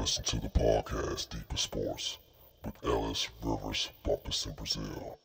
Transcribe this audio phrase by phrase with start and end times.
[0.00, 2.16] listen to the podcast Deeper Sports
[2.64, 5.18] with Ellis, Rivers, Bumpus, and Brazil.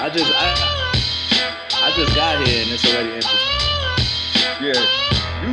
[0.00, 0.48] I just I
[1.72, 3.58] I just got here and it's already interesting.
[4.60, 5.07] Yeah,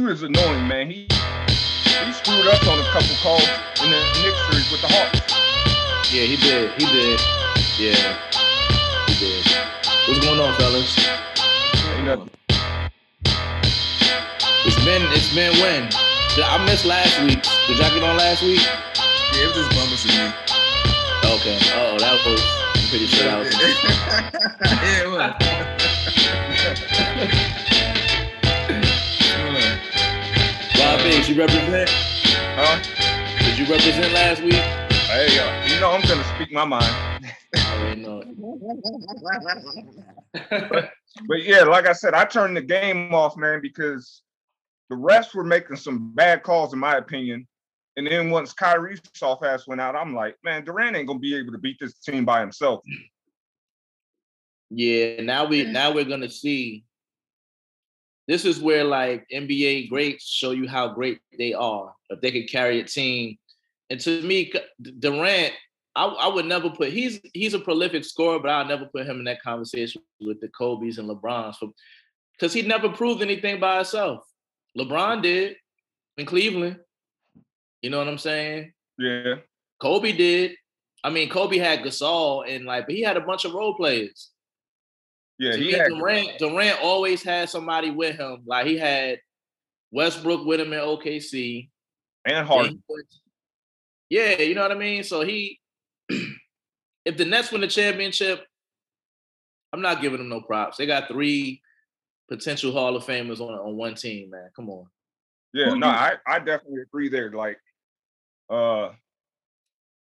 [0.06, 0.92] dude annoying, man.
[0.92, 3.50] He he screwed up on a couple calls
[3.82, 6.14] in the Knicks series with the Hawks.
[6.14, 6.70] Yeah, he did.
[6.78, 7.20] He did.
[7.80, 8.14] Yeah,
[9.08, 9.46] he did.
[10.08, 11.10] What's going on, fellas?
[11.98, 12.30] Ain't nothing.
[14.66, 15.90] It's been it's been when?
[16.38, 17.42] I missed last week.
[17.66, 18.62] Did y'all get on last week?
[18.62, 20.26] Yeah, it was just Bumpus and me.
[21.34, 21.58] Okay.
[21.82, 22.42] Oh, that was.
[22.76, 23.50] I'm pretty sure that was.
[24.70, 25.10] yeah, it
[27.50, 27.56] was.
[31.06, 31.88] Biggs, you represent?
[31.88, 32.82] Huh?
[33.38, 34.56] Did you represent last week?
[34.56, 37.32] Hey, uh, you know I'm gonna speak my mind.
[37.56, 38.30] I already know it.
[41.28, 44.24] But yeah, like I said, I turned the game off, man, because
[44.90, 47.48] the refs were making some bad calls, in my opinion.
[47.98, 51.38] And then once Kyrie's soft ass went out, I'm like, man, Durant ain't gonna be
[51.38, 52.82] able to beat this team by himself.
[54.72, 56.84] Yeah, now we now we're gonna see.
[58.28, 61.94] This is where like NBA greats show you how great they are.
[62.10, 63.38] If they could carry a team,
[63.90, 64.52] and to me,
[65.00, 65.54] Durant,
[65.96, 66.92] I, I would never put.
[66.92, 70.50] He's he's a prolific scorer, but I'll never put him in that conversation with the
[70.50, 71.56] Kobe's and LeBrons,
[72.34, 74.26] because he never proved anything by himself.
[74.78, 75.56] LeBron did
[76.18, 76.80] in Cleveland.
[77.82, 78.74] You know what I'm saying?
[78.98, 79.36] Yeah.
[79.80, 80.56] Kobe did.
[81.04, 84.32] I mean, Kobe had Gasol and like, but he had a bunch of role players.
[85.38, 88.44] Yeah, To he me, had Durant, Durant always had somebody with him.
[88.46, 89.20] Like he had
[89.92, 91.70] Westbrook with him in OKC.
[92.26, 92.84] and Then Harden.
[94.10, 95.04] Yeah, you know what I mean.
[95.04, 95.60] So he,
[96.10, 98.46] if the Nets win the championship,
[99.74, 100.78] I'm not giving them no props.
[100.78, 101.62] They got three
[102.30, 104.30] potential Hall of Famers on on one team.
[104.30, 104.86] Man, come on.
[105.54, 107.32] Yeah, no, I, I definitely agree there.
[107.32, 107.58] Like,
[108.50, 108.90] uh,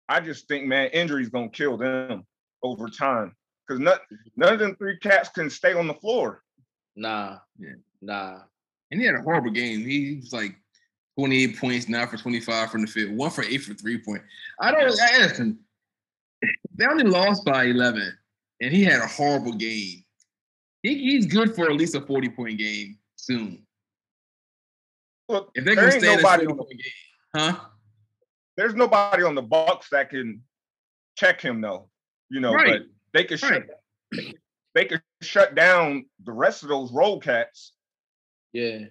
[0.08, 2.24] I just think, man, injuries gonna kill them
[2.62, 3.34] over time
[3.66, 4.16] because none, mm-hmm.
[4.36, 6.42] none of them three cats can stay on the floor.
[6.96, 7.74] Nah, Yeah.
[8.00, 8.40] nah.
[8.90, 9.80] and he had a horrible game.
[9.80, 10.56] He, he was like
[11.18, 14.22] 28 points, nine for 25 from the field, one for eight for three point.
[14.60, 15.58] I don't I asked him.
[16.74, 18.12] They only lost by 11,
[18.60, 20.04] and he had a horrible game.
[20.82, 23.66] He, he's good for at least a 40 point game soon.
[25.28, 27.56] Look, If they're there gonna ain't stay nobody on the, game, huh?
[28.56, 30.42] there's nobody on the Bucks that can
[31.16, 31.88] check him though.
[32.30, 32.80] You know, Right.
[32.80, 33.62] but they could Right.
[34.12, 34.34] shut
[34.74, 37.72] they could shut down the rest of those roll cats.
[38.52, 38.86] Yeah.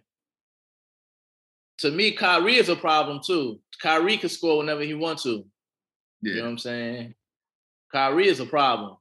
[1.80, 3.62] To me, Kyrie is a problem too.
[3.82, 5.30] Kyrie can score whenever he wants to.
[5.30, 5.46] You
[6.22, 6.42] know Yeah.
[6.42, 7.16] what I'm saying?
[7.92, 8.98] Kyrie is a problem.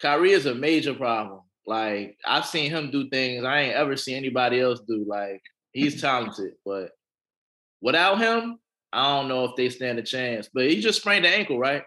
[0.00, 1.40] Kyrie is a major problem.
[1.66, 5.04] Like I've seen him do things I ain't ever seen anybody else do.
[5.08, 5.42] Like
[5.72, 6.92] he's talented, but
[7.80, 8.58] without him,
[8.92, 10.50] I don't know if they stand a chance.
[10.52, 11.84] But he just sprained the ankle, right?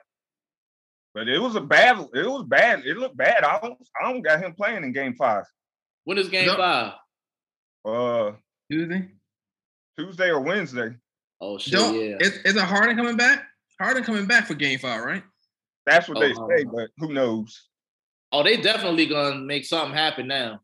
[1.17, 1.97] But it was a bad.
[2.13, 2.85] It was bad.
[2.85, 3.43] It looked bad.
[3.43, 3.75] I don't.
[3.99, 5.45] I don't got him playing in Game Five.
[6.03, 6.55] When is game No.
[6.57, 6.93] five?
[7.83, 8.31] Uh,
[8.71, 9.07] Tuesday.
[9.97, 10.93] Tuesday or Wednesday.
[11.41, 12.17] Oh shit, Don't, yeah.
[12.19, 13.43] is, is it Harden coming back?
[13.81, 15.23] Harden coming back for game five, right?
[15.87, 17.67] That's what they Oh, say, uh, but who knows?
[18.31, 20.61] Oh, they definitely gonna make something happen now.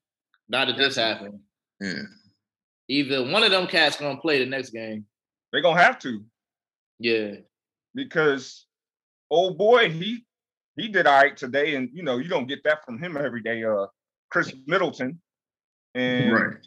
[0.49, 1.39] Not that this happened.
[1.81, 2.03] Yeah.
[2.89, 5.07] Either one of them cats gonna play the next game.
[5.51, 6.23] They're gonna have to
[6.99, 7.37] Yeah.
[7.95, 8.67] because
[9.31, 10.23] old boy, he
[10.75, 13.41] he did all right today, and you know you don't get that from him every
[13.41, 13.63] day.
[13.63, 13.87] Uh,
[14.31, 15.21] Khris Middleton,
[15.95, 16.57] and Right.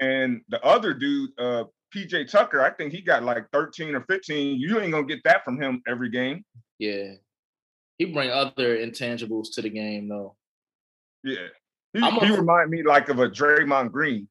[0.00, 4.58] and the other dude, uh, PJ Tucker, I think he got like 13 or 15.
[4.60, 6.44] You ain't gonna get that from him every game.
[6.78, 7.14] Yeah.
[7.98, 10.36] He bring other intangibles to the game though.
[11.24, 11.48] Yeah,
[11.92, 14.28] he, a- he remind me like of a Draymond Green.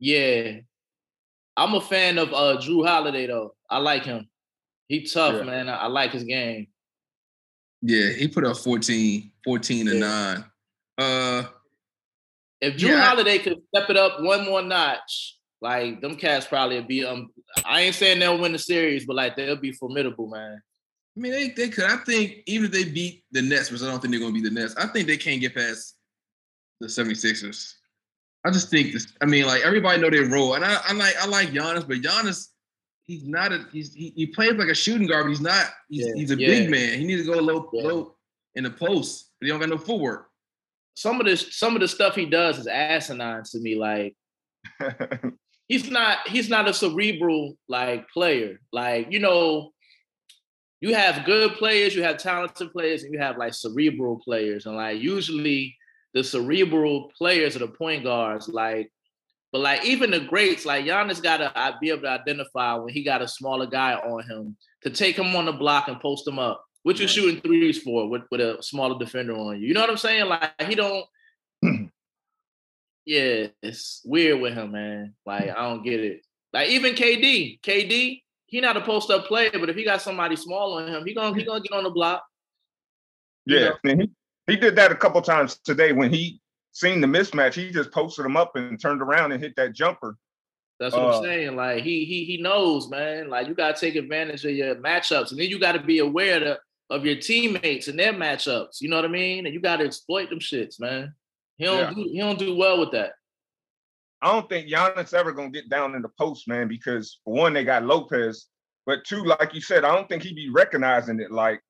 [0.00, 0.58] Yeah.
[1.56, 3.54] I'm a fan of uh Jrue Holiday though.
[3.70, 4.28] I like him.
[4.88, 5.42] He tough, Yeah.
[5.44, 5.68] man.
[5.68, 6.66] I, I like his game.
[7.86, 9.98] Yeah, he put up 14, 14 to Yeah.
[10.00, 10.44] 9.
[10.96, 11.44] Uh
[12.60, 16.76] If Jrue Yeah, Holiday could step it up one more notch, like them cats probably
[16.76, 17.28] would be um
[17.64, 20.62] I ain't saying they'll win the series, but like they'll be formidable, man.
[21.16, 21.84] I mean, they, they could.
[21.84, 24.40] I think even if they beat the Nets, which I don't think they're going to
[24.40, 25.94] beat the Nets, I think they can't get past
[26.80, 27.74] the 76ers.
[28.44, 29.06] I just think this.
[29.20, 31.98] I mean, like everybody know their role, and I, I like I like Giannis, but
[31.98, 32.48] Giannis,
[33.06, 35.66] he's not a he's he, he plays like a shooting guard, but he's not.
[35.88, 36.46] He's, Yeah, he's a yeah.
[36.48, 36.98] big man.
[36.98, 37.82] He needs to go low Yeah.
[37.82, 38.16] low
[38.54, 40.28] in the post, but he don't got no footwork.
[40.94, 43.74] Some of this some of the stuff he does is asinine to me.
[43.76, 44.14] Like
[45.68, 48.60] he's not he's not a cerebral like player.
[48.72, 49.72] Like, you know,
[50.80, 54.66] you have good players, you have talented players, and you have like cerebral players.
[54.66, 55.76] And like usually
[56.12, 58.48] the cerebral players are the point guards.
[58.48, 58.90] Like,
[59.54, 63.04] but like even the greats, like Giannis gotta uh, be able to identify when he
[63.04, 66.40] got a smaller guy on him to take him on the block and post him
[66.40, 66.64] up.
[66.82, 69.68] What you shooting threes for with, with a smaller defender on you?
[69.68, 70.26] You know what I'm saying?
[70.28, 71.06] Like he don't
[73.06, 75.14] yeah, it's weird with him, man.
[75.24, 76.22] Like I don't get it.
[76.52, 80.34] Like even KD, KD, he not a post up player, but if he got somebody
[80.34, 82.24] small on him, he gonna he gonna get on the block.
[83.46, 84.10] Yeah, and he,
[84.48, 86.40] he did that a couple times today when he
[86.74, 87.54] seen the mismatch.
[87.54, 90.18] He just posted him up and turned around and hit that jumper.
[90.78, 91.56] That's what uh, I'm saying.
[91.56, 93.30] Like he he he knows, man.
[93.30, 96.42] Like you gotta take advantage of your matchups, and then you got to be aware
[96.44, 96.58] of,
[96.90, 98.80] of your teammates and their matchups.
[98.80, 99.46] You know what I mean?
[99.46, 101.14] And you got to exploit them shits, man.
[101.56, 101.94] He don't yeah.
[101.94, 103.12] do, he don't do well with that.
[104.20, 107.52] I don't think Giannis ever gonna get down in the post, man, because for one,
[107.52, 108.48] they got Lopez,
[108.84, 111.30] but two, like you said, I don't think he'd be recognizing it.
[111.30, 111.60] Like,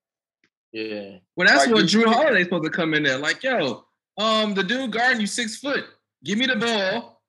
[0.71, 1.17] yeah.
[1.35, 3.19] Well, that's like, what Jrue Holiday's supposed to come in there.
[3.19, 3.85] Like, yo,
[4.17, 5.85] um, the dude guarding you six foot,
[6.23, 7.21] give me the ball,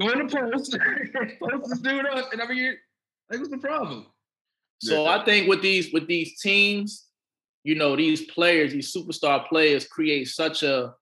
[0.00, 0.76] go in the post,
[1.40, 2.76] post this dude up, and I mean,
[3.30, 4.06] like, what's the problem?
[4.80, 5.10] So yeah.
[5.10, 7.06] I think with these with these teams,
[7.62, 10.94] you know, these players, these superstar players, create such a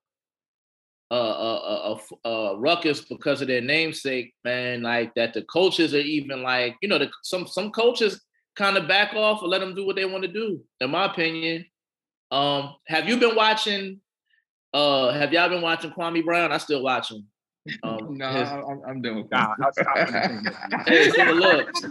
[1.11, 4.81] a, a, a, a, ruckus because of their namesake, man.
[4.81, 8.21] Like that, the coaches are even like, you know, the, some some coaches
[8.55, 10.63] kind of back off and let them do what they want to do.
[10.79, 11.65] In my opinion,
[12.31, 13.99] um, have you been watching?
[14.73, 16.51] Uh, have y'all been watching Kwame Brown?
[16.51, 17.27] I still watch him.
[17.83, 19.27] Um, no, his, I'm, I'm doing.
[19.31, 19.55] Nah,
[20.85, 21.69] hey, so look.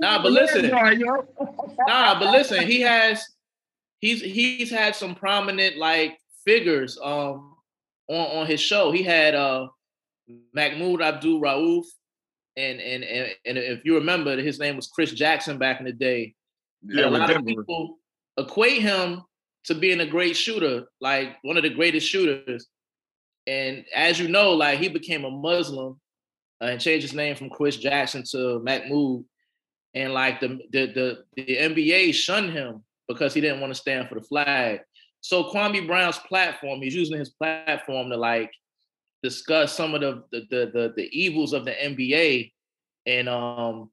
[0.00, 0.68] Nah, but listen.
[0.68, 2.64] Nah, but listen.
[2.64, 3.26] He has,
[3.98, 6.98] he's he's had some prominent like figures.
[7.02, 7.52] Um,
[8.08, 8.92] on, on his show.
[8.92, 9.68] He had uh
[10.54, 11.84] Mahmoud Abdul Rauf,
[12.56, 15.92] and, and and and if you remember, his name was Chris Jackson back in the
[15.92, 16.34] day.
[16.82, 17.98] Yeah, a lot of people
[18.36, 19.22] equate him
[19.64, 22.66] to being a great shooter, like one of the greatest shooters.
[23.46, 26.00] And as you know, like he became a Muslim
[26.60, 29.24] uh, and changed his name from Chris Jackson to Mahmoud.
[29.94, 34.08] And like the the the, the NBA shunned him because he didn't want to stand
[34.08, 34.80] for the flag.
[35.20, 38.50] So Kwame Brown's platform, he's using his platform to like
[39.22, 42.52] discuss some of the the the, the, the evils of the NBA.
[43.06, 43.90] And um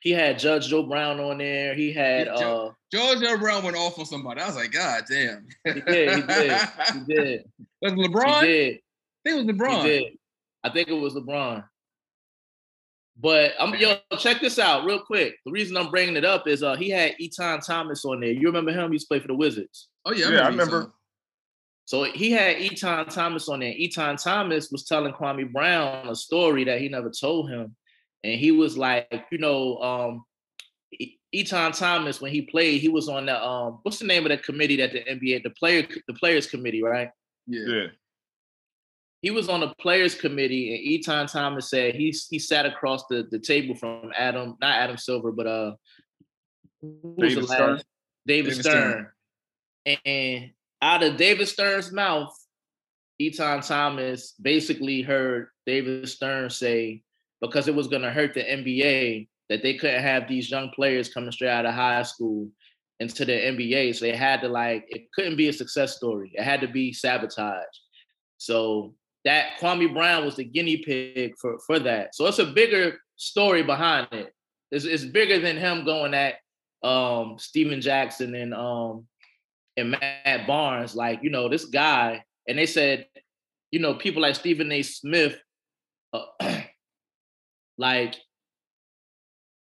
[0.00, 1.74] he had Judge Joe Brown on there.
[1.74, 4.40] He had uh Judge Joe Brown went off on somebody.
[4.40, 5.46] I was like, God damn.
[5.64, 6.60] he did, he did,
[6.92, 7.44] he did.
[7.82, 8.42] Was LeBron?
[8.42, 8.78] He did.
[9.24, 9.82] I think it was LeBron.
[9.82, 10.18] He did.
[10.64, 11.64] I think it was LeBron.
[13.18, 15.36] But I'm yo, check this out real quick.
[15.46, 18.30] The reason I'm bringing it up is uh he had Etan Thomas on there.
[18.30, 18.90] You remember him?
[18.90, 19.88] He used to play for the Wizards.
[20.04, 20.92] Oh yeah, yeah, I remember.
[21.86, 23.72] So he had Etan Thomas on there.
[23.72, 27.74] Etan Thomas was telling Kwame Brown a story that he never told him,
[28.26, 30.24] and he was like, you know, um,
[31.34, 34.42] Etan Thomas when he played, he was on the um, what's the name of that
[34.42, 37.10] committee that the NBA, the player, the players committee, right?
[37.46, 37.66] Yeah.
[37.66, 37.86] yeah.
[39.22, 43.26] He was on the players committee, and Etan Thomas said he he sat across the,
[43.30, 45.72] the table from Adam, not Adam Silver, but uh,
[46.80, 47.56] who was David the last?
[47.56, 47.80] Stern.
[48.26, 49.06] David, David Stern.
[49.86, 49.98] Stern.
[50.04, 50.50] And
[50.82, 52.34] out of David Stern's mouth,
[53.20, 57.02] Etan Thomas basically heard David Stern say,
[57.46, 61.12] because it was going to hurt the NBA, that they couldn't have these young players
[61.12, 62.48] coming straight out of high school
[63.00, 63.94] into the NBA.
[63.94, 66.32] So they had to like, it couldn't be a success story.
[66.34, 67.80] It had to be sabotaged.
[68.38, 72.14] So that Kwame Brown was the guinea pig for, for that.
[72.14, 74.32] So it's a bigger story behind it.
[74.70, 76.34] It's, it's bigger than him going at
[76.82, 79.06] um, Stephen Jackson and um,
[79.76, 83.06] and Matt Barnes, like, you know, this guy, and they said,
[83.70, 84.82] you know, people like Stephen A.
[84.82, 85.38] Smith,
[86.12, 86.24] uh,
[87.78, 88.16] like,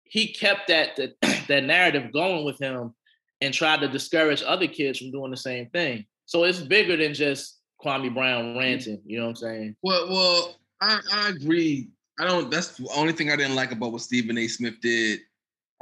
[0.04, 1.16] he kept that, that
[1.48, 2.94] that narrative going with him
[3.42, 6.06] and tried to discourage other kids from doing the same thing.
[6.26, 8.60] So it's bigger than just Kwame Brown mm-hmm.
[8.60, 9.02] ranting.
[9.06, 9.76] You know what I'm saying?
[9.84, 11.90] Well, well, I, I agree.
[12.20, 12.52] I don't.
[12.52, 14.48] That's the only thing I didn't like about what Stephen A.
[14.48, 15.22] Smith did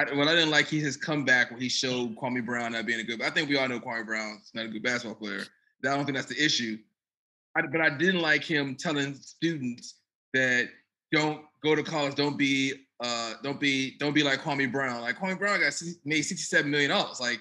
[0.02, 3.00] I, what I didn't like he his comeback when he showed Kwame Brown not being
[3.00, 3.22] a good.
[3.22, 5.44] I think we all know Kwame Brown's not a good basketball player.
[5.84, 6.78] I don't think that's the issue.
[7.56, 9.96] I, but I didn't like him telling students
[10.34, 10.70] that
[11.12, 15.02] don't go to college, don't be, uh, don't be, don't be like Kwame Brown.
[15.02, 15.74] Like Kwame Brown got
[16.06, 17.20] made sixty-seven million dollars.
[17.20, 17.40] Like,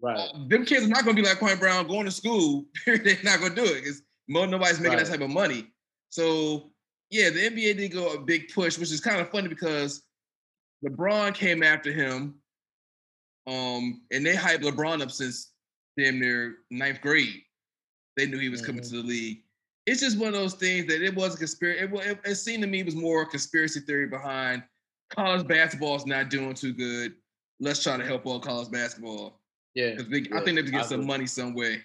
[0.00, 0.18] right?
[0.18, 2.64] Uh, them kids are not gonna be like Kwame Brown going to school.
[2.86, 5.06] They're not gonna do it because nobody's making right.
[5.06, 5.68] that type of money.
[6.10, 6.72] So
[7.12, 10.02] yeah, the NBA did go a big push, which is kind of funny because
[10.84, 12.34] LeBron came after him,
[13.46, 15.52] um, and they hyped LeBron up since
[15.98, 17.42] damn near ninth grade.
[18.16, 18.96] They knew he was coming mm-hmm.
[18.96, 19.38] to the league.
[19.86, 21.84] It's just one of those things that it was a conspiracy.
[21.84, 24.62] It, it, it seemed to me it was more a conspiracy theory behind
[25.10, 27.14] college basketball is not doing too good.
[27.60, 29.40] Let's try to help all college basketball.
[29.74, 30.10] Yeah, Because I
[30.44, 31.06] think they have to I get some agree.
[31.06, 31.80] money some way.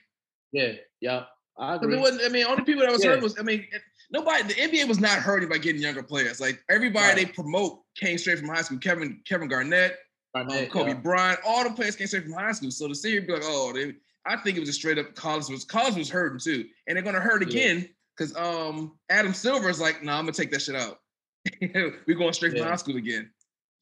[0.51, 1.23] yeah, yeah.
[1.59, 1.97] I agree.
[1.97, 3.11] I mean, only people that was Yeah.
[3.11, 3.65] hurt was, I mean,
[4.11, 6.39] nobody, the NBA was not hurting by getting younger players.
[6.39, 8.77] Like everybody they promote came straight from high school.
[8.77, 9.97] Kevin, Kevin Garnett,
[10.35, 10.93] um, Kobe yeah.
[10.93, 12.69] Bryant, all the players came straight from high school.
[12.69, 13.95] So to see be like, oh, they,
[14.27, 17.03] I think it was a straight up college was college was hurting too, and they're
[17.03, 20.61] gonna hurt again because um Adam Silver is like, no, nah, I'm gonna take that
[20.61, 20.99] shit out.
[21.61, 22.69] We're going straight from Yeah.
[22.69, 23.31] high school again.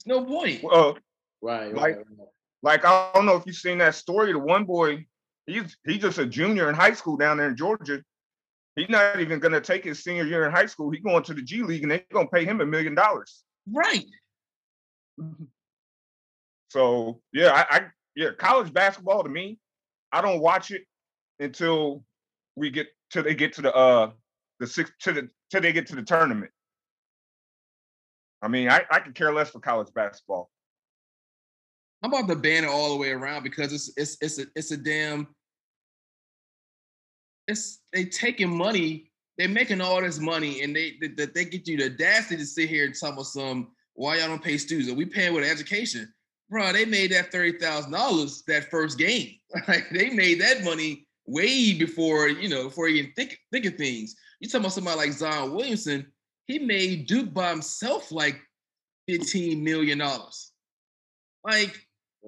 [0.06, 0.64] There's no point.
[0.64, 0.94] Uh,
[1.42, 2.28] Right, Like- right, right.
[2.64, 4.32] like I don't know if you've seen that story.
[4.32, 5.06] The one boy,
[5.46, 8.04] he's he's just a junior in high school down there in Georgia.
[8.76, 10.90] He's not even gonna take his senior year in high school.
[10.92, 13.44] He's going to the G League and they're gonna pay him a million dollars.
[13.72, 14.06] Right.
[16.70, 17.82] So yeah, I, I
[18.16, 19.60] yeah, college basketball to me,
[20.16, 20.84] I don't watch it
[21.40, 22.04] until
[22.56, 24.12] we get till they get to the uh
[24.60, 26.52] the six to the till they get to the tournament.
[28.42, 30.50] I mean, I, I could care less for college basketball.
[32.02, 34.72] I'm about to ban it all the way around because it's it's it's a it's
[34.72, 35.28] a damn
[37.48, 41.78] it's they taking money, they're making all this money, and they that they, get you
[41.78, 44.90] the audacity to sit here and tell us some why y'all don't pay students.
[44.90, 46.12] Are we paying with education?
[46.50, 49.36] Bro, they made that thirty thousand dollars that first game.
[49.68, 53.76] Like they made that money way before you know before you even think think of
[53.76, 54.16] things.
[54.40, 56.12] You talking about somebody like Zion Williamson?
[56.46, 58.40] He made Duke by himself like
[59.08, 60.52] fifteen million dollars.
[61.44, 61.86] Like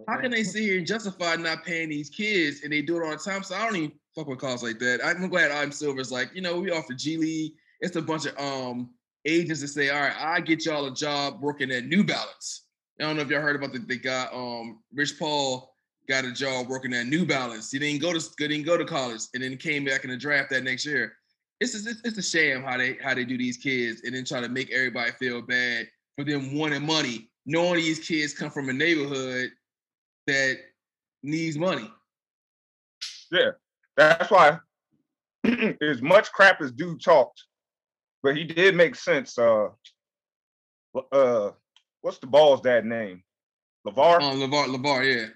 [0.08, 3.04] how can they sit here and justify not paying these kids and they do it
[3.04, 3.44] all the time?
[3.44, 5.00] So I don't even fuck with calls like that.
[5.04, 7.54] I'm glad I'm Silver's like, you know, we offer G League.
[7.82, 8.92] It's a bunch of um
[9.26, 12.67] agents that say, all right, I get y'all a job working at New Balance.
[13.00, 15.74] I don't know if y'all heard about the they got um Rich Paul
[16.08, 17.72] got a job working at New Balance.
[17.72, 20.18] He didn't go to he didn't go to college and then came back in the
[20.18, 21.14] draft that next year.
[21.60, 24.42] It's just, it's, a shame how they how they do these kids and then try
[24.42, 28.74] to make everybody feel bad for them wanting money, knowing these kids come from a
[28.74, 29.50] neighborhood
[30.28, 30.58] that
[31.24, 31.92] needs money.
[33.32, 33.52] Yeah,
[33.96, 34.60] that's why
[35.82, 37.44] as much crap as dude talked,
[38.24, 39.38] but he did make sense.
[39.38, 39.70] Uh,
[41.12, 41.52] uh,
[42.08, 43.22] what's the ball's dad name?
[43.86, 44.22] Lavar.
[44.22, 45.28] Um, Levar, Levar, yeah.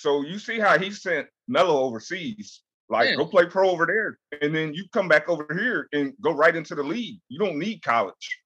[0.00, 3.14] So you see how he sent Melo overseas, like Yeah.
[3.14, 6.56] go play pro over there, and then you come back over here and go right
[6.56, 7.20] into the league.
[7.28, 8.40] You don't need college.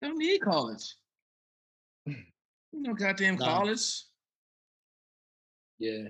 [0.00, 0.96] They don't need college.
[2.72, 3.44] No goddamn No.
[3.44, 4.04] college.
[5.78, 6.08] Yeah,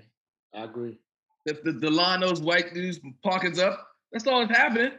[0.53, 1.01] I agree.
[1.45, 4.97] If the Delano's white dudes pockets up, that's all that's happening.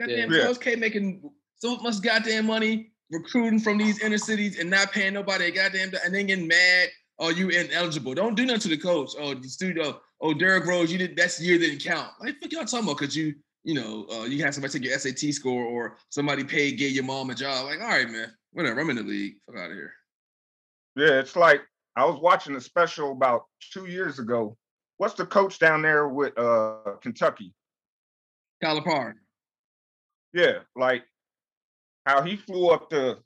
[0.00, 0.46] Goddamn, Yeah.
[0.46, 5.14] Coach K making so much goddamn money recruiting from these inner cities and not paying
[5.14, 6.88] nobody a goddamn and then getting mad.
[7.18, 8.14] Oh, you ineligible.
[8.14, 9.12] Don't do nothing to the coach.
[9.18, 10.00] Oh, the studio.
[10.20, 12.10] Oh, Derrick Rose, you did that's year didn't count.
[12.20, 12.98] Like fuck y'all talking about?
[12.98, 16.78] Cause you, you know, uh, you have somebody take your SAT score or somebody paid,
[16.78, 17.66] gave your mom a job.
[17.66, 18.80] Like, all right, man, whatever.
[18.80, 19.34] I'm in the league.
[19.46, 19.92] Fuck out of here.
[20.96, 21.60] Yeah, it's like
[21.96, 24.56] I was watching a special about two years ago.
[24.96, 27.54] What's the coach down there with uh Kentucky?
[28.62, 29.14] Calipari.
[30.32, 31.04] Yeah, like
[32.06, 33.18] how he flew up to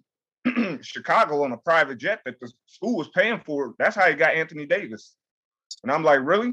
[0.83, 3.75] Chicago on a private jet that the school was paying for.
[3.79, 5.15] That's how he got Anthony Davis.
[5.83, 6.53] And I'm like, really?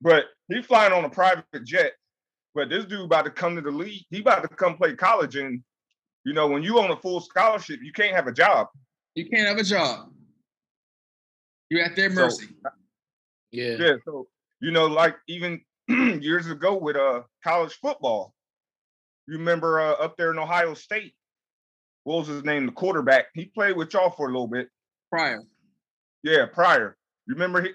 [0.00, 1.92] But he flying on a private jet.
[2.54, 4.04] But this dude about to come to the league.
[4.10, 5.36] He about to come play college.
[5.36, 5.62] And
[6.24, 8.68] you know, when you on a full scholarship, you can't have a job.
[9.14, 10.10] You can't have a job.
[11.70, 12.46] You're at their So- mercy.
[13.50, 13.92] Yeah, Yeah.
[14.04, 14.28] So
[14.60, 18.32] you know, like even years ago with uh college football,
[19.26, 21.14] you remember uh, up there in Ohio State,
[22.04, 22.66] what was his name?
[22.66, 23.26] The quarterback.
[23.34, 24.68] He played with y'all for a little bit.
[25.10, 25.42] Pryor.
[26.22, 26.96] Yeah, Pryor.
[27.26, 27.70] Remember he,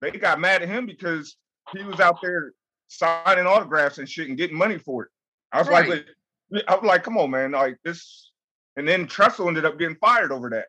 [0.00, 1.36] they got mad at him because
[1.72, 2.52] he was out there
[2.88, 5.10] signing autographs and shit and getting money for it.
[5.52, 5.88] I was Right.
[5.88, 8.32] like, I was like, come on, man, like this.
[8.76, 10.66] And then Tressel ended up getting fired over that.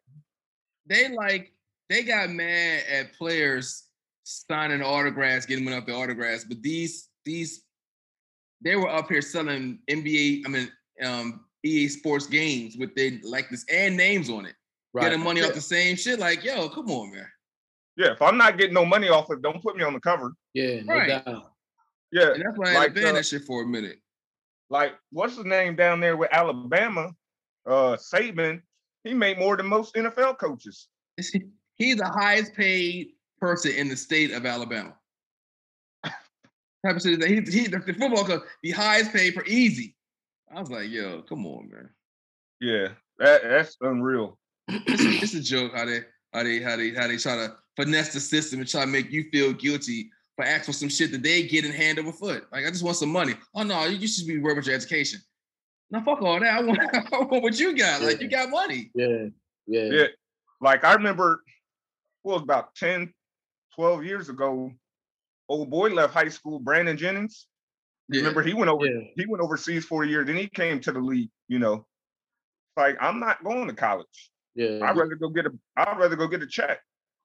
[0.85, 1.53] They like
[1.89, 3.87] they got mad at players
[4.23, 7.63] signing autographs, getting money off the autographs, but these these
[8.61, 10.71] they were up here selling NBA, I mean
[11.03, 14.55] um EA Sports games with their likeness and names on it.
[14.93, 15.03] right.
[15.03, 15.47] Getting money Yeah.
[15.47, 16.19] off the same shit.
[16.19, 17.27] Like, yo, come on, man.
[17.97, 20.33] Yeah, if I'm not getting no money off it, don't put me on the cover.
[20.53, 21.07] Yeah, no Right.
[21.07, 21.53] doubt.
[22.11, 23.99] Yeah, And that's why I had Like, to ban uh, that shit for a minute.
[24.69, 27.11] like what's the name down there with Alabama?
[27.65, 28.61] Uh Saban,
[29.03, 30.87] he made more than most NFL coaches.
[31.77, 34.95] He's the highest paid person in the state of Alabama.
[36.03, 39.95] Type of shit that he, he the the football coach, the highest paid for easy.
[40.53, 41.89] I was like, yo, come on, man.
[42.59, 42.89] Yeah,
[43.19, 44.37] that that's unreal.
[44.69, 46.01] It's, a- it's a joke how they
[46.33, 49.11] how they how they how they try to finesse the system and try to make
[49.11, 52.45] you feel guilty for ask for some shit that they get in hand over foot.
[52.51, 53.33] Like I just want some money.
[53.55, 55.19] Oh no, you, you should be worried about your education.
[55.89, 56.53] Now fuck all that.
[56.53, 58.01] I want, I want what you got.
[58.01, 58.91] Like you got money.
[58.95, 59.25] Yeah,
[59.67, 60.07] yeah, Yeah.
[60.61, 61.43] Like I remember,
[62.21, 63.11] what was about 10,
[63.75, 64.71] 12 years ago,
[65.49, 67.47] old boy left high school, Brandon Jennings.
[68.11, 68.19] Yeah.
[68.19, 69.05] Remember, he went over yeah.
[69.15, 71.85] he went overseas for a year, then he came to the league, you know.
[72.75, 74.31] Like, I'm not going to college.
[74.53, 74.79] yeah.
[74.83, 76.79] I'd rather go get a I'd rather go get a check.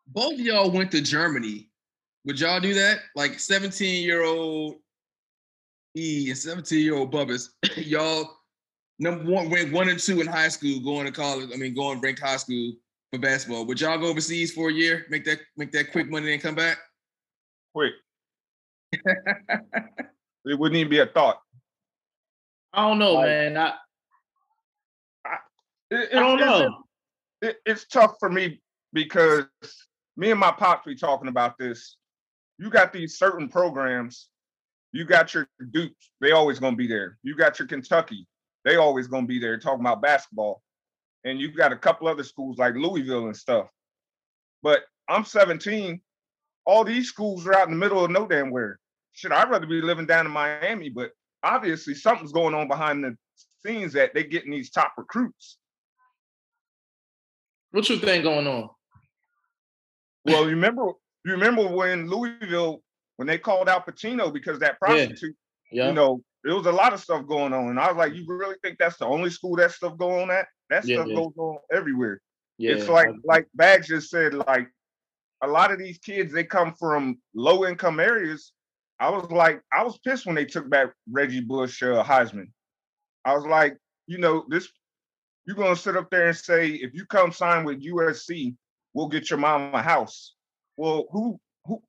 [0.06, 1.70] both of y'all went to Germany.
[2.24, 2.98] Would y'all do that?
[3.16, 4.76] Like 17 year old
[5.96, 8.30] E and 17 year old Bubbas, y'all
[9.00, 11.50] number one went one and two in high school, going to college.
[11.52, 12.74] I mean, going ranked high school
[13.12, 13.66] for basketball.
[13.66, 16.54] Would y'all go overseas for a year, make that make that quick money and come
[16.54, 16.78] back?
[17.74, 17.94] Quick.
[20.46, 21.40] it wouldn't even be a thought.
[22.72, 23.56] I don't know, Like- man.
[23.56, 23.74] I,
[25.90, 26.84] It- I don't it's- it's- know.
[27.42, 28.60] it, it's tough for me
[28.92, 29.44] because
[30.16, 31.96] me and my pops be talking about this.
[32.58, 34.28] You got these certain programs.
[34.92, 37.18] You got your Dukes, they always gonna be there.
[37.22, 38.26] You got your Kentucky,
[38.64, 40.62] they always gonna be there talking about basketball.
[41.24, 43.68] And you got a couple other schools like Louisville and stuff.
[44.62, 46.00] But I'm 17.
[46.64, 48.78] All these schools are out in the middle of no damn where.
[49.16, 51.10] Should I'd rather be living down in Miami, but
[51.42, 53.16] obviously something's going on behind the
[53.64, 55.56] scenes that they're getting these top recruits.
[57.70, 58.68] What you think going on?
[60.26, 60.92] Well, you remember
[61.24, 62.82] you remember when Louisville
[63.16, 65.34] when they called out Pitino because that prostitute,
[65.72, 67.68] Yeah, you know, there was a lot of stuff going on.
[67.70, 70.30] And I was like, you really think that's the only school that stuff going on
[70.30, 70.46] at?
[70.68, 71.14] That Yeah, stuff yeah.
[71.14, 72.20] goes on everywhere.
[72.58, 72.72] yeah.
[72.72, 74.68] it's like like Bags just said, like
[75.42, 78.52] a lot of these kids, they come from low income areas.
[78.98, 82.50] I was like, I was pissed when they took back Reggie Bush uh, Heisman.
[83.24, 83.76] I was like,
[84.06, 84.68] you know, this
[85.46, 88.56] you're gonna sit up there and say, if you come sign with USC,
[88.94, 90.34] we'll get your mom a house.
[90.76, 91.82] Well, who who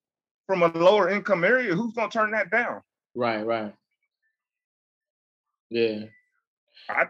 [0.45, 2.81] from a lower income area, who's gonna turn that down?
[3.15, 3.73] Right, right.
[5.69, 6.05] Yeah.
[6.89, 7.09] I-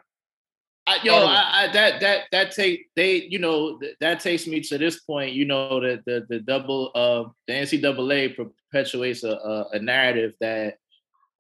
[0.87, 3.95] I, yo, thought it was- I, I, that that that take they, you know, th-
[3.99, 5.33] that takes me to this point.
[5.33, 10.75] You know, that the the double uh the NCAA perpetuates a, a, a narrative that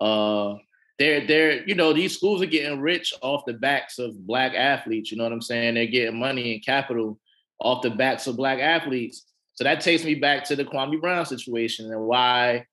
[0.01, 0.55] uh
[0.99, 5.11] they're they're you know these schools are getting rich off the backs of black athletes.
[5.11, 5.75] You know what I'm saying?
[5.75, 7.19] They're getting money and capital
[7.59, 9.25] off the backs of black athletes.
[9.53, 12.65] So that takes me back to the Kwame Brown situation and why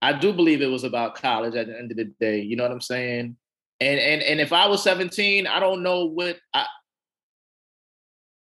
[0.00, 2.40] I do believe it was about college at the end of the day.
[2.40, 3.36] You know what I'm saying?
[3.80, 6.66] And and and if I was 17, I don't know what I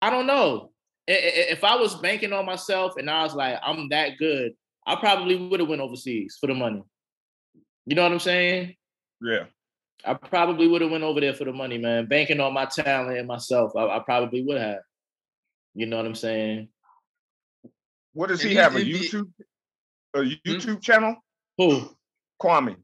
[0.01, 0.73] I don't know.
[1.09, 4.53] I- I- If I was banking on myself and I was like, I'm that good,
[4.87, 6.83] I probably would have went overseas for the money.
[7.87, 8.75] You know what I'm saying?
[9.21, 9.45] Yeah.
[10.05, 12.07] I probably would have went over there for the money, man.
[12.07, 14.81] Banking on my talent and myself, I, I probably would have.
[15.75, 16.69] You know what I'm saying?
[18.13, 18.75] What does And he he- have?
[18.75, 19.33] A and he- YouTube
[20.15, 20.31] a hmm?
[20.45, 21.17] YouTube channel?
[21.59, 21.89] Who?
[22.41, 22.77] Kwame.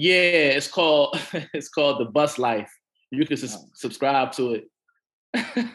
[0.00, 1.18] Yeah, it's called
[1.52, 2.70] it's called the Bus Life.
[3.10, 4.68] You can sus- subscribe to it.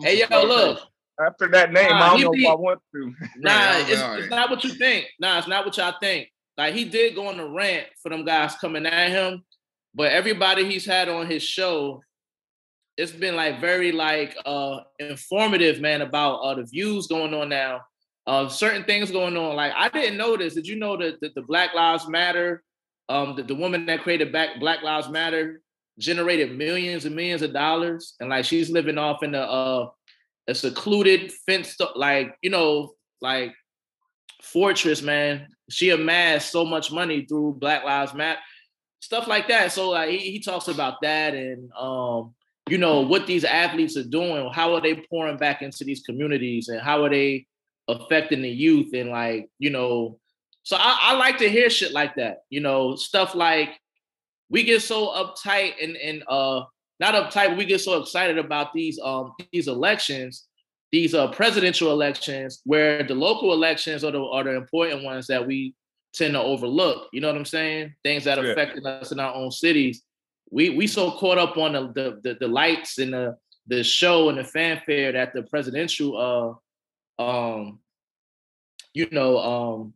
[0.00, 0.80] hey yo, look,
[1.24, 3.14] After that name, Nah, I don't know be- if I want to.
[3.38, 4.18] Nah, Right, it's, alright.
[4.20, 5.06] it's not what you think.
[5.20, 6.28] Nah, it's not what y'all think.
[6.58, 9.44] Like he did go on a rant for them guys coming at him,
[9.94, 12.02] but everybody he's had on his show,
[12.96, 17.82] it's been like very like uh informative, man, about uh the views going on now.
[18.26, 19.54] Uh certain things going on.
[19.54, 20.54] Like I didn't know this.
[20.54, 22.64] Did you know that the, the Black Lives Matter,
[23.08, 25.60] um, the, the woman that created Black Black Lives Matter
[25.98, 29.88] generated millions and millions of dollars, and like she's living off in a uh
[30.48, 33.54] a secluded, fenced up, like you know, like
[34.42, 35.48] fortress, man.
[35.70, 38.40] She amassed so much money through Black Lives Matter,
[39.00, 39.72] stuff like that.
[39.72, 42.34] So like he, he talks about that and um,
[42.68, 46.68] you know, what these athletes are doing, how are they pouring back into these communities
[46.68, 47.46] and how are they
[47.88, 50.18] affecting the youth and like, you know,
[50.62, 53.70] so I, I like to hear shit like that, you know, stuff like
[54.48, 56.62] we get so uptight and and uh
[57.00, 60.46] not uptight, but we get so excited about these um these elections,
[60.92, 65.44] these uh presidential elections, where the local elections are the are the important ones that
[65.46, 65.74] we
[66.14, 67.08] tend to overlook.
[67.12, 67.94] You know what I'm saying?
[68.04, 68.52] Things that are Yeah.
[68.52, 70.02] affecting us in our own cities.
[70.50, 74.28] We we so caught up on the the the, the lights and the the show
[74.28, 76.60] and the fanfare that the presidential
[77.18, 77.78] uh um
[78.92, 79.94] you know um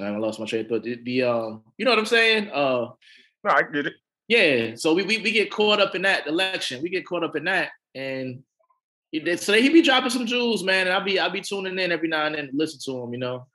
[0.00, 0.82] I lost my train of thought.
[0.84, 2.48] The, the um you know what I'm saying?
[2.50, 2.90] Uh
[3.44, 3.94] No, I get it.
[4.28, 6.82] yeah, so we, we we get caught up in that election.
[6.82, 8.42] We get caught up in that, and
[9.10, 10.86] he did- so he be dropping some jewels, man.
[10.86, 13.12] And I'll be I'll be tuning in every now and then to listen to him.
[13.12, 13.46] You know,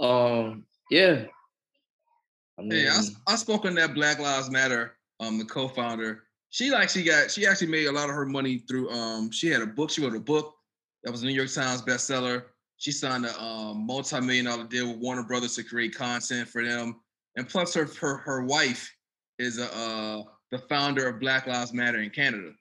[0.00, 1.24] um, yeah.
[2.58, 6.22] I mean, Hey, I, s- I spoke on that Black Lives Matter, um, the co-founder.
[6.50, 9.48] She like she got she actually made a lot of her money through um she
[9.48, 10.54] had a book, she wrote a book
[11.04, 12.44] that was a New York Times bestseller.
[12.78, 17.00] She signed a um, multi-million dollar deal with Warner Brothers to create content for them,
[17.36, 18.92] and plus her her, her wife
[19.38, 22.52] is a uh, the founder of Black Lives Matter in Canada,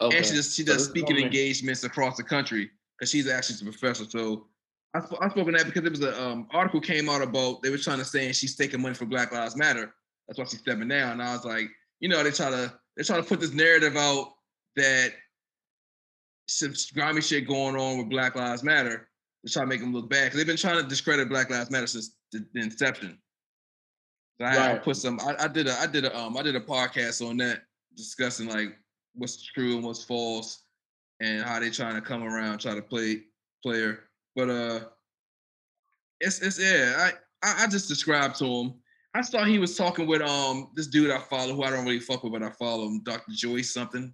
[0.00, 0.16] Okay.
[0.16, 3.72] and she does she does this speaking engagements across the country because she's actually a
[3.72, 4.04] professor.
[4.08, 4.46] So
[4.94, 7.62] I sp- I spoke on that because there was an um, article came out about
[7.62, 9.94] they were trying to say she's taking money for Black Lives Matter.
[10.28, 11.12] That's why she's stepping down.
[11.12, 11.68] And I was like,
[12.00, 14.32] you know, they try to they try to put this narrative out
[14.76, 15.12] that
[16.46, 19.08] some grimy shit going on with Black Lives Matter
[19.44, 21.70] to try to make them look bad because they've been trying to discredit Black Lives
[21.70, 23.18] Matter since the, the inception.
[24.40, 24.82] So I, I Right.
[24.82, 25.18] put some.
[25.20, 27.62] I, I did a I did a um I did a podcast on that
[27.96, 28.76] discussing like
[29.14, 30.62] what's true and what's false
[31.20, 33.22] and how they trying to come around try to play
[33.62, 34.00] player.
[34.34, 34.80] But uh,
[36.20, 36.94] it's it's yeah.
[36.98, 37.12] I
[37.48, 38.74] I, I just described to him.
[39.14, 42.00] I saw he was talking with um this dude I follow who I don't really
[42.00, 43.32] fuck with, but I follow him, Dr.
[43.32, 44.12] Joyce something.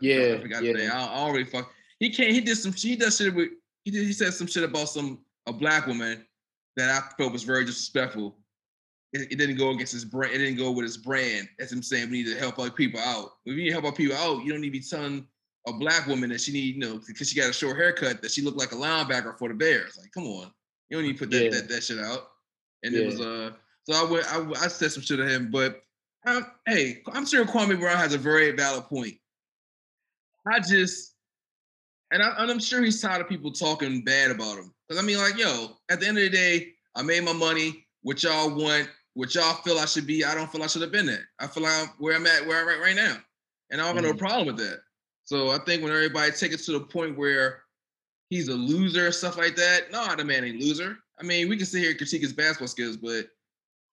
[0.00, 0.72] Yeah, I forgot yeah.
[0.72, 0.90] name.
[0.92, 1.70] I, I don't fuck.
[2.00, 2.30] He can't.
[2.32, 2.72] He did some.
[2.72, 3.50] He does shit with.
[3.84, 4.06] He did.
[4.06, 6.24] He said some shit about some a black woman
[6.76, 8.36] that I felt was very disrespectful.
[9.12, 10.34] It, it didn't go against his brand.
[10.34, 11.48] It didn't go with his brand.
[11.58, 13.30] As him saying we need to help other people out.
[13.46, 15.26] If you need to help other people out, you don't need to be telling
[15.66, 18.30] a black woman that she need, you know, because she got a short haircut that
[18.30, 19.98] she looked like a linebacker for the Bears.
[20.00, 20.50] Like, come on,
[20.88, 21.50] you don't need to put that Yeah.
[21.50, 22.28] that, that shit out.
[22.84, 23.26] And it was Yeah.
[23.26, 23.52] uh,
[23.84, 25.82] so I went, I, I said some shit to him, but
[26.26, 29.14] um, hey, I'm sure Kwame Brown has a very valid point.
[30.50, 31.14] I just,
[32.10, 34.74] and, I, and I'm sure he's tired of people talking bad about him.
[34.88, 37.84] Because I mean, like, yo, at the end of the day, I made my money.
[38.02, 40.92] What y'all want, what y'all feel I should be, I don't feel I should have
[40.92, 41.28] been there.
[41.38, 43.16] I feel like I'm where I'm at, where I'm at right now.
[43.70, 44.18] And I don't have no Mhm.
[44.18, 44.80] problem with that.
[45.24, 47.64] So I think when everybody take it to the point where
[48.30, 50.96] he's a loser, stuff like that, no, the man ain't loser.
[51.20, 53.26] I mean, we can sit here and critique his basketball skills, but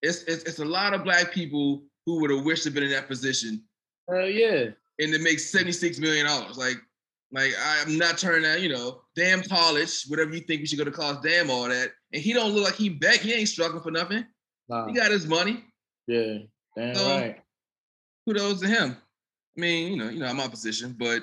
[0.01, 2.83] it's it's, it's a lot of black people who would have wished to have been
[2.83, 3.63] in that position
[4.07, 4.69] Hell yeah.
[4.99, 6.25] And it makes $76 million.
[6.55, 6.77] Like,
[7.31, 10.85] like I'm not turning that, you know, damn college, whatever you think we should go
[10.85, 11.91] to college, damn all that.
[12.13, 13.17] And he don't look like he back.
[13.19, 14.25] He ain't struggling for nothing.
[14.69, 14.87] Nah.
[14.87, 15.63] He got his money.
[16.07, 16.37] Yeah.
[16.75, 17.41] Damn So- right.
[18.27, 18.97] Kudos to him.
[19.57, 21.21] I mean, you know, you know, I'm opposition, but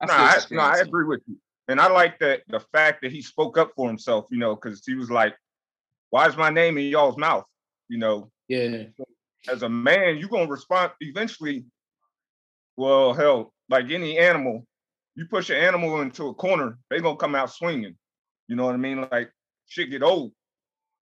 [0.00, 1.36] I No, I, no, I agree with you.
[1.68, 4.82] And I like that the fact that he spoke up for himself, you know, because
[4.86, 5.36] he was like,
[6.10, 7.44] why is my name in y'all's mouth?
[7.88, 8.84] You know, Yeah.
[9.48, 11.64] As a man, you're gonna respond eventually.
[12.76, 14.66] Well, hell, like any animal,
[15.14, 17.96] you push an animal into a corner, they gonna come out swinging.
[18.48, 19.06] You know what I mean?
[19.10, 19.30] Like
[19.66, 20.32] shit get old.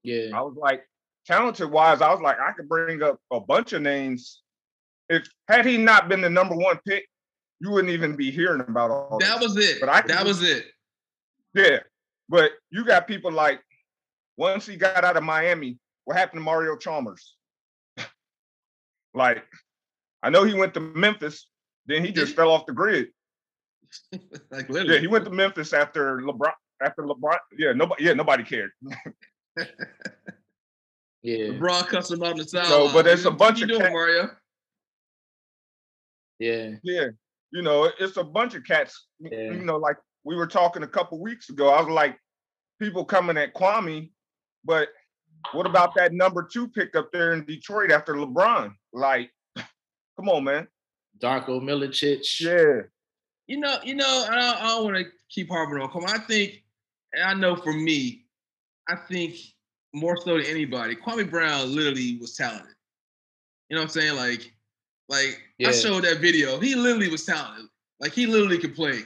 [0.03, 0.31] Yeah.
[0.35, 0.85] I was like,
[1.27, 4.42] talented wise, I was like, I could bring up a bunch of names.
[5.09, 7.07] If had he not been the number one pick,
[7.61, 9.48] you wouldn't even be hearing about all That this.
[9.48, 9.81] was it.
[9.81, 10.66] But I that was it.
[11.55, 11.79] Yeah,
[12.29, 13.61] but you got people like
[14.37, 17.35] once he got out of Miami, what happened to Mario Chalmers?
[19.14, 19.44] Like,
[20.23, 21.49] I know he went to Memphis,
[21.87, 23.09] then he just fell off the grid.
[24.51, 24.94] like literally.
[24.94, 26.53] Yeah, he went to Memphis after LeBron.
[26.81, 28.71] After LeBron, yeah, nobody, yeah, nobody cared.
[31.23, 31.49] Yeah.
[31.49, 32.71] LeBron cussed him out on the sideline.
[32.71, 34.31] So, but it's a What bunch you of doing, cat- Mario.
[36.38, 36.71] Yeah.
[36.85, 37.07] Yeah,
[37.51, 39.09] you know, it's a bunch of cats.
[39.18, 39.51] Yeah.
[39.51, 41.71] You know, like we were talking a couple weeks ago.
[41.71, 42.16] I was like,
[42.81, 44.11] people coming at Kwame,
[44.64, 44.88] but
[45.53, 48.74] what about that number two pick up there in Detroit after LeBron?
[48.92, 50.68] Like, come on, man.
[51.18, 52.24] Darko Milicic.
[52.40, 52.83] Yeah.
[53.46, 55.90] You know, you know, I don't, don't want to keep harping on.
[55.90, 56.62] Come, on, I think,
[57.14, 58.27] and I know for me,
[58.88, 59.37] I think
[59.94, 62.74] more so than anybody, Kwame Brown literally was talented.
[63.68, 64.16] You know what I'm saying?
[64.16, 64.53] Like,
[65.09, 65.68] like Yeah.
[65.68, 66.59] I showed that video.
[66.61, 67.66] He literally was talented.
[68.01, 69.05] Like he literally could play.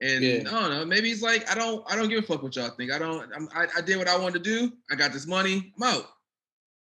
[0.00, 0.38] And Yeah.
[0.38, 0.84] I don't know.
[0.84, 2.92] Maybe he's like, I don't, I don't give a fuck what y'all think.
[2.92, 3.30] I don't.
[3.34, 4.72] I'm, I, I did what I wanted to do.
[4.90, 5.72] I got this money.
[5.76, 6.06] I'm out.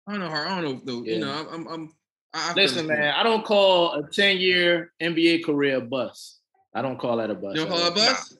[0.07, 0.47] I don't know her.
[0.47, 0.81] I don't know.
[0.83, 1.03] Though.
[1.03, 1.13] Yeah.
[1.15, 1.67] You know, I'm.
[1.67, 1.93] I'm
[2.33, 6.39] I, I Listen, man, I don't call a 10 year NBA career a bust.
[6.73, 7.55] I don't call that a bust.
[7.55, 8.37] You don't call it a bust?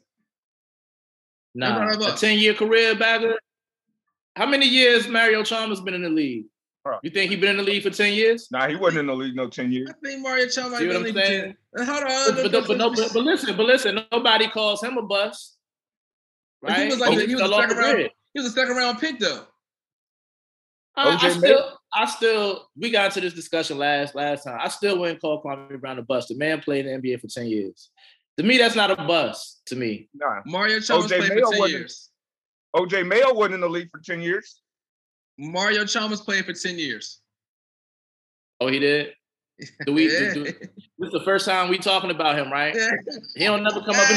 [1.56, 3.38] Nah, that a 10 year career bagger.
[4.36, 6.46] How many years Mario Chalmers been in the league?
[6.86, 7.00] Huh.
[7.02, 8.50] You think he been in the league for 10 years?
[8.52, 9.90] Nah, he wasn't in the league no 10 years.
[9.90, 10.80] I think Mario Chalmers.
[10.80, 11.56] See what I'm saying?
[11.76, 11.88] legit.
[11.90, 12.36] Hold on.
[12.36, 15.58] But, but, but, no, but, but listen, but listen, nobody calls him a bust.
[16.62, 16.80] But Right?
[16.82, 18.12] he was like oh, the- he was a second round- grid.
[18.34, 19.44] He was a second round pick though.
[20.96, 24.60] Uh, I, I OJ still, I still, we got into this discussion last last time.
[24.62, 26.28] I still wouldn't call Kwame Brown a bust.
[26.30, 27.90] The man played in the NBA for 10 years.
[28.38, 29.62] To me, that's not a bust.
[29.68, 30.42] To me, Nah.
[30.46, 32.10] Mario Chalmers played Mayo for 10 years.
[32.76, 34.62] OJ Mayo wasn't in the league for 10 years.
[35.38, 37.20] Mario Chalmers played for 10 years.
[38.62, 39.14] oh, he did.
[39.86, 40.12] Do we?
[40.12, 40.34] Yeah.
[40.34, 42.74] do- do- this is the first time we talking about him, right?
[42.76, 42.90] Yeah.
[43.36, 44.08] He don't never come up.
[44.08, 44.16] Hey,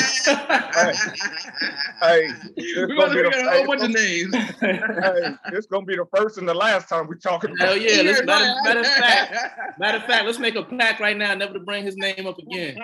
[2.57, 4.35] it's We're gonna gonna be the, out a hey, whole bunch of names.
[4.35, 7.69] hey, it's gonna be the first and the last time we talking about.
[7.69, 8.03] Hell yeah!
[8.03, 11.53] Let's, matter, matter of fact, matter of fact, let's make a pact right now, never
[11.55, 12.79] to bring his name up again.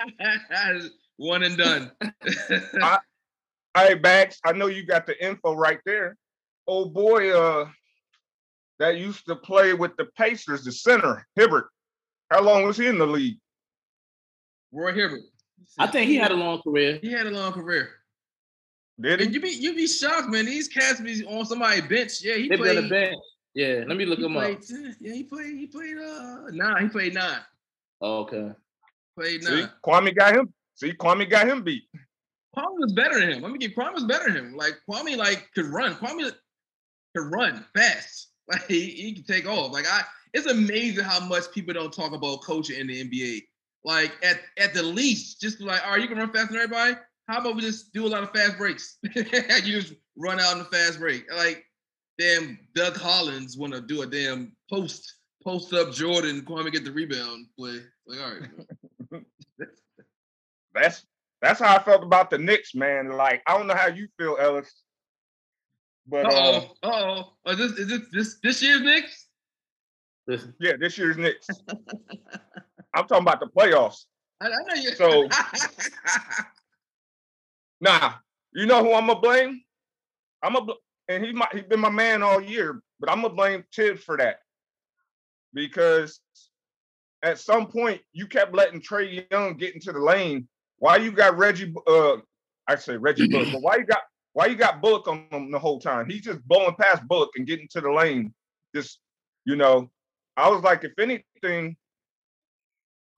[1.17, 1.91] One and done.
[3.77, 6.17] Hey, Bax, I know you got the info right there.
[6.67, 7.69] Oh boy, uh,
[8.83, 11.69] that used to play with the Pacers, the center, Hibbert.
[12.33, 13.39] How long was he in the league?
[14.73, 15.21] Roy Hibbert.
[15.79, 16.99] I think he had a long career.
[17.01, 17.91] He had a long career.
[19.01, 19.35] Did And he?
[19.35, 20.47] you be you be shocked, man.
[20.47, 22.23] These cats be on somebody's bench.
[22.23, 22.77] Yeah, he They been played.
[22.79, 23.17] on the bench.
[23.55, 24.43] Yeah, let me look him up.
[24.43, 24.97] played 10.
[25.01, 25.57] Yeah, he played.
[25.57, 25.97] He played.
[25.99, 26.83] Uh, nine.
[26.85, 27.41] He played nine.
[28.01, 28.51] Oh, okay.
[29.17, 29.71] Played See, nine.
[29.87, 30.53] Kwame got him.
[30.75, 31.85] See, Kwame got him beat.
[32.57, 33.43] Kwame was better than him.
[33.43, 34.57] Let me get Kwame was better than him.
[34.57, 35.95] Like Kwame, like could run.
[35.95, 36.33] Kwame
[37.15, 38.32] could run fast.
[38.53, 39.73] Like he, he could take off.
[39.73, 43.43] Like I, it's amazing how much people don't talk about coaching in the NBA.
[43.85, 46.95] Like at at the least, just like, all right, you can run faster than everybody.
[47.29, 48.99] How about we just do a lot of fast breaks?
[49.15, 51.25] you just run out in the fast break.
[51.33, 51.65] Like
[52.19, 56.43] damn Doug Collins want to do a damn post post up Jordan.
[56.43, 57.81] Kwame get the rebound play.
[58.07, 59.23] Like all right.
[60.75, 61.05] That's
[61.43, 63.11] that's how I felt about the Knicks, man.
[63.11, 64.73] Like I don't know how you feel, Ellis,
[66.07, 66.89] but Uh uh, oh.
[66.89, 67.51] Uh oh.
[67.53, 69.27] Is this is this this this year's Knicks?
[70.27, 71.47] This- yeah, this year's Knicks.
[72.95, 74.05] I'm talking about the playoffs.
[74.41, 74.95] I, I know you.
[74.95, 75.29] So-
[77.81, 78.13] Nah,
[78.53, 79.61] you know who I'm gonna blame?
[80.43, 80.73] I'm gonna,
[81.09, 84.17] and he might he's been my man all year, but I'm gonna blame Thibs for
[84.19, 84.37] that
[85.53, 86.21] because
[87.23, 90.47] at some point you kept letting Trae Young get into the lane.
[90.79, 91.75] Why you got Reggie?
[91.87, 92.17] Uh,
[92.69, 94.03] I say Reggie Bullock, but why you got
[94.35, 96.09] why you got Bullock on him the whole time?
[96.09, 98.33] He's just blowing past Bullock and getting to the lane.
[98.75, 98.99] Just
[99.45, 99.91] you know,
[100.37, 101.77] I was like, if anything,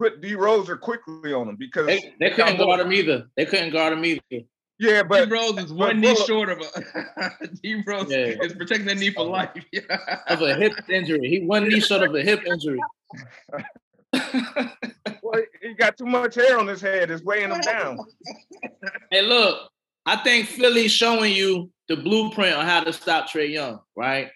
[0.01, 3.27] put D Roser quickly on him because They, they couldn't guard him either.
[3.37, 4.45] They couldn't guard him either.
[4.81, 7.31] Yeah, but D but Rose is one knee Bullock- short of a
[7.63, 8.35] D Rose Yeah.
[8.43, 9.51] is protecting that knee for life.
[10.27, 11.29] Of a hip injury.
[11.29, 12.81] He one knee short of a hip injury.
[15.23, 17.11] well, he got too much hair on his head.
[17.11, 17.99] It's weighing him down.
[19.11, 19.71] Hey, look,
[20.07, 24.29] I think Philly's showing you the blueprint on how to stop Trae Young, right?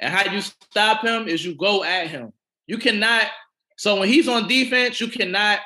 [0.00, 2.32] And how you stop him is you go at him.
[2.66, 3.26] You cannot.
[3.76, 5.60] So when he's on defense, you cannot.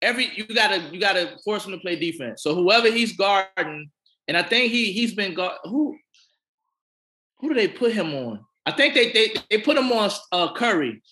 [0.00, 2.42] Every you gotta you gotta force him to play defense.
[2.42, 3.90] So whoever he's guarding,
[4.28, 5.58] and I think he he's been guard.
[5.64, 5.96] Who
[7.38, 8.44] who do they put him on?
[8.64, 11.02] I think they they they put him on uh, Curry.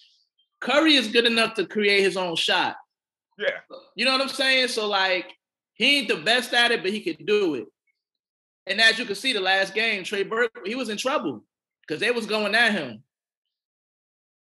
[0.60, 2.76] Curry is good enough to create his own shot.
[3.38, 3.50] Yeah,
[3.94, 4.68] You know what I'm saying?
[4.68, 5.32] So like
[5.76, 7.66] he ain't the best at it, but he could do it.
[8.66, 11.44] And as you can see, the last game, Trey Burke, he was in trouble
[11.82, 13.02] because they was going at him.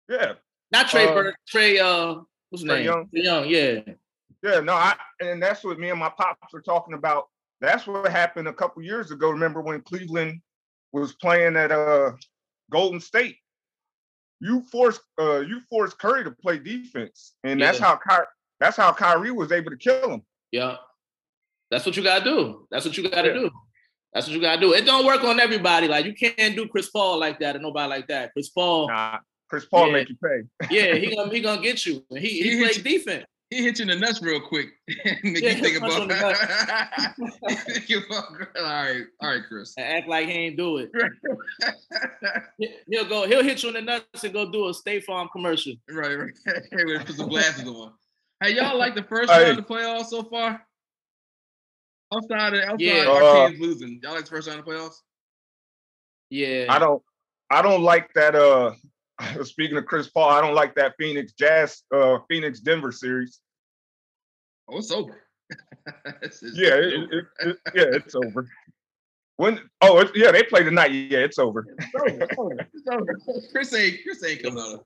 [0.10, 0.34] yeah,
[0.72, 2.16] Not Trey Uh, Burke, Trey uh
[2.50, 2.86] what's his Trae name?
[2.86, 3.06] Young?
[3.06, 3.94] Trae Young, yeah.
[4.44, 4.60] yeah.
[4.62, 7.28] No, I and that's what me and my pops were talking about.
[7.62, 9.30] That's what happened a couple years ago.
[9.30, 10.42] Remember when Cleveland
[10.92, 12.12] was playing at uh
[12.72, 13.38] Golden State?
[14.42, 18.26] You forced uh you forced Curry to play defense, and that's how Ky-
[18.60, 20.22] that's how Kyrie was able to kill him.
[20.52, 20.78] Yeah.
[21.72, 22.68] That's what you gotta do.
[22.72, 23.34] That's what you gotta Yeah.
[23.34, 23.52] do.
[24.14, 24.74] That's what you gotta do.
[24.74, 25.88] It don't work on everybody.
[25.88, 28.32] Like you can't do Chris Paul like that and nobody like that.
[28.34, 29.18] Chris Paul, Nah,
[29.50, 29.94] Chris Paul Yeah.
[29.94, 30.44] make you pay.
[30.72, 32.04] yeah, he gonna he gonna get you.
[32.12, 33.26] He He he hit plays defense.
[33.50, 34.68] he hit you in the nuts real quick.
[35.24, 36.08] Make Yeah, you think about.
[36.08, 38.26] the Think about-
[38.58, 39.74] all right, all right, Chris.
[39.78, 40.92] And act like he ain't do it.
[42.58, 45.28] He- He'll go, he'll hit you in the nuts and go do a State Farm
[45.32, 45.74] commercial.
[45.90, 46.32] right, right.
[46.72, 47.94] Hey, we put some glasses on.
[48.42, 49.44] Hey, y'all like the first Hey.
[49.46, 50.66] round of the playoffs so far?
[52.14, 53.06] Outside of outside Yeah.
[53.08, 55.02] our Uh, teams losing, y'all like the first round of playoffs?
[56.30, 56.66] Yeah.
[56.70, 57.02] I don't
[57.50, 58.74] I don't like that uh
[59.44, 63.40] speaking of Chris Paul, I don't like that Phoenix Jazz uh Phoenix Denver series.
[64.68, 65.22] Oh, it's over.
[66.06, 67.14] It's- it's Yeah, it, over.
[67.14, 68.48] it, it- yeah, it's over.
[69.38, 70.92] When oh it's, yeah, they play tonight.
[70.92, 71.66] Yeah, it's over.
[71.80, 72.18] It's over.
[72.24, 72.56] It's over.
[72.74, 73.42] It's over.
[73.52, 74.74] Chris ain't Chris ain't coming out.
[74.76, 74.80] Of,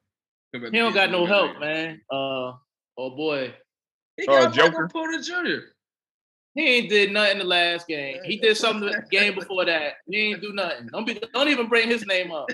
[0.53, 2.01] coming out He don't got no help, man.
[2.11, 2.53] Uh
[2.97, 3.53] oh boy.
[4.17, 4.89] He Uh, got Michael Joker.
[4.91, 5.59] Porter Jr.
[6.59, 8.17] He ain't did nothing the last game.
[8.25, 9.93] He did something the game before that.
[10.09, 10.87] He ain't do nothing.
[10.91, 12.49] Don't be don't even bring his name up.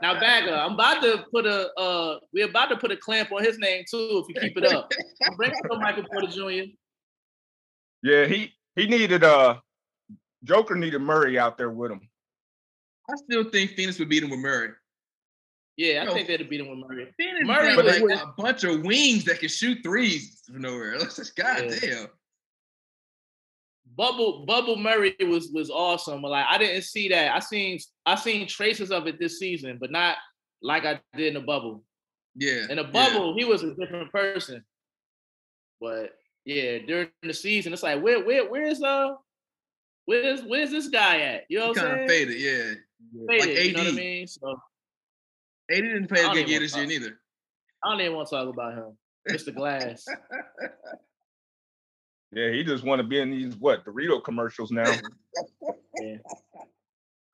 [0.00, 3.42] Now Bagger, I'm about to put a uh we're about to put a clamp on
[3.42, 4.92] his name too if you keep it up.
[5.24, 6.70] Don't bring up Michael Porter Jr.
[8.04, 9.56] Yeah, he he needed uh
[10.44, 12.08] Joker needed Murray out there with him.
[13.10, 14.70] I still think Phoenix would beat him with Murray.
[15.76, 16.14] Yeah, I Yo.
[16.14, 17.12] think they'd have beat him with Murray.
[17.18, 20.96] Phoenix Murray got was- like a bunch of wings that can shoot threes from nowhere.
[20.96, 22.06] Let's just Yeah.
[23.96, 26.22] Bubble Bubble Murray was was awesome.
[26.22, 27.34] Like I didn't see that.
[27.34, 30.16] I seen I seen traces of it this season, but not
[30.62, 31.84] like I did in the bubble.
[32.34, 32.66] Yeah.
[32.70, 32.90] In the yeah.
[32.90, 34.64] bubble, he was a different person.
[35.80, 36.12] But
[36.44, 39.14] yeah, during the season, it's like where where where's uh
[40.06, 41.44] where's where's this guy at?
[41.48, 42.26] You know what I'm kind of saying?
[42.28, 42.74] faded, yeah.
[43.28, 43.96] Faded, like you know what I AD.
[43.96, 44.26] mean?
[44.26, 44.50] So
[45.70, 47.18] AD didn't play a good year this year neither.
[47.84, 48.96] I don't even want to talk about him.
[49.28, 49.54] Mr.
[49.54, 50.04] Glass.
[52.32, 54.90] Yeah, he just want to be in these what Dorito commercials now.
[56.00, 56.16] Yeah.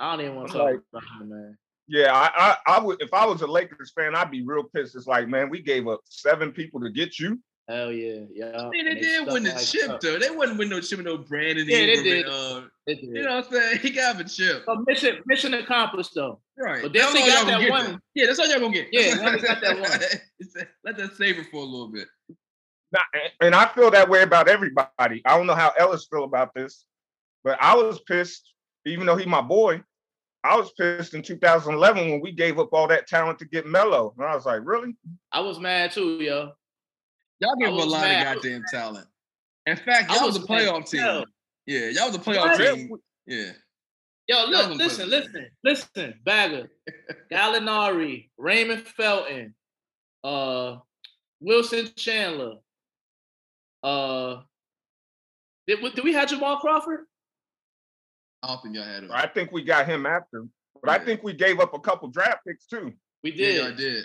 [0.00, 1.56] I don't even want to talk like- about him, man.
[1.86, 2.30] yeah, I,
[2.66, 4.94] I I would if I was a Lakers fan, I'd be real pissed.
[4.96, 7.40] It's like, man, we gave up seven people to get you.
[7.68, 8.46] Hell yeah, yeah.
[8.58, 10.00] I mean, they and did stuck win the like chip fuck.
[10.00, 10.18] though.
[10.18, 11.66] They wouldn't win no chip with no Brandon.
[11.68, 12.26] Yeah, they Ingram did.
[12.26, 13.04] and, uh, They did.
[13.04, 13.78] you know what I'm saying?
[13.80, 14.62] He got him a chip.
[14.66, 16.40] So mission mission accomplished though.
[16.58, 16.82] Right.
[16.82, 17.92] But they That's only got that one.
[17.92, 17.98] though.
[18.14, 18.88] Yeah, that's all y'all gonna get.
[18.92, 20.66] Yeah, they only got that one.
[20.84, 22.08] Let that savor for a little bit.
[22.92, 25.22] Nah, and- and I feel that way about everybody.
[25.24, 26.86] I don't know how Ellis feel about this,
[27.44, 28.52] but I was pissed,
[28.86, 29.82] even though he my boy.
[30.44, 34.14] I was pissed in 2011 when we gave up all that talent to get Melo,
[34.16, 34.96] and I was like, really?
[35.32, 36.52] I was mad too, yo.
[37.40, 38.36] Y'all give I him a lot mad.
[38.36, 39.06] of goddamn talent.
[39.66, 41.00] In fact, y'all was a playoff team.
[41.02, 41.24] Hell.
[41.66, 42.74] Yeah, y'all was a playoff What?
[42.74, 42.90] team.
[43.26, 43.52] Yeah.
[44.28, 46.70] Yo, look, gonna listen, listen, listen, Bagger,
[47.32, 49.54] Gallinari, Raymond Felton,
[50.24, 50.76] uh,
[51.40, 52.56] Wilson Chandler.
[53.88, 54.42] Uh,
[55.66, 57.00] did, we- did we have Jamal Crawford?
[58.42, 59.10] I don't think y'all had him.
[59.12, 60.44] I think we got him after,
[60.80, 62.92] but I think we gave up a couple draft picks too.
[63.24, 63.56] We did.
[63.56, 64.04] y'all did.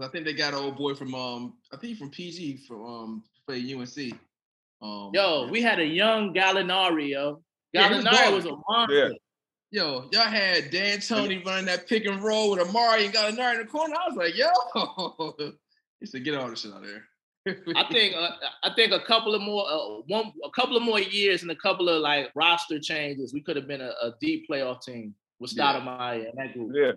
[0.00, 3.22] I think they got an old boy from um, I think from PG from um,
[3.46, 4.14] play UNC.
[4.82, 7.42] Um, Yo, we had a young Gallinari, yo.
[7.72, 9.14] Yeah, was Gallinari was a monster.
[9.70, 13.64] Yo, y'all had D'Antoni running that pick and roll with Amar'e and Gallinari in the
[13.66, 13.94] corner.
[13.94, 15.52] I was like, yo,
[16.00, 17.04] he said, get all this shit out of there.
[17.46, 18.30] I think uh,
[18.64, 21.56] I think a couple of more uh, one a couple of more years and a
[21.56, 25.52] couple of like roster changes, we could have been a, a deep playoff team with
[25.54, 25.74] Yeah.
[25.74, 26.72] Stoudemire and that group.
[26.74, 26.92] Yeah,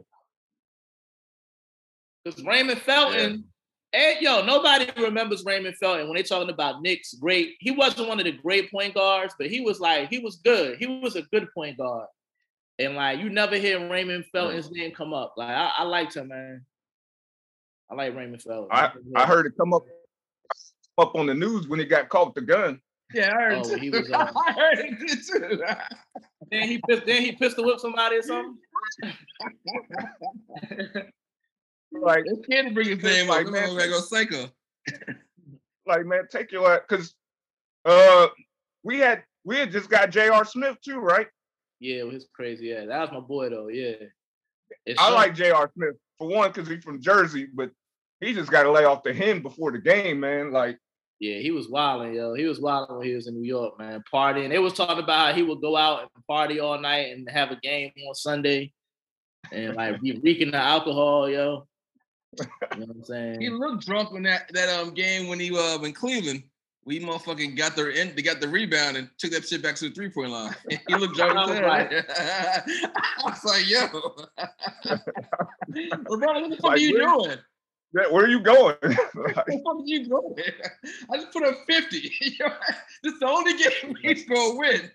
[2.24, 3.44] Because Raymond Felton,
[3.94, 7.56] and yo, nobody remembers Raymond Felton when they talking about Knicks great.
[7.60, 10.78] He wasn't one of the great point guards, but he was like he was good.
[10.80, 12.08] He was a good point guard,
[12.80, 15.36] and like you never hear Raymond Felton's name come up.
[15.38, 16.66] Like I, I liked him, man.
[17.92, 18.70] I like Raymond Felton.
[18.72, 19.84] I I heard it come up
[21.00, 22.80] up on the news when he got caught with the gun.
[23.14, 23.76] yeah, I heard Oh, it too.
[23.78, 25.62] he was, uh, I heard it too.
[26.52, 27.06] Then he pissed.
[27.06, 28.58] Then he pistol whipped somebody or something.
[31.92, 33.52] Like, It's scared to bring his name Like, up.
[33.52, 34.46] man, Man, go psycho.
[35.88, 37.16] like man, take your because
[37.86, 38.28] uh
[38.84, 40.46] we had we had just got J.R.
[40.46, 41.26] Smith too, right?
[41.80, 42.68] yeah, it was crazy.
[42.68, 43.70] Yeah, that was my boy though.
[43.70, 43.94] Yeah.
[44.86, 45.72] It's I some- like J.R.
[45.76, 47.72] Smith for one because he's from Jersey, but
[48.22, 50.52] he just got to lay off the hen before the game, man.
[50.52, 50.78] Like,
[51.20, 52.34] Yeah, he was wilding, yo.
[52.34, 54.50] He was wilding when he was in New York, man, partying.
[54.50, 57.52] They was talking about how he would go out and party all night and have
[57.52, 58.72] a game on Sunday,
[59.52, 61.68] and like be reeking the alcohol, yo.
[62.40, 62.46] You
[62.80, 63.42] know what I'm saying?
[63.42, 66.44] He looked drunk in that that um game when he uh in Cleveland.
[66.86, 69.90] We motherfucking got the end, they got the rebound and took that shit back to
[69.90, 70.56] the three point line.
[70.88, 71.38] he looked drunk.
[71.38, 73.88] I was like- I was like, yo,
[75.70, 77.38] LeBron, what the fuck Like, are you doing?
[77.94, 78.76] That- where are you going?
[79.16, 80.36] Like, What are you going?
[81.12, 82.00] I just put up 50.
[83.04, 84.92] this is the only game he's gonna win.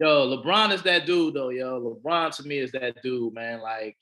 [0.00, 1.98] Yo, LeBron is that dude though, yo.
[2.04, 3.60] LeBron to me is that dude, man.
[3.60, 3.96] Like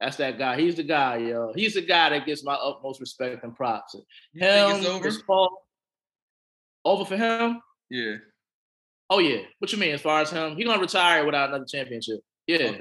[0.00, 0.58] that's that guy.
[0.58, 1.52] He's the guy, yo.
[1.54, 3.94] He's the guy that gets my utmost respect and props.
[4.32, 5.10] You think it's Him, over?
[5.26, 5.66] Paul.
[6.84, 7.60] Over for him?
[7.90, 8.16] Yeah.
[9.10, 9.42] Oh yeah.
[9.58, 9.92] What you mean?
[9.94, 12.20] As far as him, he gonna retire without another championship.
[12.46, 12.80] Yeah, Okay.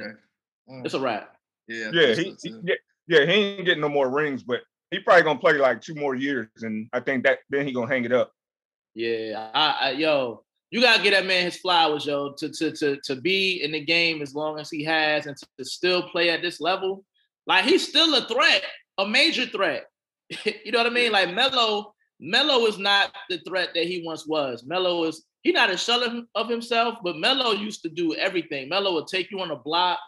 [0.70, 1.36] Mm, it's a wrap.
[1.68, 1.90] yeah.
[1.94, 2.76] Yeah, he, he- yeah,
[3.12, 6.16] yeah, he ain't getting no more rings, but he probably gonna play like two more
[6.16, 8.32] years, and I think that then he gonna hang it up.
[8.96, 12.32] Yeah, I, I yo, you gotta get that man his flowers, yo.
[12.38, 15.46] To to to to be in the game as long as he has, and to,
[15.58, 17.04] to still play at this level,
[17.48, 18.64] like he's still a threat,
[18.98, 19.88] a major threat.
[20.46, 21.12] you know what I mean?
[21.12, 24.64] Like Melo, Melo is not the threat that he once was.
[24.64, 28.70] Melo is he not a shell of, of himself, but Melo used to do everything.
[28.70, 30.00] Melo would take you on a block,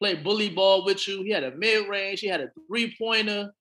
[0.00, 1.22] play bully ball with you.
[1.22, 3.52] He had a mid range, he had a three pointer.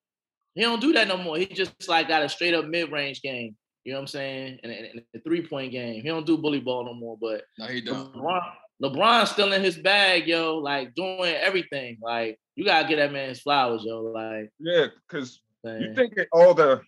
[0.55, 1.37] He don't do that no more.
[1.37, 3.55] He just like got a straight up mid range game.
[3.83, 4.59] You know what I'm saying?
[4.63, 6.01] And, and, a three point game.
[6.01, 7.17] He don't do bully ball no more.
[7.19, 8.13] But No, he don't.
[8.13, 8.41] LeBron,
[8.83, 10.57] LeBron's still in his bag, yo.
[10.57, 11.97] Like doing everything.
[12.01, 14.01] Like you gotta get that man his flowers, yo.
[14.01, 16.81] Like Yeah, because you think that all the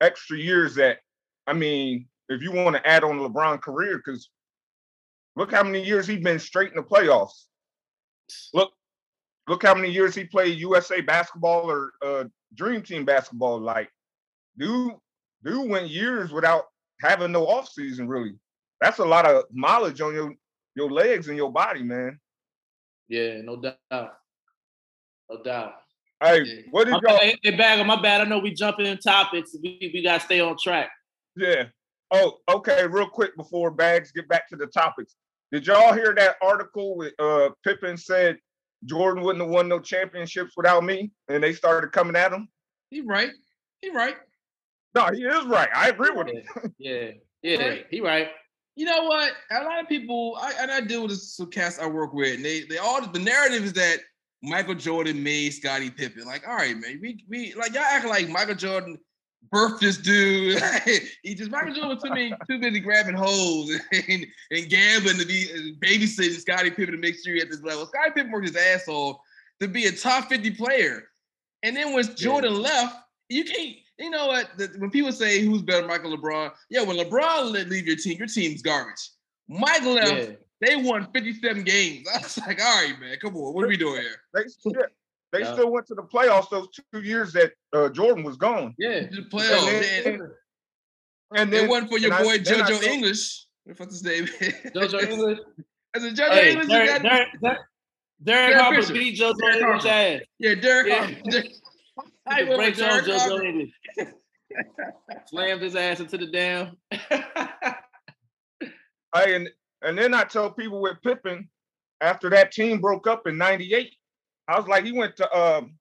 [0.00, 0.98] extra years that
[1.46, 4.30] I mean, if you want to add on LeBron career, because
[5.34, 7.44] look how many years he's been straight in the playoffs.
[8.52, 8.72] Look,
[9.48, 13.60] look how many years he played USA basketball or uh, Dream Team basketball.
[13.60, 13.90] Like,
[14.58, 14.92] dude,
[15.44, 16.64] dude went years without
[17.00, 18.08] having no off season.
[18.08, 18.32] Really,
[18.80, 20.34] that's a lot of mileage on your
[20.76, 22.18] your legs and your body, man.
[23.08, 23.78] yeah, no doubt.
[25.30, 25.74] No doubt.
[26.22, 26.62] Hey, Yeah.
[26.70, 27.18] what did y'all?
[27.18, 28.20] hey, hey, Bagger, my bad.
[28.20, 29.54] I know we jumping in topics.
[29.62, 30.90] We, we gotta stay on track.
[31.36, 31.64] Yeah.
[32.10, 32.86] Oh, okay.
[32.86, 35.14] Real quick before Bags get back to the topics.
[35.52, 38.38] Did y'all hear that article with uh Pippen said
[38.84, 42.48] Jordan wouldn't have won no championships without me, and they started coming at him?
[42.90, 43.30] He right.
[43.80, 44.16] He right.
[44.94, 45.68] No, he is right.
[45.74, 46.42] I agree with him.
[46.78, 47.10] Yeah, yeah.
[47.42, 47.86] Yeah, Right.
[47.90, 48.28] he right.
[48.76, 49.32] You know what?
[49.50, 52.36] A lot of people, I, and I deal with this, some cats I work with,
[52.36, 53.98] and they, they all the narrative is that
[54.42, 56.24] Michael Jordan made Scottie Pippen.
[56.24, 58.96] Like, all right, man, we, we like y'all acting like Michael Jordan
[59.52, 60.60] birthed this dude.
[61.22, 63.70] he just Michael Jordan was too many, too busy grabbing holes
[64.08, 67.86] and, and gambling to be babysitting Scottie Pippen to make sure he at this level.
[67.86, 69.18] Scottie Pippen worked his ass off
[69.60, 71.04] to be a top 50 player.
[71.62, 72.96] And then when Jordan left,
[73.28, 74.50] you can't, you know what?
[74.56, 78.16] The, when people say who's better, Michael LeBron, yeah, when LeBron let leave your team,
[78.18, 79.10] your team's garbage.
[79.48, 80.36] Michael left, Yeah.
[80.60, 82.06] they won 57 games.
[82.14, 84.16] I was like, all right, man, come on, what are we doing here?
[84.34, 84.42] They
[85.32, 85.52] they Yeah.
[85.52, 88.74] still went to the playoffs those two years that uh, Jordan was gone.
[88.78, 89.00] Yeah.
[89.00, 90.04] The playoffs.
[90.04, 90.30] then- man.
[91.34, 93.46] And It then wasn't for your boy then I JoJo saw- English.
[93.64, 94.26] What the fuck his name?
[94.74, 95.38] JoJo English.
[95.94, 97.58] As a JoJo Hey, English, you Derek, got- Derek, Derek,
[98.24, 99.88] Derek Derek Harper beat JoJo Derek English Harper.
[99.88, 100.20] ass.
[100.38, 100.86] yeah, Derek.
[100.86, 101.04] Yeah.
[101.04, 101.48] Harper.
[102.26, 103.44] I He breaks on Derek JoJo Harper.
[103.44, 103.70] English.
[105.26, 106.76] Slammed his ass into the dam.
[109.14, 109.48] Hey, and
[109.82, 111.48] and then I tell people with Pippen
[112.00, 113.94] after that team broke up in '98,
[114.48, 115.74] I was like, he went to um,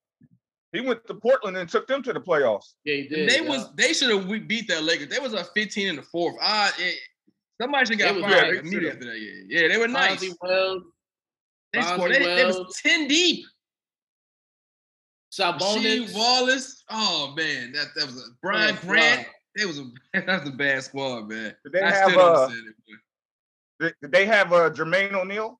[0.73, 2.73] he went to Portland and took them to the playoffs.
[2.83, 3.49] yeah, he And they yeah.
[3.49, 5.07] was they should have beat that Lakers.
[5.07, 6.35] They was a 15 in the fourth.
[6.41, 6.99] Ah, it,
[7.61, 8.59] somebody should They got fired good.
[8.65, 9.19] immediately after that.
[9.19, 10.23] Yeah, yeah, they were nice.
[10.23, 10.83] Bonzi Wells,
[11.73, 12.11] They Fonzie scored.
[12.13, 13.45] They, they was 10 deep.
[15.33, 16.15] Rasheed Sabonis.
[16.15, 16.83] Wallace.
[16.89, 19.19] Oh man, that that was a Brian Man, Grant.
[19.21, 19.25] wow.
[19.55, 21.55] They was a that was a bad squad, man.
[21.63, 22.51] Did they I have still uh, it.
[22.51, 22.93] boy.
[23.85, 25.59] did, did they have uh, Jermaine O'Neal?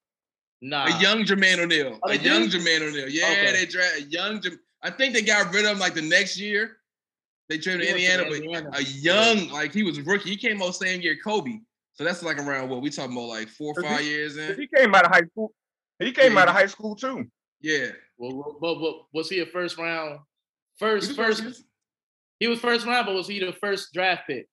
[0.60, 0.86] Nah.
[0.86, 1.98] A young Jermaine O'Neal.
[2.02, 2.60] Oh, a young did?
[2.60, 3.08] Jermaine O'Neal.
[3.08, 3.52] Yeah, Okay.
[3.52, 4.40] they drafted a young.
[4.40, 6.78] Jam- I think they got rid of him like the next year.
[7.48, 10.30] They traded to went to Indiana, but a young, like he was a rookie.
[10.30, 11.58] He came out same year Kobe.
[11.94, 14.36] So that's like around what we talking about, like four or Cause he- five years
[14.36, 14.56] in.
[14.58, 15.52] He came out of high school.
[15.98, 17.24] He came Yeah, out of high school too.
[17.60, 17.88] Yeah.
[18.18, 20.20] Well, but, but was he a first round?
[20.78, 21.42] First, first.
[21.42, 21.64] first-
[22.40, 24.46] He was first round, but was he the first draft pick?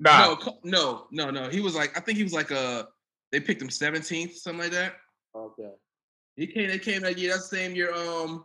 [0.00, 1.48] Nah, No, no, no, no.
[1.48, 2.86] He was like, I think he was like a.
[3.32, 4.94] They picked him 17th, something like that.
[5.36, 5.70] Okay.
[6.36, 6.68] He came.
[6.68, 7.32] They came that year.
[7.34, 7.92] That same year.
[7.94, 8.44] Um,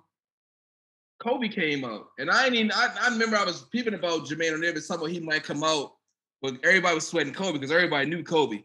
[1.20, 2.72] Kobe came out, and I ain't even.
[2.72, 5.94] I, I remember I was peeping about Jermaine O'Neal, but somehow he might come out,
[6.42, 8.64] but everybody was sweating Kobe because everybody knew Kobe.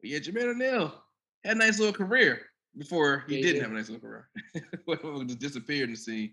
[0.00, 0.92] But yeah, Jermaine O'Neal
[1.44, 2.40] had a nice little career
[2.76, 3.62] before he Yeah, didn't did.
[3.62, 4.28] have a nice little career.
[5.26, 6.32] just disappeared in the scene.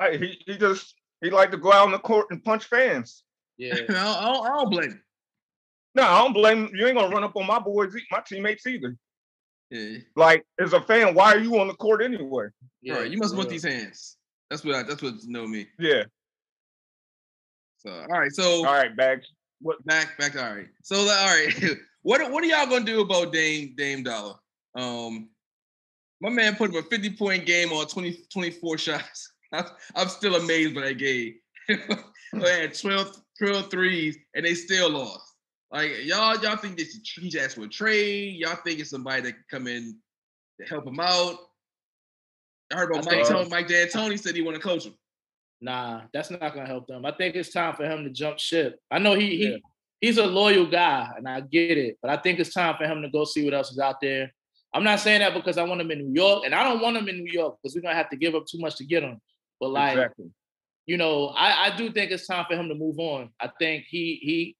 [0.00, 3.22] Hey, he he just he liked to go out on the court and punch fans.
[3.58, 3.72] Yeah.
[3.72, 5.02] I, don't, I, don't, I don't blame him.
[5.94, 6.86] No, I don't blame you.
[6.86, 8.94] Ain't gonna run up on my boys, my teammates either.
[9.70, 12.46] Yeah, Like as a fan, why are you on the court anyway?
[12.82, 13.10] yeah all right.
[13.10, 14.16] You must for want these hands.
[14.48, 14.76] That's what.
[14.76, 15.66] I, that's what know me.
[15.78, 16.04] Yeah.
[17.78, 18.32] So all right.
[18.32, 19.26] So All right, bags.
[19.84, 20.36] back back.
[20.36, 20.68] All right.
[20.82, 21.52] So all right.
[22.02, 24.34] what what are y'all gonna do about Dame Dame Dollar?
[24.76, 25.30] Um,
[26.20, 29.32] my man put up a 50 point game on 20, 24 shots.
[29.52, 29.64] I'm,
[29.94, 31.34] I'm still amazed by that game.
[31.68, 35.34] they had 12, 12 threes and they still lost.
[35.72, 38.36] Like y'all, y'all think this he's asked for a trade?
[38.36, 39.96] Y'all think it's somebody that can come in
[40.60, 41.36] to help him out?
[42.72, 44.94] I heard about I Mike think- Tony, Mike D'Antoni said he want to coach him.
[45.60, 47.04] Nah, that's not gonna help them.
[47.06, 48.78] I think it's time for him to jump ship.
[48.90, 49.48] I know he Yeah.
[49.48, 49.62] he
[50.00, 53.02] he's a loyal guy, and I get it, but I think it's time for him
[53.02, 54.32] to go see what else is out there.
[54.74, 56.96] I'm not saying that because I want him in New York, and I don't want
[56.96, 59.02] him in New York because we're gonna have to give up too much to get
[59.02, 59.20] him.
[59.58, 60.26] But like, exactly.
[60.84, 63.30] you know, I, I do think it's time for him to move on.
[63.40, 64.56] I think he he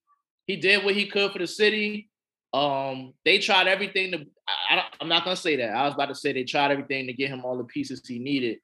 [0.47, 2.09] he did what he could for the city.
[2.53, 4.25] Um, they tried everything to.
[4.47, 5.75] I, I don't, I'm not gonna say that.
[5.75, 8.17] I was about to say they tried everything to get him all the pieces he
[8.19, 8.59] needed,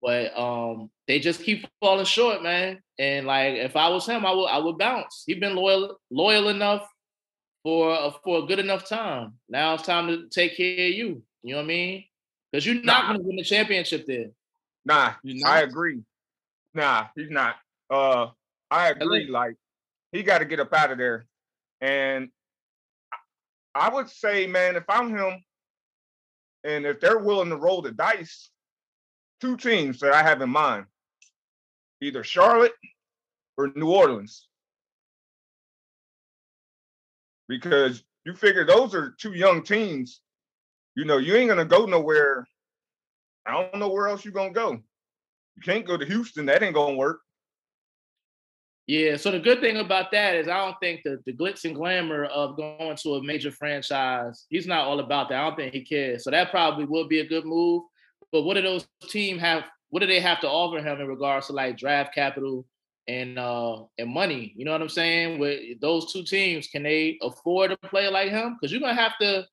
[0.00, 2.78] but um, they just keep falling short, man.
[2.98, 5.24] And like, if I was him, I would I would bounce.
[5.26, 6.88] He's been loyal loyal enough
[7.64, 9.34] for a, for a good enough time.
[9.48, 11.22] Now it's time to take care of you.
[11.42, 12.04] You know what I mean?
[12.52, 13.12] Because you're not Nah.
[13.12, 14.30] gonna win the championship there.
[14.84, 16.00] Nah, You I agree.
[16.72, 17.56] Nah, he's not.
[17.90, 18.28] Uh,
[18.70, 19.26] I agree.
[19.28, 19.56] Like
[20.12, 21.26] he got to get up out of there.
[21.80, 22.28] And
[23.74, 25.42] I would say, man, if I'm him,
[26.64, 28.50] and if they're willing to roll the dice,
[29.40, 30.86] two teams that I have in mind,
[32.00, 32.72] either Charlotte
[33.56, 34.48] or New Orleans,
[37.48, 40.20] because you figure those are two young teams.
[40.96, 42.46] You know, you ain't gonna go nowhere.
[43.46, 44.72] I don't know where else you're gonna go.
[44.72, 46.46] You can't go to Houston.
[46.46, 47.20] That ain't gonna work.
[48.88, 51.74] Yeah, so the good thing about that is I don't think the, the glitz and
[51.74, 55.38] glamour of going to a major franchise, he's not all about that.
[55.38, 56.24] I don't think he cares.
[56.24, 57.82] So that probably would be a good move.
[58.32, 61.48] But what do those team have what do they have to offer him in regards
[61.48, 62.64] to like draft capital
[63.06, 64.54] and uh and money?
[64.56, 65.38] You know what I'm saying?
[65.38, 68.56] With those two teams, can they afford a player like him?
[68.58, 69.46] Because you're gonna have to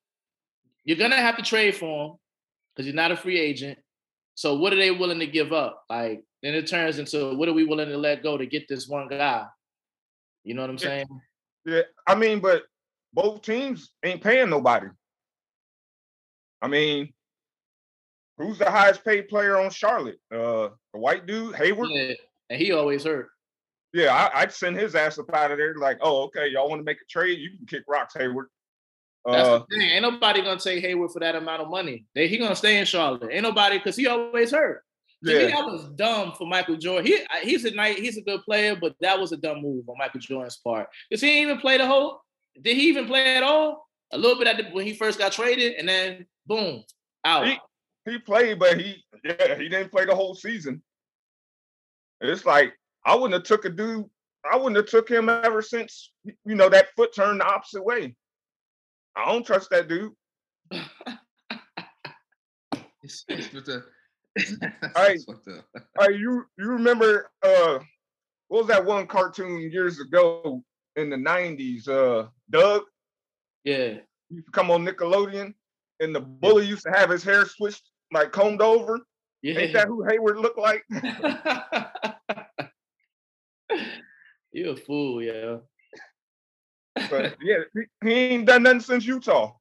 [0.86, 2.16] you're gonna have to trade for him
[2.74, 3.78] because he's not a free agent.
[4.34, 5.84] So what are they willing to give up?
[5.90, 8.86] Like then it turns into what are we willing to let go to get this
[8.86, 9.46] one guy?
[10.44, 11.06] You know what I'm saying?
[11.64, 12.62] Yeah, I mean, but
[13.12, 14.86] both teams ain't paying nobody.
[16.62, 17.12] I mean,
[18.38, 20.20] who's the highest paid player on Charlotte?
[20.32, 21.88] Uh, the white dude, Hayward.
[21.90, 22.12] Yeah,
[22.48, 23.28] and he always hurt.
[23.92, 25.74] Yeah, I, would send his ass up out of there.
[25.74, 27.40] Like, oh, okay, y'all want to make a trade?
[27.40, 28.46] You can kick rocks, Hayward.
[29.24, 29.90] That's uh, the thing.
[29.90, 32.04] Ain't nobody gonna take Hayward for that amount of money.
[32.14, 33.30] They, he gonna stay in Charlotte.
[33.32, 34.84] Ain't nobody because he always hurt.
[35.24, 35.46] To yeah.
[35.46, 37.06] me, that was dumb for Michael Jordan.
[37.06, 39.96] He he's a nice, he's a good player, but that was a dumb move on
[39.98, 40.88] Michael Jordan's part.
[41.08, 42.20] Because he didn't even play the whole.
[42.60, 43.88] Did he even play at all?
[44.12, 46.84] A little bit at the, when he first got traded, and then boom,
[47.24, 47.46] out.
[47.46, 47.58] He,
[48.04, 50.82] he played, but he yeah, he didn't play the whole season.
[52.20, 54.04] It's like I wouldn't have took a dude.
[54.50, 58.14] I wouldn't have took him ever since you know that foot turned the opposite way.
[59.16, 60.12] I don't trust that dude.
[63.02, 63.48] it's, it's
[64.36, 65.16] with the, hey,
[66.00, 67.78] hey, you you remember uh
[68.48, 70.62] what was that one cartoon years ago
[70.96, 71.88] in the nineties?
[71.88, 72.82] Uh Doug?
[73.64, 73.94] Yeah.
[74.28, 75.54] He used to come on Nickelodeon
[76.00, 76.70] and the bully yeah.
[76.70, 79.00] used to have his hair switched like combed over.
[79.42, 79.58] Yeah.
[79.58, 80.84] Ain't that who Hayward looked like?
[84.52, 85.58] you a fool, yeah.
[87.10, 89.52] But yeah, he, he ain't done nothing since Utah.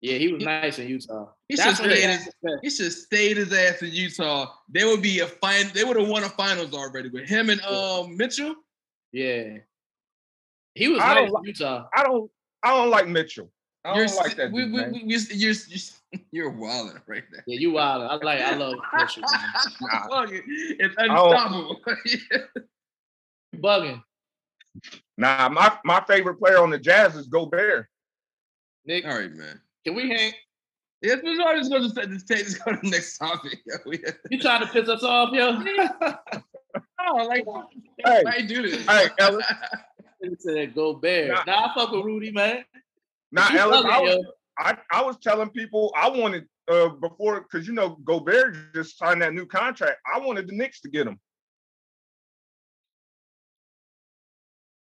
[0.00, 1.28] Yeah, he was nice in Utah.
[1.48, 2.28] He should, his,
[2.62, 4.50] he should stayed his ass in Utah.
[4.70, 5.70] They would be a fine.
[5.74, 8.54] They would have won a finals already with him and um Mitchell.
[9.12, 9.58] Yeah,
[10.74, 11.86] he was I nice in Utah.
[11.94, 12.30] I don't.
[12.62, 13.50] I don't like Mitchell.
[13.84, 14.50] I don't you're, like that.
[14.50, 15.54] We, dude, we, we, you're, you're,
[16.32, 17.40] you're wilding right now.
[17.46, 18.08] Yeah, you wilding.
[18.08, 18.40] I like.
[18.40, 19.22] I love Mitchell.
[19.22, 20.26] nah.
[20.30, 21.80] It's unstoppable.
[23.56, 24.02] Bugging.
[25.18, 27.86] Nah, my my favorite player on the Jazz is Gobert.
[28.86, 29.60] Nick, all right, man.
[29.84, 30.32] Can we hang?
[31.04, 33.58] Yes, we're just going to just take this go to the next topic.
[34.30, 35.50] you trying to piss us off, yo?
[37.00, 37.44] oh, like
[38.06, 38.86] hey, I do this.
[38.86, 39.44] Hey, Ellis.
[40.38, 41.28] said Gobert.
[41.28, 42.64] Nah, nah, I fuck with Rudy, man.
[43.32, 44.24] Nah, Ellis, I was,
[44.58, 49.20] I, I was telling people I wanted uh before because you know Gobert just signed
[49.20, 49.98] that new contract.
[50.10, 51.20] I wanted the Knicks to get him.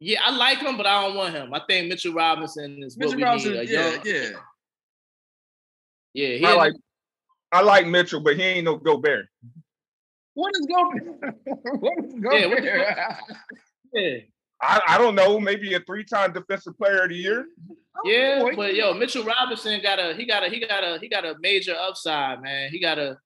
[0.02, 1.54] Yeah, I like him, but I don't want him.
[1.54, 3.70] I think Mitchell Robinson is Mitchell what we Robinson, need.
[3.70, 4.30] Yeah, yeah,
[6.14, 6.50] yeah.
[6.50, 6.74] I like
[7.52, 9.28] I like Mitchell, but he ain't no Gobert.
[10.34, 11.36] What is Gobert?
[11.80, 12.64] what is Gobert?
[12.64, 13.18] Yeah,
[13.94, 14.18] yeah.
[14.62, 17.48] I, I don't know, maybe a three-time defensive player of the year.
[17.70, 21.00] Oh, yeah, oh, but yo, Mitchell Robinson got a he got a he got a
[21.00, 22.70] he got a major upside, man.
[22.70, 23.18] He got a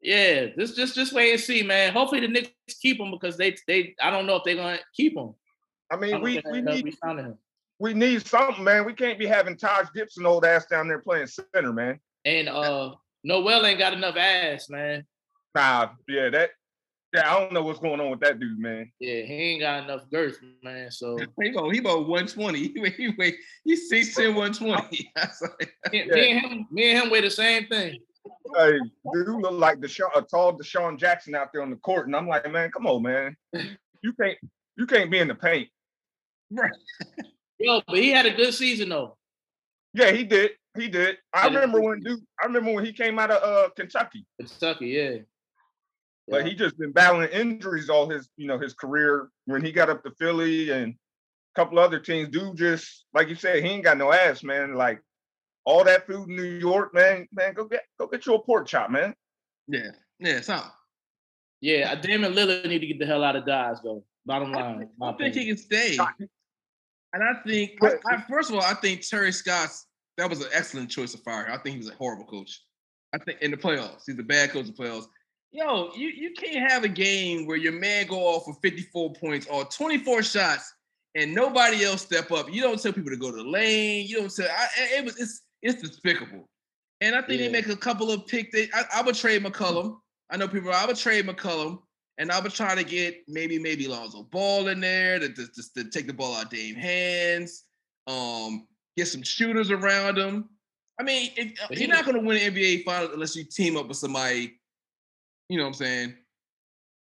[0.00, 1.92] yeah, just just just wait and see, man.
[1.92, 5.16] Hopefully the Knicks keep him because they they I don't know if they're gonna keep
[5.16, 5.34] him.
[5.90, 6.92] I mean, we we need
[7.82, 8.86] we need something, man.
[8.86, 11.98] We can't be having Taj Gibson old ass down there playing center, man.
[12.24, 15.04] And uh Noel ain't got enough ass, man.
[15.56, 16.50] Nah, yeah, that
[17.12, 18.90] yeah, I don't know what's going on with that dude, man.
[19.00, 20.92] Yeah, he ain't got enough girth, man.
[20.92, 22.58] So he about he about 120.
[22.72, 25.10] He wait, he wait, he's 6'10, 120.
[25.92, 27.98] me, me and him, me and him weigh the same thing.
[28.56, 28.78] Hey,
[29.12, 32.06] dude look like the a tall DeSean Jackson out there on the court.
[32.06, 33.36] And I'm like, man, come on, man.
[34.04, 34.36] You can't
[34.76, 35.68] you can't be in the paint.
[36.50, 36.72] Right.
[37.62, 39.16] Yo, but he had a good season though.
[39.94, 40.52] Yeah, he did.
[40.76, 41.18] He did.
[41.32, 42.20] I remember when dude.
[42.42, 44.24] I remember when he came out of uh, Kentucky.
[44.38, 45.16] Kentucky, yeah.
[46.28, 49.28] But he just been battling injuries all his, you know, his career.
[49.46, 53.34] When he got up to Philly and a couple other teams, dude just like you
[53.34, 54.74] said, he ain't got no ass, man.
[54.74, 55.02] Like
[55.64, 58.66] all that food in New York, man, man, go get go get you a pork
[58.66, 59.14] chop, man.
[59.68, 60.70] Yeah, yeah, something.
[61.60, 64.04] Yeah, Damian Lillard need to get the hell out of Dodge though.
[64.24, 65.98] Bottom line, I, I think he can stay.
[67.12, 69.86] And I think, I, I, first of all, I think Terry Stotts
[70.18, 71.48] that was an excellent choice of fire.
[71.50, 72.62] I think he was a horrible coach.
[73.14, 75.06] I think in the playoffs, he's a bad coach in the playoffs.
[75.52, 79.46] Yo, you, you can't have a game where your man go off for 54 points
[79.50, 80.72] or 24 shots
[81.14, 82.52] and nobody else step up.
[82.52, 84.06] You don't tell people to go to the lane.
[84.06, 84.48] You don't tell.
[84.48, 86.48] I, it was it's it's despicable.
[87.02, 87.46] And I think yeah.
[87.46, 88.50] they make a couple of pick.
[88.50, 89.98] They, I, I would trade McCollum.
[90.30, 90.72] I know people.
[90.72, 91.80] I would trade McCollum
[92.18, 95.74] and I would try to get maybe maybe Lonzo Ball in there to, to, to,
[95.76, 97.64] to take the ball out of Dame hands,
[98.06, 100.48] um, get some shooters around him.
[101.00, 103.76] I mean, if, uh, you're not going to win an NBA final unless you team
[103.76, 104.58] up with somebody.
[105.48, 106.14] You know what I'm saying?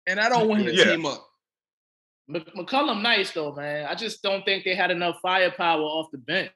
[0.06, 0.84] And I don't want him to yeah.
[0.84, 1.26] team up.
[2.30, 3.86] McCollum nice though, man.
[3.86, 6.50] I just don't think they had enough firepower off the bench.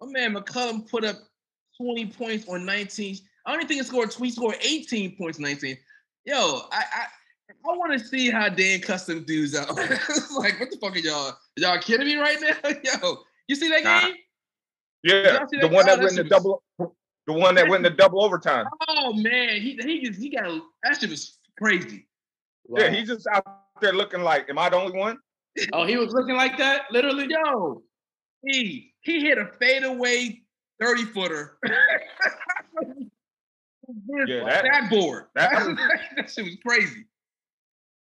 [0.00, 1.16] My man McCollum put up
[1.80, 3.16] 20 points on 19.
[3.44, 4.12] I don't think he scored.
[4.12, 5.76] He scored 18 points, 19.
[6.24, 7.06] Yo, I, I
[7.68, 9.68] I want to see how Dan custom dudes out.
[9.76, 11.32] like, what the fuck are y'all?
[11.56, 12.70] Y'all kidding me right now?
[12.84, 14.00] Yo, you see that nah.
[14.00, 14.14] game?
[15.02, 15.70] Yeah, the that?
[15.70, 18.66] one that oh, went in the double, the one that went in the double overtime.
[18.88, 22.08] Oh man, he he just he got that shit was crazy.
[22.66, 22.80] Wow.
[22.80, 23.44] Yeah, he's just out
[23.80, 25.18] there looking like, am I the only one?
[25.72, 27.28] Oh, he was looking like that, literally.
[27.28, 27.82] Yo,
[28.44, 30.42] he he hit a fadeaway
[30.80, 31.58] 30 footer.
[34.08, 35.26] Yeah, that- that, board.
[35.34, 35.76] that That, was-
[36.16, 37.06] that shit was crazy.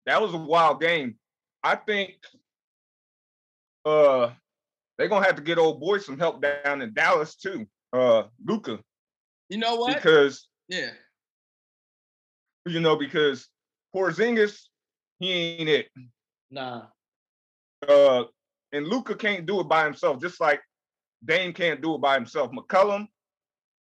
[0.07, 1.17] That was a wild game.
[1.63, 2.15] I think
[3.85, 4.31] uh
[4.97, 7.67] they're gonna have to get old boy some help down in Dallas too.
[7.93, 8.79] Uh Luka.
[9.49, 9.97] You know what?
[9.97, 10.91] Because yeah.
[12.67, 13.49] you know, because
[13.95, 14.61] Porzingis,
[15.19, 15.89] he ain't it.
[16.51, 16.87] Nah.
[17.87, 18.25] Uh
[18.73, 20.61] and Luka can't do it by himself, just like
[21.25, 22.51] Dame can't do it by himself.
[22.53, 23.09] McCollum,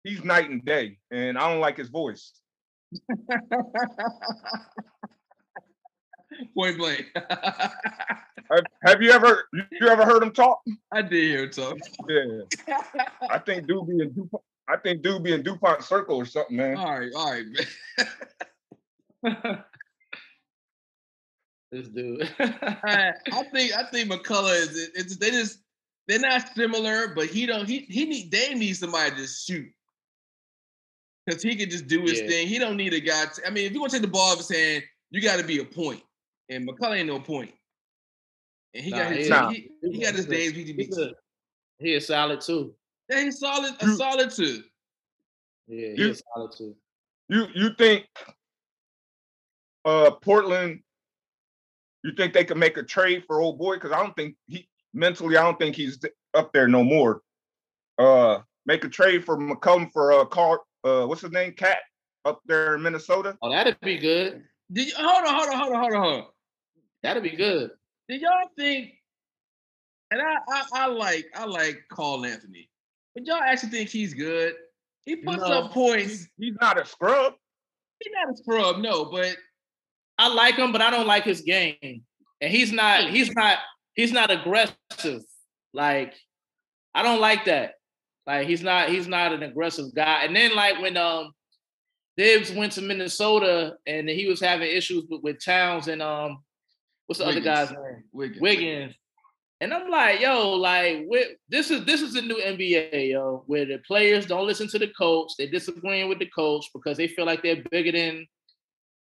[0.05, 2.33] he's night and day, and I don't like his voice.
[6.55, 7.07] Point blank.
[8.51, 10.61] Have, have you ever you ever heard him talk?
[10.93, 11.78] I did hear it talk.
[12.07, 12.43] Yeah.
[13.30, 16.76] I think Doobie and DuPont, I think Doobie and DuPont Circle or something, man.
[16.76, 17.47] all right, all right,
[19.24, 19.59] man.
[21.72, 22.28] this dude.
[22.39, 25.61] I, I think I think McCullough is it's they just
[26.07, 29.68] they're not similar, but he don't he he need they need somebody to just shoot.
[31.30, 32.28] Cause he can just do his Yeah.
[32.28, 32.49] thing.
[32.49, 33.24] He don't need a guy.
[33.26, 35.22] To, I mean, if you want to take the ball out of his hand, you
[35.22, 36.03] got to be a point.
[36.53, 37.51] And McCullough ain't no point.
[38.75, 39.51] And he Nah, got his he- Nah.
[39.51, 40.53] he, he got his days.
[40.53, 41.15] He, He's a-
[41.79, 42.75] he is solid too.
[43.09, 43.75] yeah, he's solid.
[43.81, 44.63] A You- solid two.
[45.67, 46.77] Yeah, he You- is solid too.
[47.29, 48.07] You you think
[49.85, 50.83] uh Portland
[52.05, 53.75] you think they could make a trade for old boy?
[53.77, 55.99] Because I don't think he mentally, I don't think he's
[56.35, 57.23] up there no more.
[57.99, 61.53] Uh make a trade for McCollum for uh Car uh what's his name?
[61.53, 61.79] Cat
[62.25, 63.39] up there in Minnesota.
[63.41, 64.45] Oh, that'd be good.
[64.71, 66.32] Did you hold on, hold on, hold on, hold on, hold on.
[67.03, 67.71] That'd be good.
[68.09, 68.93] Do y'all think?
[70.11, 72.69] And I, I, I like, I like Karl-Anthony,
[73.15, 74.55] but y'all actually think he's good?
[75.05, 75.47] He puts No.
[75.47, 76.11] up points.
[76.11, 77.35] He's, he's not a scrub.
[77.99, 79.35] He's not a scrub, no, but
[80.19, 82.03] I like him, but I don't like his game.
[82.41, 83.59] And he's not, he's not,
[83.95, 85.23] he's not aggressive.
[85.73, 86.15] Like,
[86.95, 87.75] I don't like that.
[88.27, 90.25] Like he's not, he's not an aggressive guy.
[90.25, 91.33] And then like when um
[92.17, 96.45] Thibs went to Minnesota and he was having issues with, with Towns and um
[97.19, 97.47] what's the Wiggins.
[97.47, 98.05] other guy's name?
[98.13, 98.41] Wiggins.
[98.41, 98.95] Wiggins.
[99.61, 101.07] And I'm like, yo, like
[101.49, 104.89] this is this is the new NBA, yo, where the players don't listen to the
[104.89, 105.33] coach.
[105.39, 108.27] They're disagreeing with the coach because they feel like they're bigger than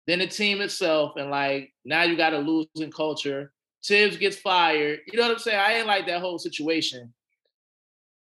[0.05, 1.13] than the team itself.
[1.15, 3.51] And like now you got a losing culture.
[3.83, 4.99] Thibs gets fired.
[5.07, 5.59] You know what I'm saying?
[5.59, 7.13] I ain't like that whole situation.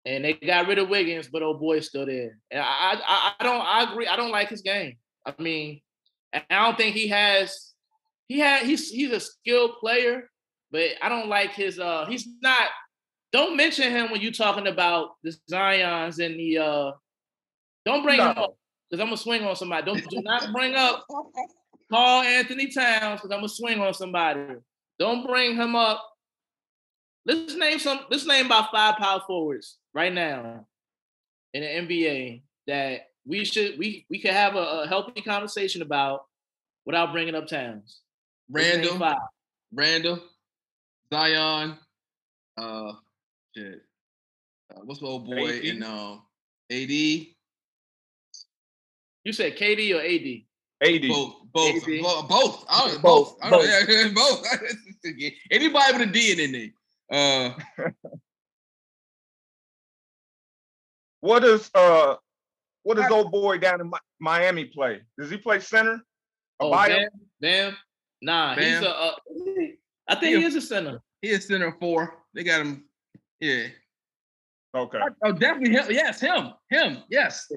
[0.04, 2.38] And they got rid of Wiggins, but old boy's still there.
[2.50, 4.06] And I, I, I don't, I agree.
[4.06, 4.96] I don't like his game.
[5.26, 5.82] I mean,
[6.32, 7.74] I don't think he has.
[8.28, 8.64] He had.
[8.66, 10.30] He's he's a skilled player,
[10.70, 11.78] but I don't like his.
[11.78, 12.68] Uh, he's not.
[13.32, 16.58] Don't mention him when you're talking about the Zion's and the.
[16.58, 16.92] uh
[17.84, 18.54] Don't bring him up
[18.88, 19.86] because I'm gonna swing on somebody.
[19.86, 21.06] Don't do not bring up
[21.90, 24.40] Karl-Anthony Towns because I'm gonna swing on somebody.
[24.98, 26.04] Don't bring him up.
[27.24, 28.00] Let's name some.
[28.10, 30.66] Let's name about five power forwards right now
[31.54, 36.22] in the NBA that we should we we could have a, a healthy conversation about
[36.84, 38.00] without bringing up Towns.
[38.50, 38.98] Let's Randall.
[39.74, 40.18] Randall,
[41.12, 41.76] Zion,
[42.56, 42.92] uh,
[43.54, 43.82] shit.
[44.74, 45.64] Uh, what's the old boy AD?
[45.64, 46.22] in um
[46.70, 46.90] AD?
[46.90, 47.26] You
[49.32, 50.44] said KD or AD?
[50.94, 51.08] AD.
[51.08, 51.82] Both, both, AD.
[52.02, 52.64] bo- both.
[52.70, 53.36] I don't, Both, both.
[53.42, 53.68] I don't, both.
[53.88, 54.08] yeah,
[55.12, 55.32] both.
[55.50, 56.70] Anybody with a D in there.
[57.10, 57.50] Uh,
[61.20, 62.14] What does uh
[62.84, 63.90] what does old boy down in
[64.20, 65.00] Miami play?
[65.18, 66.00] Does he play center?
[66.60, 67.08] Oh, Adebayo?
[68.22, 68.56] Bam, Bam.
[68.56, 68.84] Nah, he's Bam.
[68.84, 68.88] a.
[68.88, 69.12] Uh,
[70.08, 71.02] I think he is a center.
[71.22, 72.14] he is center four.
[72.34, 72.84] They got him.
[73.40, 73.66] Yeah.
[74.74, 74.98] Okay.
[75.24, 75.86] Oh, definitely him.
[75.90, 76.52] Yes, him.
[76.70, 76.98] Him.
[77.10, 77.50] Yes.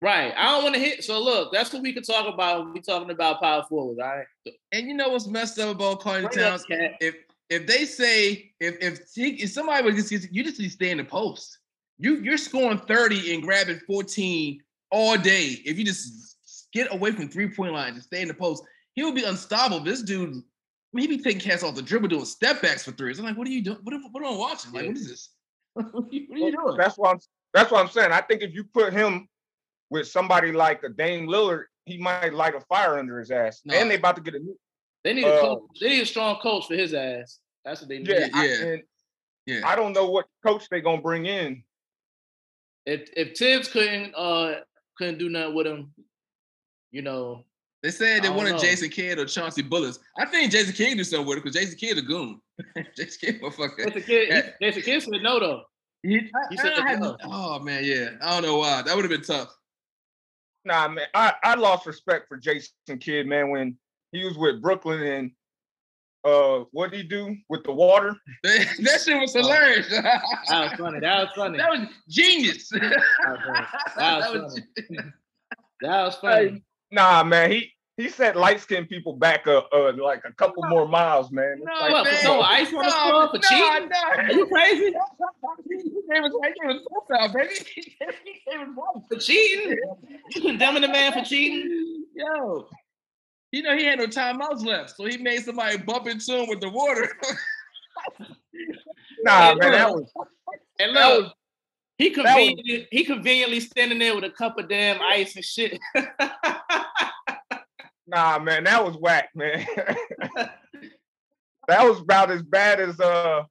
[0.00, 0.32] Right.
[0.36, 1.04] I don't want to hit.
[1.04, 2.64] So look, that's what we could talk about.
[2.64, 4.00] when We talking about power forwards.
[4.00, 4.26] All right.
[4.72, 6.64] And you know what's messed up about Carly Bring up Towns?
[7.00, 7.14] If
[7.50, 10.90] if they say if if, he, if somebody would just you just need to stay
[10.90, 11.58] in the post.
[11.98, 14.60] You you're scoring 30 and grabbing 14
[14.90, 15.60] all day.
[15.64, 18.64] If you just get away from three point line and stay in the post,
[18.94, 19.80] he would be unstoppable.
[19.80, 20.40] This dude, I
[20.92, 23.18] mean, he be taking cats off the dribble doing step backs for threes.
[23.18, 23.78] I'm like, what are you doing?
[23.82, 24.72] What, am- what am I watching?
[24.72, 25.30] Like, what is this?
[25.74, 26.76] what are you, what are you doing?
[26.76, 27.18] That's what I'm
[27.54, 28.12] that's what I'm saying.
[28.12, 29.28] I think if you put him
[29.90, 33.60] with somebody like a Dame Lillard, he might light a fire under his ass.
[33.64, 33.74] No.
[33.74, 34.58] And they about to get a new
[35.04, 35.60] They need a Uh, coach.
[35.80, 37.38] They need a strong coach for his ass.
[37.64, 38.08] That's what they need.
[38.08, 38.76] yeah, I, yeah.
[39.44, 39.60] Yeah.
[39.64, 41.62] I don't know what coach they're gonna bring in.
[42.86, 44.60] If if Thibs couldn't uh
[44.96, 45.92] couldn't do nothing with him,
[46.90, 47.44] you know,
[47.82, 48.58] They said they wanted know.
[48.58, 49.98] Jason Kidd or Chauncey Billups.
[50.16, 52.40] I think Jason Kidd can do something with it because Jason Kidd a goon.
[52.96, 53.78] Jason Kidd, motherfucker.
[53.86, 54.50] Jason Kidd, Yeah.
[54.60, 55.62] Jason Kidd said no though.
[56.04, 57.16] He, He I- said I no.
[57.24, 58.10] oh man, yeah.
[58.22, 58.82] I don't know why.
[58.82, 59.52] That would have been tough.
[60.64, 62.70] Nah, man, I, I lost respect for Jason
[63.00, 63.76] Kidd, man, when
[64.12, 65.30] he was with Brooklyn and
[66.24, 68.14] uh, what did he do with the water?
[68.44, 69.88] that shit was hilarious.
[69.90, 71.00] That was funny.
[71.00, 71.58] That was funny.
[71.58, 72.68] That was genius.
[72.68, 72.80] That
[73.26, 73.66] was funny.
[73.96, 74.98] That was funny.
[75.80, 76.62] That was funny.
[76.92, 79.62] Nah, man, he he set light skinned people back uh
[79.98, 81.56] like a couple more miles, man.
[81.58, 82.14] It's No, like, What, man.
[82.16, 83.90] for throwing ice on the floor for cheating?
[84.16, 84.84] Are you crazy?
[84.86, 84.92] He
[86.12, 87.54] gave us, he gave us profile, baby.
[87.74, 89.02] He gave us one.
[89.08, 89.78] For cheating?
[90.34, 92.04] You condemning the man for cheating?
[92.14, 92.68] Yo,
[93.50, 96.60] you know he had no timeouts left, so he made somebody bump into him with
[96.60, 97.08] the water.
[99.22, 100.10] nah, Hey, man, that was
[100.78, 101.32] And look, was
[101.98, 105.44] he that was- conveniently he conveniently standing there with a cup of damn ice and
[105.44, 105.78] shit.
[108.12, 109.66] nah, man, that was whack, man.
[111.68, 113.42] that was about as bad as uh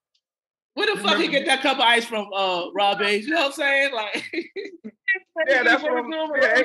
[0.75, 3.25] Where the fuck he get that cup of ice from, uh, Rob Hayes?
[3.27, 3.93] You know what I'm saying?
[3.93, 4.25] Like,
[5.47, 6.63] Yeah, that's what I'm- yeah.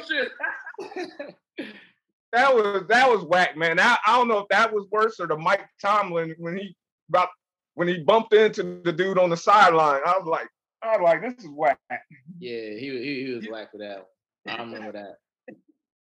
[2.33, 3.81] that was that was whack, man.
[3.81, 6.77] I, I don't know if that was worse or the Mike Tomlin when he
[7.09, 7.29] about
[7.75, 10.01] when he bumped into the dude on the sideline.
[10.07, 10.49] I was like,
[10.83, 11.79] I was like, this is whack.
[12.39, 14.07] yeah, he he, he was whack for that.
[14.45, 14.57] One.
[14.57, 15.17] I remember that.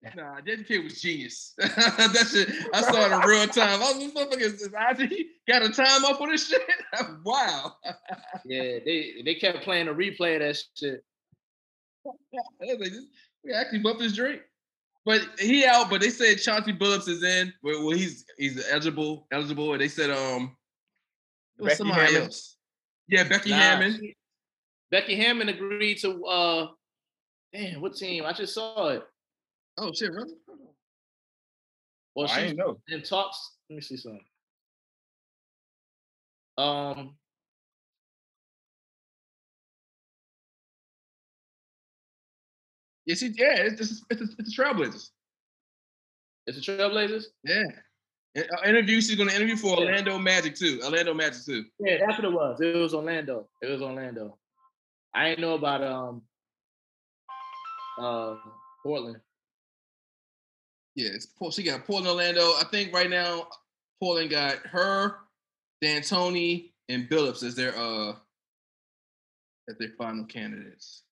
[0.16, 1.53] Nah, that kid was genius.
[1.59, 3.82] that shit, I saw it in real time.
[3.82, 6.62] I was this motherfucker is IG got a time up on this shit.
[7.24, 7.74] wow.
[8.46, 11.05] Yeah, they they kept playing a replay of that shit.
[12.05, 12.92] Like,
[13.44, 14.40] we actually bumped his drink.
[15.05, 17.53] But he out, but they said Chauncey Billups is in.
[17.62, 19.72] Well, well, he's he's eligible, eligible.
[19.72, 20.57] And they said um
[21.59, 22.22] Becky somebody Hammon?
[22.22, 22.57] else.
[23.09, 24.12] Yeah, Becky Nah, Hammon.
[24.90, 26.68] Becky Hammon agreed to uh
[27.53, 28.24] damn, what team?
[28.24, 29.03] I just saw it.
[29.78, 30.34] Oh shit, really?
[32.14, 32.80] Well, I she's didn't know.
[32.88, 33.56] in talks.
[33.68, 34.24] Let me see something.
[36.58, 37.14] Um
[43.06, 45.08] Yes, he, yeah, it's it's, it's, it's the Trailblazers.
[46.46, 47.24] it's the Trailblazers?
[47.44, 47.64] Yeah.
[48.38, 49.00] Uh, interview.
[49.00, 50.80] She's gonna interview for Orlando Magic too.
[50.84, 51.64] Orlando Magic too.
[51.80, 52.60] Yeah, that's what it was.
[52.60, 53.48] It was Orlando.
[53.62, 54.38] It was Orlando.
[55.12, 56.22] I didn't know about um
[57.98, 58.36] uh
[58.84, 59.16] Portland.
[60.97, 62.43] Yeah, it's she got Portland, Orlando.
[62.43, 63.47] I think right now
[64.01, 65.16] Portland got her,
[65.82, 68.12] D'Antoni, and Billups as their uh
[69.68, 71.03] as their final candidates.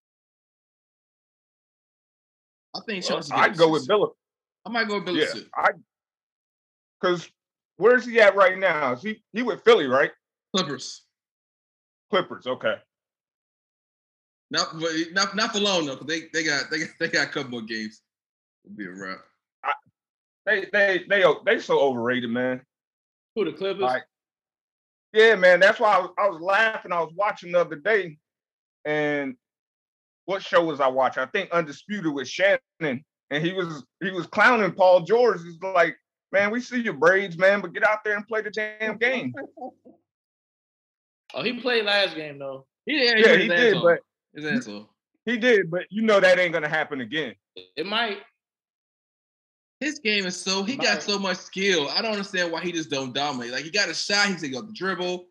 [2.74, 3.32] I think Well, Chauncey.
[3.34, 4.14] I'd go with Billups.
[4.66, 5.46] I might go with Billups Yeah, too.
[5.54, 5.70] I
[7.00, 7.30] because
[7.76, 8.92] where's he at right now?
[8.92, 10.10] Is he he with Philly, right?
[10.54, 11.04] Clippers.
[12.10, 12.76] Clippers, okay.
[14.50, 17.28] Not but not not for long though, because they they got they got they got
[17.28, 18.00] a couple more games.
[18.64, 19.18] It'll be a wrap.
[20.48, 22.62] They they they they so overrated, man.
[23.34, 23.82] Who the Clippers?
[23.82, 24.04] Like,
[25.12, 25.60] yeah, man.
[25.60, 26.90] That's why I was, I was laughing.
[26.90, 28.16] I was watching the other day,
[28.86, 29.36] and
[30.24, 31.22] what show was I watching?
[31.22, 35.42] I think Undisputed with Shannon, and he was he was clowning Paul George.
[35.42, 35.96] He's like,
[36.32, 39.34] man, we see your braids, man, but get out there and play the damn game.
[41.34, 42.66] oh, he played last game though.
[42.86, 44.00] Yeah, yeah, his he did, but
[44.34, 44.88] his asshole.
[45.26, 47.34] he did, but you know that ain't gonna happen again.
[47.76, 48.18] It might.
[49.80, 51.88] His game is so he got so much skill.
[51.88, 53.52] I don't understand why he just don't dominate.
[53.52, 55.26] Like he got a shot, he can go the dribble.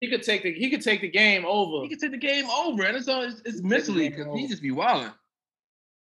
[0.00, 1.82] He could take the he could take the game over.
[1.82, 4.62] He could take the game over, and it's all it's, it's mentally because he just
[4.62, 5.12] be wilding.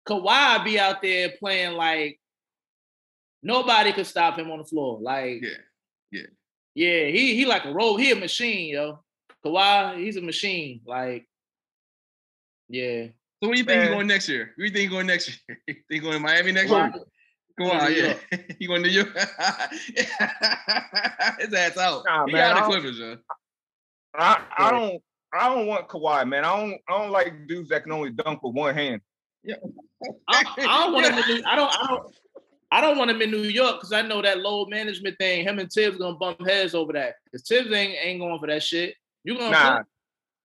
[0.08, 2.20] Kawhi be out there playing like
[3.42, 5.00] nobody could stop him on the floor.
[5.02, 5.50] Like Yeah.
[6.12, 6.22] yeah,
[6.76, 7.06] yeah.
[7.08, 7.98] he he like a roll.
[7.98, 9.00] He a machine, yo.
[9.44, 10.82] Kawhi, he's a machine.
[10.86, 11.28] Like
[12.70, 13.08] yeah.
[13.42, 14.54] So what do you think he's going next year?
[14.56, 15.58] Who do you think he's going next year?
[15.68, 16.94] you think going to Miami next year?
[17.62, 18.38] Going Kawhi, yeah.
[18.59, 19.09] he going to New York.
[21.39, 22.03] His ass out.
[22.05, 23.18] Nah, he man, out I of don't- Clippers, yo.
[24.16, 25.01] I I don't
[25.34, 26.43] I don't want Kawhi, man.
[26.43, 29.01] I don't I don't like dudes that can only dunk with one hand.
[30.28, 32.16] I, I don't want him in New, I don't I don't
[32.74, 35.45] I don't want him in New York because I know that load management thing.
[35.47, 37.16] Him and Thibs gonna bump heads over that.
[37.26, 38.95] Because Thibs ain't ain't going for that shit.
[39.24, 39.82] You gonna Nah, play,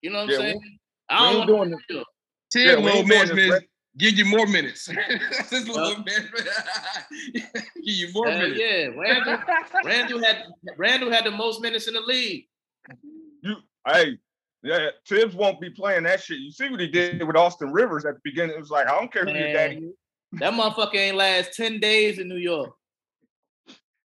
[0.02, 0.78] you know what I'm Yeah, we- saying?
[1.08, 2.06] I we don't ain't want him doing in New York.
[2.52, 3.68] Tim Yeah, we low ain't doing this management rec-
[3.98, 4.86] give you more minutes.
[4.86, 6.06] That's his low Yup.
[7.34, 7.44] give
[7.84, 8.60] you more Hell minutes.
[8.60, 9.38] yeah, Randall,
[9.84, 10.44] Randall had
[10.76, 12.46] Randall had the most minutes in the league.
[13.42, 14.18] you hey,
[14.62, 16.38] yeah, Thibs won't be playing that shit.
[16.38, 18.56] You see what he did with Austin Rivers at the beginning?
[18.56, 19.54] It was like, I don't care who your Man.
[19.54, 19.94] daddy is.
[20.40, 22.74] That motherfucker ain't last 10 days in New York.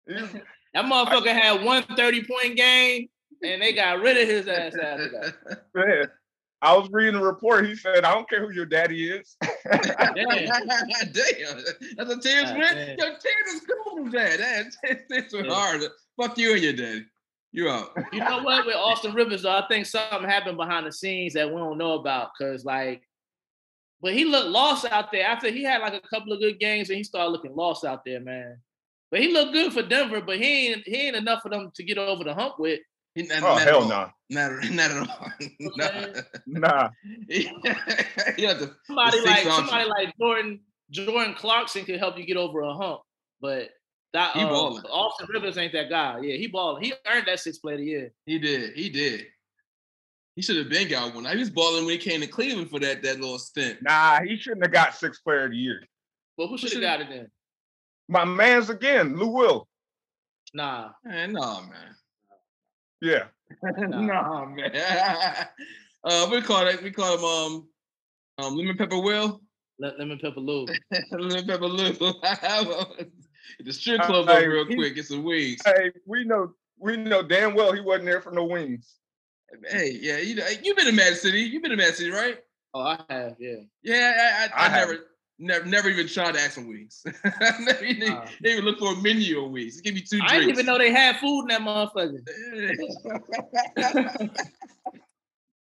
[0.08, 3.08] That motherfucker had one 30 point game
[3.44, 5.64] and they got rid of his ass after that.
[5.74, 6.06] Man,
[6.64, 7.66] I was reading a report.
[7.66, 9.36] He said, I don't care who your daddy is.
[9.42, 10.16] Damn.
[10.16, 10.54] Damn,
[11.98, 12.76] that's a Tim's God win.
[12.76, 12.98] damn.
[12.98, 14.40] Yo, Tim is cool with that.
[14.84, 15.44] That Tim's Yeah.
[15.54, 15.82] hard.
[16.22, 17.06] Fuck you and your daddy.
[17.52, 17.92] You out.
[18.14, 18.66] You know what?
[18.66, 21.94] With Austin Rivers, though, I think something happened behind the scenes that we don't know
[21.94, 22.30] about.
[22.40, 23.02] Cause like,
[24.02, 26.90] but he looked lost out there after he had like a couple of good games
[26.90, 28.58] and he started looking lost out there, man.
[29.12, 31.84] But he looked good for Denver, but he ain't he ain't enough for them to
[31.84, 32.80] get over the hump with.
[33.16, 34.14] He, not, Oh not hell no, all.
[34.30, 35.32] Not, not at all.
[36.48, 36.70] Nah.
[36.70, 36.90] nah.
[37.28, 39.52] you have to, Somebody six like option.
[39.52, 40.60] somebody like Jordan
[40.92, 43.02] Jordan Clarkson could help you get over a hump,
[43.42, 43.70] but
[44.14, 44.84] that He uh, ballin'.
[44.86, 46.20] Austin Rivers ain't that guy.
[46.22, 46.84] Yeah, he balling.
[46.84, 48.14] He earned that six player of the year.
[48.26, 48.74] he did.
[48.76, 49.26] He did.
[50.36, 51.26] He should have been got one.
[51.26, 53.82] I was balling when he came to Cleveland for that that little stint.
[53.82, 55.82] Nah, he shouldn't have got six player of the year.
[56.38, 57.32] But who should have shoulda- got it then?
[58.08, 59.68] My man's again, Lou Will.
[60.54, 60.90] Nah.
[61.06, 61.96] Man, no, man.
[63.02, 63.24] Yeah.
[63.64, 64.72] no, man.
[66.04, 66.82] uh, we call it.
[66.82, 67.68] We call him um,
[68.46, 69.42] um, lemon pepper Will.
[69.80, 70.68] Let lemon pepper Lou.
[71.12, 71.92] lemon pepper Lou.
[73.60, 74.96] the strip club Hey, real he- quick.
[74.96, 75.62] Get some wings.
[75.66, 78.96] Hey, we know we know damn well he wasn't there for no wings.
[79.70, 81.42] Hey, yeah, you know, you've been to Magic City.
[81.42, 82.38] You've been to Magic City, right?
[82.74, 83.58] Oh, I have, yeah.
[83.84, 85.02] Yeah, I, I, I, I never, haven't.
[85.42, 87.04] Never, never even tried to ask for wings.
[87.60, 88.26] never even, Nah.
[88.42, 89.82] they even look for a menu of wings.
[89.82, 92.22] Give me two I didn't even know they had food in that motherfucker.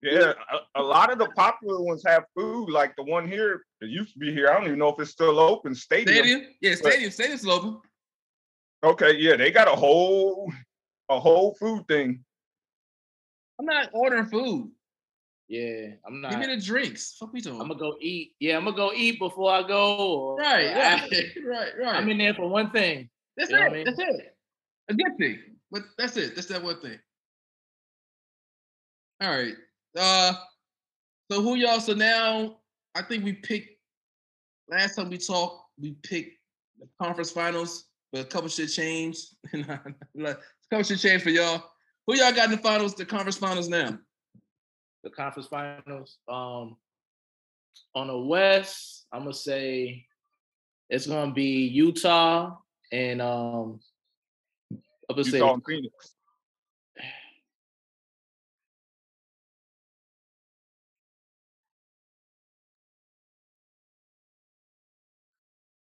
[0.02, 0.32] Yeah,
[0.74, 4.14] a, a lot of the popular ones have food, like the one here that used
[4.14, 4.48] to be here.
[4.48, 5.74] I don't even know if it's still open.
[5.74, 6.16] Stadium.
[6.16, 7.80] stadium, yeah, stadium, stadium's open.
[8.82, 10.50] Okay, yeah, they got a whole
[11.10, 12.24] a whole food thing.
[13.58, 14.70] I'm not ordering food.
[15.50, 16.30] Yeah, I'm not.
[16.30, 17.16] Give me the drinks.
[17.18, 17.60] Fuck we talking.
[17.60, 18.34] I'm gonna go eat.
[18.38, 19.96] Yeah, I'm gonna go eat before I go.
[19.96, 21.10] Or, right, or right,
[21.44, 21.96] right, right.
[21.96, 23.10] I'm in there for one thing.
[23.36, 23.62] that's you it.
[23.62, 23.84] I mean?
[23.84, 24.36] That's it.
[24.90, 25.40] A good thing,
[25.72, 26.36] but that's it.
[26.36, 27.00] That's that one thing.
[29.20, 29.54] All right.
[29.98, 30.34] Uh,
[31.32, 31.80] so who y'all?
[31.80, 32.58] So now
[32.94, 33.70] I think we picked.
[34.68, 36.38] Last time we talked, we picked
[36.78, 39.34] the conference finals, but a couple shit changed.
[39.52, 39.58] a
[40.70, 41.60] couple shit changed for y'all.
[42.06, 42.94] Who y'all got in the finals?
[42.94, 43.98] The conference finals now.
[45.02, 46.18] The conference finals.
[46.28, 46.76] Um,
[47.94, 50.06] on the West, I'm gonna say
[50.88, 52.56] it's gonna be Utah
[52.92, 53.80] and um.
[55.08, 56.14] I'm gonna say Utah and Phoenix.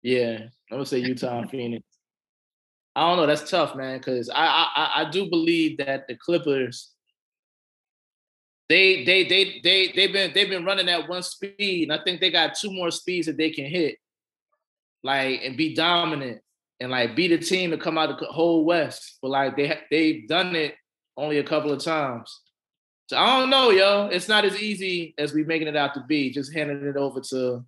[0.02, 1.84] Yeah, I'm gonna say Utah and Phoenix.
[2.96, 3.26] I don't know.
[3.26, 4.46] That's tough, man, because I
[4.76, 6.94] I- I do believe that the Clippers.
[8.70, 12.22] They they they they they've been they've been running at one speed, and I think
[12.22, 13.98] they got two more speeds that they can hit,
[15.04, 16.42] like and be dominant
[16.80, 19.18] and like beat a team to come out of the whole West.
[19.24, 20.76] But like they they've done it
[21.18, 22.42] only a couple of times.
[23.08, 24.06] So I don't know, yo.
[24.12, 26.32] It's not as easy as we making it out to be.
[26.32, 27.66] Just handing it over to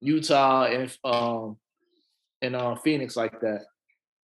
[0.00, 1.56] Utah and um
[2.42, 3.64] and uh Phoenix like that.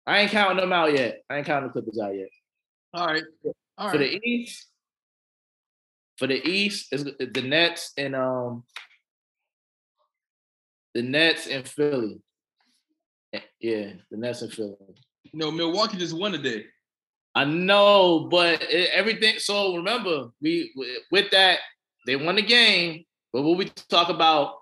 [0.08, 1.22] I ain't counting them out yet.
[1.30, 2.28] I ain't counting the Clippers out yet.
[2.92, 3.22] All right.
[3.78, 4.66] All For the East,
[6.18, 8.64] for the East is the Nets and um
[10.94, 12.20] the Nets and Philly.
[13.32, 14.76] Eh, Yeah, the Nets and Philly.
[15.24, 16.66] You know, Milwaukee just won today.
[17.34, 19.38] I know, but it, everything.
[19.38, 20.72] So remember, we
[21.10, 21.58] with that
[22.06, 23.04] they won the game.
[23.32, 24.54] But what we talk about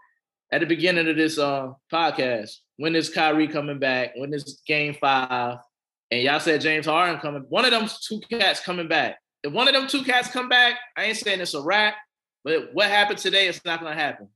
[0.50, 4.12] at the beginning of this uh, podcast, when is Kyrie coming back?
[4.16, 5.59] When is Game Five?
[6.11, 7.44] And y'all said James Harden coming.
[7.48, 9.18] One of them two cats coming back.
[9.45, 11.97] If one of them two cats come back, I ain't saying it's a wrap.
[12.45, 13.49] But what happened today?
[13.49, 14.28] It's not gonna happen.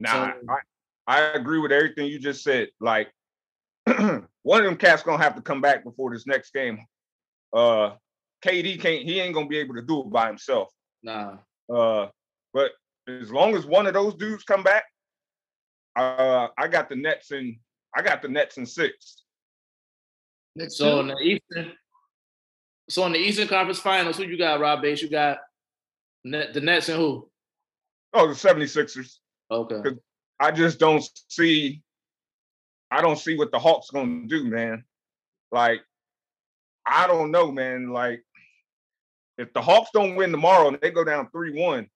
[0.00, 0.58] Nah, So- I,
[1.08, 2.68] I agree with everything you just said.
[2.80, 3.10] Like
[3.86, 6.84] one of them cats gonna have to come back before this next game.
[7.52, 7.94] Uh
[8.44, 10.68] KD can't he ain't gonna be able to do it by himself.
[11.02, 11.36] Nah.
[11.72, 12.08] Uh
[12.52, 12.72] but
[13.08, 14.84] as long as one of those dudes come back,
[15.94, 17.58] uh I got the Nets in
[17.96, 19.22] I got the Nets in six.
[20.56, 21.72] Next So in the Eastern,
[22.88, 25.02] so in the Eastern Conference Finals, who you got, Rob Bates?
[25.02, 25.38] You got
[26.24, 27.28] the Nets and who?
[28.12, 29.16] Oh, the 76ers.
[29.50, 29.90] Okay.
[30.38, 31.82] I just don't see
[32.90, 34.84] I don't see what the Hawks gonna do, man.
[35.50, 35.82] Like,
[36.86, 37.90] I don't know, man.
[37.90, 38.24] Like,
[39.38, 41.88] if the Hawks don't win tomorrow and they go down 3-1,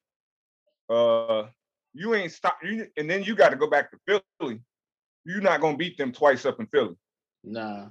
[0.88, 1.48] uh,
[1.94, 4.60] you ain't stop you and then you got to go back to Philly.
[5.24, 6.96] You're not gonna beat them twice up in Philly.
[7.44, 7.88] Nah.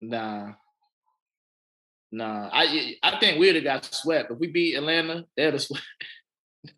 [0.00, 0.52] Nah.
[2.12, 2.48] Nah.
[2.52, 4.30] I I think we'd have got swept.
[4.30, 5.84] If we beat Atlanta, they'd have swept.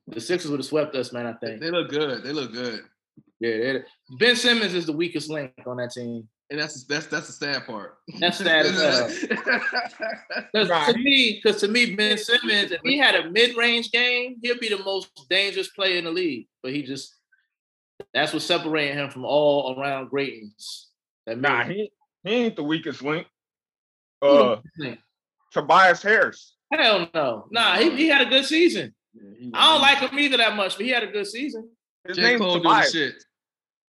[0.07, 1.25] The Sixers would have swept us, man.
[1.25, 1.63] I think.
[1.63, 2.23] They look good.
[2.23, 2.83] They look good.
[3.41, 3.79] Yeah.
[4.19, 6.29] Ben Simmons is the weakest link on that team.
[6.51, 7.99] And that's that's that's the sad part.
[8.19, 9.09] That's sad as hell.
[10.53, 14.37] Because Nah, to me, because to me, Ben Simmons, if he had a mid-range game,
[14.43, 16.49] he'd be the most dangerous player in the league.
[16.63, 17.15] But he just
[18.15, 20.91] that's what separating him from all around greatness.
[21.27, 21.91] That Nah, he
[22.25, 23.27] he ain't the weakest link.
[24.23, 24.99] Uh weakest link?
[25.53, 26.55] Tobias Harris.
[26.73, 27.47] Hell no.
[27.51, 28.95] Nah, he, he had a good season.
[29.15, 31.69] Yeah, he- I don't like him either that much, but he had a good season.
[32.07, 32.23] His J.
[32.23, 32.93] name's Cole Tobias.
[32.93, 33.15] shit.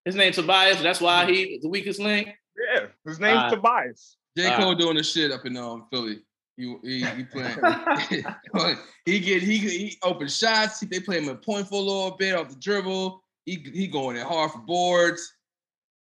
[0.05, 0.81] His name Tobias.
[0.81, 2.29] That's why he the weakest link.
[2.75, 4.17] Yeah, his name's Uh, Tobias.
[4.37, 4.47] J.
[4.47, 6.21] Uh, Cole doing the shit up in um Philly.
[6.57, 7.57] He he, he playing.
[9.05, 10.81] he get he he open shots.
[10.81, 13.23] They play him in point for a little bit off the dribble.
[13.45, 15.35] He he going in hard for boards,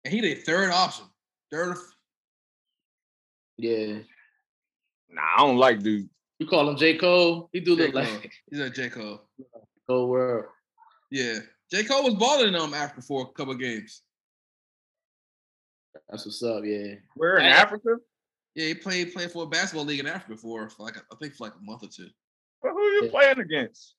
[0.04, 1.06] and he the third option.
[1.50, 1.76] Third.
[3.56, 3.98] Yeah.
[5.10, 6.08] Nah, I don't like dude.
[6.38, 6.96] You call him J.
[6.98, 7.48] Cole.
[7.52, 7.84] He do J.
[7.88, 8.02] look Cole.
[8.14, 9.20] like He's a J Cole.
[9.88, 10.46] Cole World.
[11.10, 11.38] Yeah,
[11.70, 14.02] J Cole was balling in um after for a couple of games.
[16.08, 16.62] That's what's up.
[16.64, 16.94] Yeah.
[17.14, 17.50] Where in Hey.
[17.50, 17.96] Africa?
[18.54, 21.16] Yeah, he played playing for a basketball league in Africa for, for like a, I
[21.16, 22.08] think for like a month or two.
[22.62, 23.10] But who you Yeah.
[23.10, 23.94] playing against?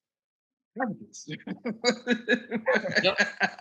[0.81, 1.23] Africans.
[1.25, 1.37] He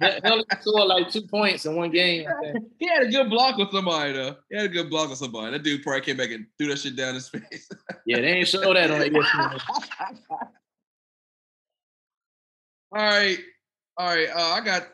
[0.06, 2.26] he only scored like two points in one game.
[2.78, 4.36] He had a good block with somebody though.
[4.50, 5.52] He had a good block with somebody.
[5.52, 7.68] That dude probably came back and threw that shit down his face.
[8.06, 9.60] Yeah, they ain't show that on ESPN.
[12.92, 13.38] All right,
[13.98, 14.28] all right.
[14.30, 14.84] Uh, I got.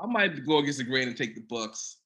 [0.00, 1.99] I might go against the grain and take the Bucks.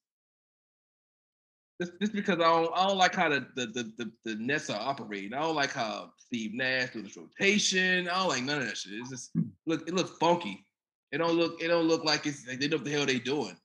[1.80, 4.70] Just, just because I don't, I don't like how the the, the the the Nets
[4.70, 5.34] are operating.
[5.34, 8.08] I don't like how Steve Nash doing this rotation.
[8.08, 8.92] I don't like none of that shit.
[8.94, 9.48] It's just hmm.
[9.66, 10.64] look, it looks funky.
[11.10, 13.18] It don't look, it don't look like it's like they know what the hell they
[13.18, 13.56] doing,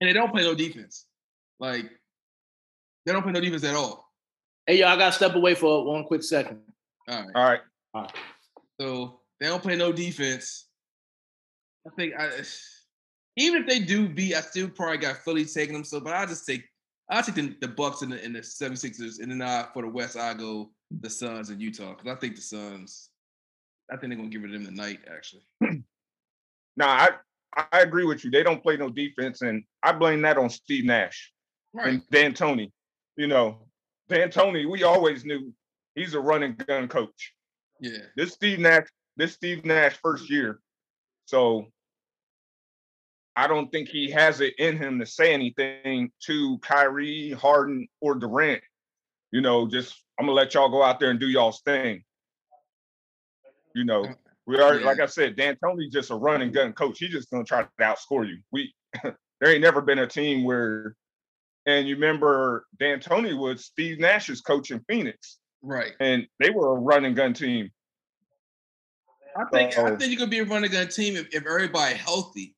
[0.00, 1.06] and they don't play no defense.
[1.58, 1.90] Like
[3.04, 4.10] they don't play no defense at all.
[4.66, 6.60] Hey, yo, I got to step away for one quick second.
[7.08, 7.60] All right.
[7.94, 8.12] All right.
[8.80, 10.68] So they don't play no defense.
[11.86, 12.30] I think I
[13.36, 15.84] even if they do beat, I still probably got Philly taking them.
[15.84, 16.64] So, but I just take
[17.10, 19.88] I take the, the Bucks and the and the 76ers, and then I for the
[19.88, 23.10] West I go the Suns and Utah because I think the Suns.
[23.90, 25.00] I think they're gonna give it to them tonight.
[25.12, 25.42] Actually,
[26.76, 27.10] Now I
[27.72, 28.30] I agree with you.
[28.30, 31.32] They don't play no defense, and I blame that on Steve Nash
[31.74, 32.70] and D'Antoni.
[33.16, 33.66] You know,
[34.08, 35.52] D'Antoni, we always knew
[35.94, 37.34] he's a running gun coach.
[37.80, 37.98] Yeah.
[38.16, 38.86] This Steve Nash,
[39.16, 40.60] this Steve Nash first year.
[41.26, 41.66] So
[43.40, 48.14] I don't think he has it in him to say anything to Kyrie, Harden, or
[48.14, 48.62] Durant.
[49.32, 52.04] You know, just I'm gonna let y'all go out there and do y'all's thing.
[53.74, 54.16] You know, mm,
[54.46, 54.84] we are Yeah.
[54.84, 56.98] like I said, D'Antoni's just a run and gun coach.
[56.98, 58.40] He's just gonna try to outscore you.
[58.52, 60.94] We there ain't never been a team where
[61.64, 65.92] and you remember D'Antoni was Steve Nash's coach in Phoenix, Right.
[65.98, 67.70] and they were a run and gun team.
[69.34, 72.54] I think I think you could be a running gun team if, if everybody healthy.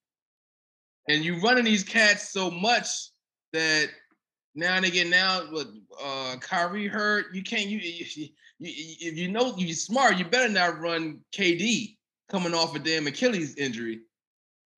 [1.08, 2.86] And you running these cats so much
[3.52, 3.88] that
[4.54, 5.68] now and again now with
[6.02, 8.26] uh Kyrie hurt, you can't you, you, you,
[8.58, 11.96] you if you know you're smart, you better not run KD
[12.28, 14.00] coming off a damn Achilles injury.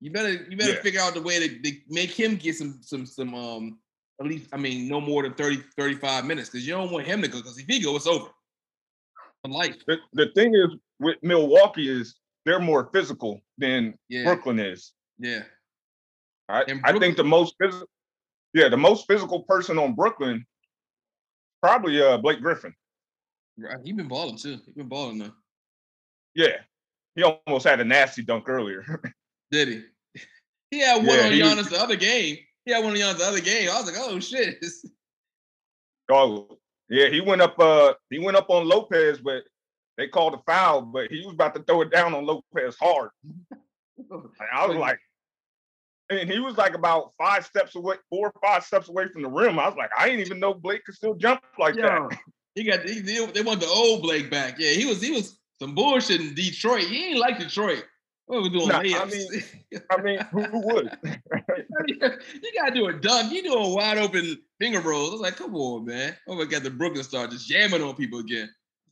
[0.01, 0.81] You better you better Yeah.
[0.81, 3.79] figure out the way to, to make him get some some some um
[4.19, 7.21] at least I mean no more than 30 35 minutes because you don't want him
[7.21, 8.29] to go because if he go it's over
[9.43, 9.75] for life.
[9.87, 10.69] The, the thing is
[10.99, 12.15] with Milwaukee is
[12.45, 14.23] they're more physical than Yeah.
[14.23, 14.93] Brooklyn is.
[15.19, 15.43] Yeah.
[16.47, 17.87] I, I think the most physical,
[18.53, 20.45] yeah, the most physical person on Brooklyn,
[21.61, 22.73] probably uh Blake Griffin.
[23.57, 23.77] Right.
[23.83, 24.59] He been balling too.
[24.65, 25.31] He been balling though.
[26.35, 26.57] Yeah,
[27.15, 29.01] he almost had a nasty dunk earlier.
[29.51, 29.83] Did he?
[30.71, 32.37] He had one Yeah, on he was- Giannis the other game.
[32.65, 33.69] He had one on Giannis the other game.
[33.71, 34.63] I was like, oh shit.
[36.11, 36.57] oh,
[36.89, 37.57] yeah, he went up.
[37.59, 39.43] Uh, he went up on Lopez, but
[39.97, 40.81] they called a foul.
[40.81, 43.11] But he was about to throw it down on Lopez hard.
[44.51, 44.99] I was like,
[46.09, 49.29] and he was like about five steps away, four or five steps away from the
[49.29, 49.59] rim.
[49.59, 52.19] I was like, I didn't even know Blake could still jump like Yo, that.
[52.53, 54.55] he got he, they, want the old Blake back.
[54.59, 56.83] Yeah, he was he was some bullshit in Detroit.
[56.83, 57.83] He ain't like Detroit.
[58.27, 59.27] What was doing Nah, I mean,
[59.91, 60.97] I mean, who, who would?
[61.87, 63.31] you gotta do a dunk.
[63.31, 65.09] You do a wide open finger rolls.
[65.09, 66.15] I was like, come on, man.
[66.27, 68.49] Oh my god, the Brooklyn star just jamming on people again.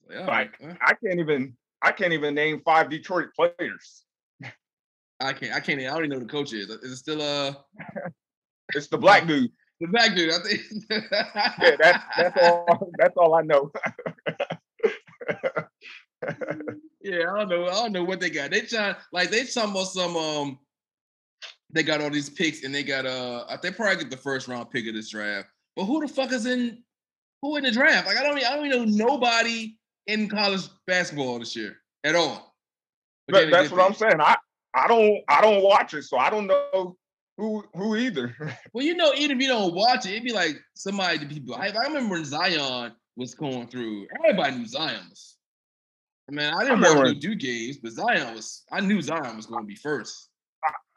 [0.07, 0.73] Like, all right, huh?
[0.81, 1.55] I can't even.
[1.85, 4.05] I can't even name five Detroit players.
[5.19, 5.53] I can't.
[5.53, 5.79] I can't.
[5.79, 6.69] I don't even know who the coach is.
[6.69, 7.53] Is it still uh
[8.75, 9.51] It's the black dude.
[9.79, 10.31] the black dude?
[10.33, 10.61] I think.
[11.61, 12.91] Yeah, that's that's all.
[12.97, 13.71] That's all I know.
[17.03, 17.67] Yeah, I don't know.
[17.67, 18.51] I don't know what they got.
[18.51, 20.57] They trying like they talking about some um
[21.69, 24.71] they got all these picks and they got uh they probably get the first round
[24.71, 25.49] pick of this draft.
[25.75, 26.81] But who the fuck is in
[27.41, 28.07] who in the draft?
[28.07, 29.75] Like I don't I don't even know nobody
[30.07, 32.55] in college basketball this year at all.
[33.27, 34.21] But But that's what I'm saying.
[34.21, 34.37] I
[34.75, 36.97] I don't I don't watch it, so I don't know
[37.37, 38.35] who who either.
[38.73, 41.55] Well, you know, even if you don't watch it, it'd be like somebody to people.
[41.55, 44.07] I, I remember when Zion was going through.
[44.19, 45.37] Everybody knew Zion was.
[46.29, 48.63] I mean, I didn't watch remember- no Duke games, but Zion was.
[48.71, 50.29] I knew Zion was going to be first.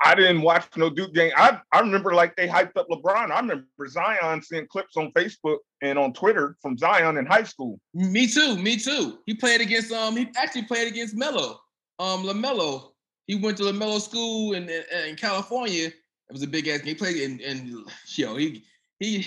[0.04, 1.32] I didn't watch no Duke game.
[1.36, 3.30] I I remember like they hyped up LeBron.
[3.32, 7.80] I remember Zion seeing clips on Facebook and on Twitter from Zion in high school.
[7.92, 8.56] Me too.
[8.56, 9.18] Me too.
[9.26, 10.16] He played against um.
[10.16, 11.58] He actually played against Melo.
[11.98, 12.92] Um, Lamelo.
[13.26, 16.86] He went to Lamelo school in, in in California, It was a big ass game.
[16.88, 18.64] He played and and yo, he
[19.00, 19.26] he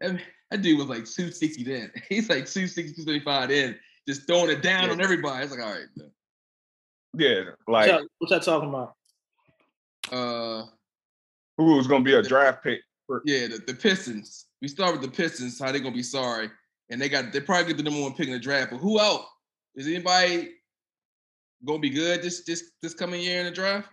[0.00, 1.92] that, that dude was like 260 then.
[2.08, 4.92] He's like 260, 235 then, just throwing it down Yeah.
[4.92, 5.42] on everybody.
[5.44, 6.10] It's like, all right, man.
[7.14, 8.94] Yeah, What like y'all, what y'all talking about?
[10.12, 10.66] Uh
[11.56, 12.80] who was gonna be a draft pick?
[13.24, 14.46] yeah, the, the Pistons.
[14.62, 16.48] We start with the Pistons, how they gonna be sorry.
[16.90, 18.70] And they got they probably get the number one pick in the draft.
[18.70, 19.26] But who else?
[19.74, 20.52] Is anybody
[21.64, 23.88] gonna be good this this this coming year in the draft?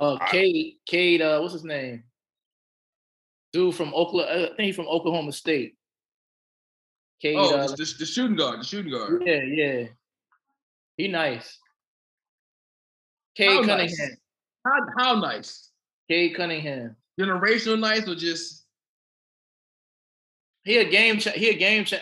[0.00, 2.04] Uh, I- Cade, Cade, uh, what's his name?
[3.52, 5.76] Dude from Oklahoma, I think he's from Oklahoma State.
[7.22, 9.22] Cade, Oh, uh, the, the, the shooting guard, the shooting guard.
[9.24, 9.86] yeah, yeah.
[10.96, 11.58] He nice.
[13.36, 13.78] Cade How Cunningham.
[13.98, 14.16] nice?
[14.64, 15.70] How, how nice?
[16.10, 16.96] Cade Cunningham.
[17.18, 18.64] Generational nice or just
[20.64, 21.18] He a game.
[21.18, 21.84] Cha- he a game.
[21.84, 21.96] Cha-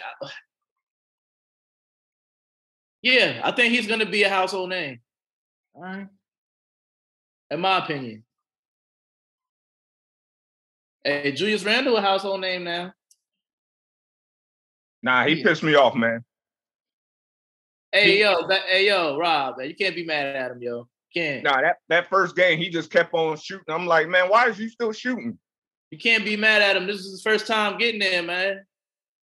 [3.03, 5.01] yeah, I think he's gonna be a household name.
[5.75, 6.09] All right,
[7.51, 8.25] in my opinion.
[11.05, 12.95] Hey, Julius Randle, a household name now.
[15.03, 15.45] Nah, he Yeah.
[15.45, 16.25] pissed me off, man.
[17.91, 20.89] Hey He- yo, that, hey yo, Rob, man, you can't be mad at him, yo.
[21.13, 21.43] Can't.
[21.43, 23.67] Nah, that, that first game, he just kept on shooting.
[23.69, 25.39] I'm like, man, why is you still shooting?
[25.91, 26.87] You can't be mad at him.
[26.87, 28.65] This is his first time getting there, man.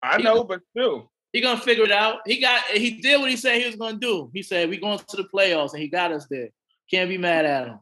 [0.03, 1.11] I He- know, but still.
[1.33, 2.21] He gonna figure it out.
[2.27, 2.65] He got.
[2.67, 4.31] He did what he said he was gonna do.
[4.33, 6.49] He said we going to the playoffs, and he got us there.
[6.91, 7.79] Can't be mad at him.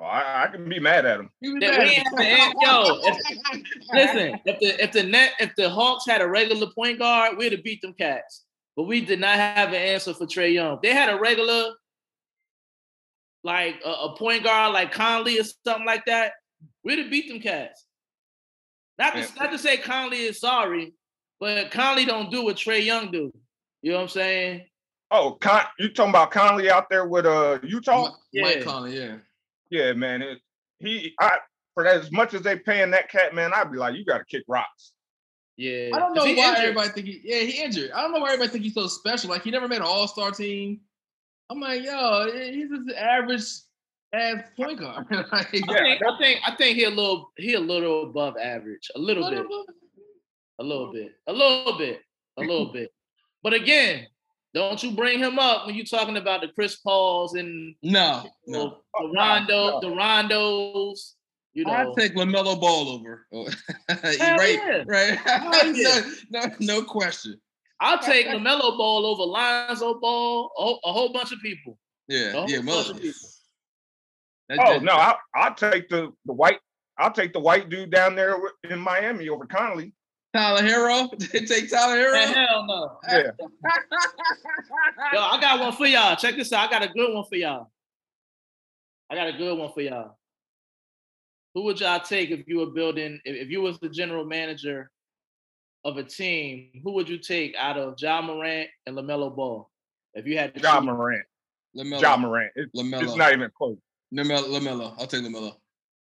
[0.00, 1.28] Oh, I, I can be mad at him.
[1.42, 3.62] You was mad at ain't the- have to- yo,
[3.92, 7.52] Listen, if the if the net if the Hawks had a regular point guard, we'd
[7.52, 8.44] have beat them cats.
[8.76, 10.78] But we did not have an answer for Trae Young.
[10.82, 11.72] They had a regular,
[13.42, 16.32] like a, a point guard like Conley or something like that,
[16.84, 17.84] we'd have beat them cats.
[18.98, 19.26] Not to, Yeah.
[19.38, 20.94] not to say Conley is sorry,
[21.40, 23.32] but Conley don't do what Trae Young do.
[23.82, 24.64] You know what I'm saying?
[25.10, 28.10] Oh, Con- you talking about Conley out there with uh Utah?
[28.34, 28.62] Mike Yeah.
[28.62, 29.16] Conley, yeah.
[29.70, 30.22] Yeah, man.
[30.22, 30.38] It,
[30.78, 31.38] he, I
[31.74, 34.24] for as much as they paying that cat, man, I'd be like, you got to
[34.24, 34.92] kick rocks.
[35.56, 35.90] Yeah.
[35.94, 36.62] I don't know 'Cause he why injured.
[36.62, 37.90] everybody think he yeah, he injured.
[37.92, 39.30] I don't know why everybody think he's so special.
[39.30, 40.80] Like he never made an all-star team.
[41.50, 43.42] I'm like, yo, he's just an average
[44.12, 45.06] ass point guard.
[45.10, 48.90] like, I think, I think I think he a little he a little above average,
[48.94, 49.44] a little bit,
[50.60, 52.00] a little bit, a little bit,
[52.36, 52.90] a little bit.
[53.42, 54.06] But again,
[54.54, 58.52] don't you bring him up when you're talking about the Chris Pauls and No, you
[58.52, 58.78] no.
[59.00, 59.80] the Rondo, no.
[59.80, 61.12] the Rondos.
[61.52, 63.26] You know, I'd take Lamelo Ball over.
[63.88, 64.82] Hell right, yeah.
[64.86, 65.16] right.
[65.18, 66.00] Hell yeah.
[66.30, 67.40] no, no, no question.
[67.80, 71.76] I'll take Lamelo Ball over Lonzo Ball, a whole, a whole bunch of people.
[72.08, 72.90] Yeah, yeah, bunch Melo.
[72.90, 73.20] of people.
[74.48, 76.58] That- Oh that- no, I, I'll take the the white.
[76.98, 78.36] I'll take the white dude down there
[78.68, 79.94] in Miami over Conley.
[80.32, 81.08] Tyler Herro.
[81.46, 82.12] take Tyler Herro.
[82.12, 82.98] Man, hell no.
[83.08, 83.30] Yeah,
[85.12, 86.16] Yo, I got one for y'all.
[86.16, 86.68] Check this out.
[86.68, 87.70] I got a good one for y'all.
[89.10, 90.16] I got a good one for y'all.
[91.54, 94.90] Who would y'all take if you were building, if, if you was the general manager
[95.84, 99.68] of a team, who would you take out of Ja Morant and LaMelo Ball?
[100.14, 101.24] If you had to Ja choose- Morant.
[101.76, 102.00] Lamelo.
[102.00, 102.52] Ja Morant.
[102.54, 103.02] It- Lamelo.
[103.02, 103.78] it's not even close.
[104.14, 104.44] Lamelo.
[104.48, 104.94] Lamelo.
[104.98, 105.54] I'll take Lamelo.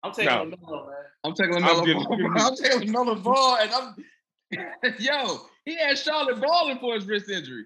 [0.04, 0.46] I'm taking No.
[0.46, 0.96] LaMelo, man.
[1.24, 1.76] I'm taking I'm Lamelo.
[2.06, 2.18] Ball.
[2.18, 3.96] giving- I'm taking Lamelo Ball, and I'm.
[5.00, 7.66] Yo, he had Charlotte balling for his wrist injury.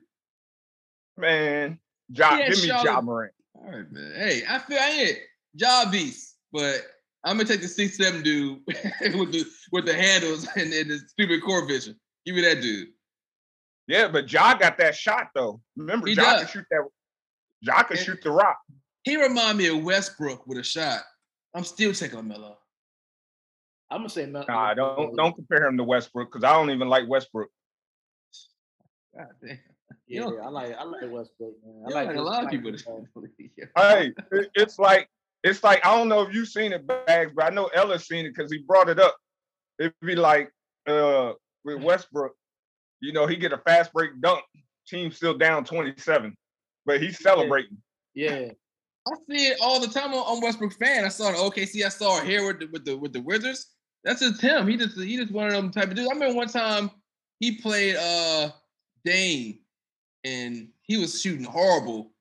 [1.18, 1.80] Man,
[2.10, 3.34] Ja, Yeah, give me Charlotte- Ja Morant.
[3.56, 4.14] All right, man.
[4.16, 5.18] Hey, I feel I ain't
[5.56, 6.82] job beast, but
[7.24, 11.00] I'm gonna take the six seven dude with the with the handles and, and the
[11.10, 12.00] stupid core vision.
[12.26, 12.90] Give me that dude.
[13.88, 15.60] Yeah, but Ja got that shot though.
[15.76, 16.42] Remember, He Ja does.
[16.44, 16.88] can shoot that.
[17.62, 18.58] Ja can And- shoot the rock.
[19.04, 21.02] He remind me of Westbrook with a shot.
[21.54, 22.56] I'm still taking Lamelo.
[23.90, 26.90] I'm gonna say Mel- Nah, don't don't compare him to Westbrook because I don't even
[26.90, 27.50] like Westbrook.
[29.16, 29.60] God damn.
[30.08, 30.38] Yeah, Yo.
[30.38, 31.84] I like I like Westbrook, man.
[31.86, 32.72] I like like a lot of people.
[32.72, 32.86] his,
[33.76, 35.10] Hey, it- it's like
[35.44, 38.26] it's like I don't know if you've seen it, bags, but I know Ellis seen
[38.26, 39.16] it because he brought it up.
[39.80, 40.52] It'd be like
[40.88, 41.34] uh
[41.64, 42.34] with Westbrook,
[43.02, 44.44] you know, he get a fast break dunk,
[44.88, 46.36] team still down 27,
[46.86, 47.78] but he's celebrating.
[48.14, 48.52] Yeah,
[49.08, 51.06] I see it all the time on, on Westbrook fan.
[51.06, 51.86] I saw the OKC.
[51.86, 53.68] I saw it here with the, with the with the Wizards.
[54.04, 54.68] That's just him.
[54.68, 56.10] He just he just one of them type of dudes.
[56.10, 56.92] I remember one time
[57.40, 58.50] he played uh
[59.06, 59.60] Dame,
[60.24, 62.12] and he was shooting horrible.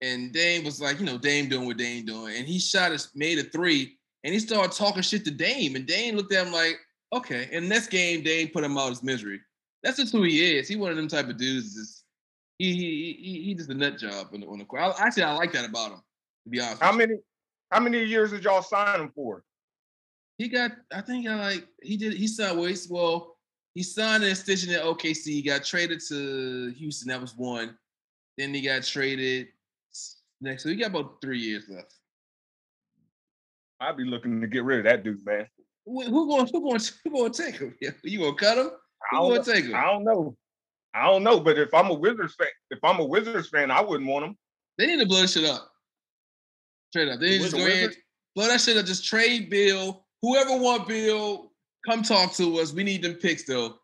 [0.00, 3.10] And Dame was like, you know, Dame doing what Dame doing, and he shot us
[3.14, 6.52] made a three, and he started talking shit to Dame, and Dame looked at him
[6.52, 6.78] like,
[7.12, 7.48] okay.
[7.52, 9.40] And next game, Dame put him out his misery.
[9.82, 10.68] That's just who he is.
[10.68, 11.74] He one of them type of dudes.
[11.74, 12.04] Just
[12.58, 14.82] he he he, he just a nut job on the, on the court.
[14.82, 16.02] I, actually, I like that about him.
[16.44, 17.14] To be honest, How many
[17.70, 19.44] how many years did y'all sign him for?
[20.38, 20.72] he got.
[20.92, 22.14] I think I like he did.
[22.14, 22.74] He signed well.
[22.90, 23.36] Well,
[23.74, 25.26] he signed an extension at OKC.
[25.26, 27.08] He got traded to Houston.
[27.08, 27.76] That was one.
[28.36, 29.48] Then he got traded
[30.40, 30.64] next.
[30.64, 31.94] So he got about three years left.
[33.80, 35.46] I'd be looking to get rid of that dude, man.
[35.86, 37.74] Who, who going who going who going to take him?
[38.02, 38.70] You gonna cut him?
[39.12, 39.74] I Who gonna take him?
[39.74, 40.36] I don't know.
[40.94, 43.80] I don't know, but if I'm a Wizards fan, if I'm a Wizards fan, I
[43.80, 44.36] wouldn't want him.
[44.76, 45.71] They need to blow shit up.
[46.92, 47.20] Straight up.
[47.20, 47.96] They just go Wizards?
[48.36, 48.84] blow that shit up.
[48.84, 50.04] Just trade Beal.
[50.20, 51.50] Whoever want Beal,
[51.88, 52.72] come talk to us.
[52.74, 53.76] We need them picks though.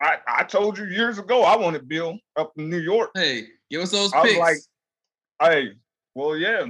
[0.00, 3.10] I, I told you years ago I wanted Beal up in New York.
[3.14, 4.38] Hey, give us those I was picks.
[4.38, 4.56] like,
[5.42, 5.70] Hey,
[6.14, 6.66] well, yeah,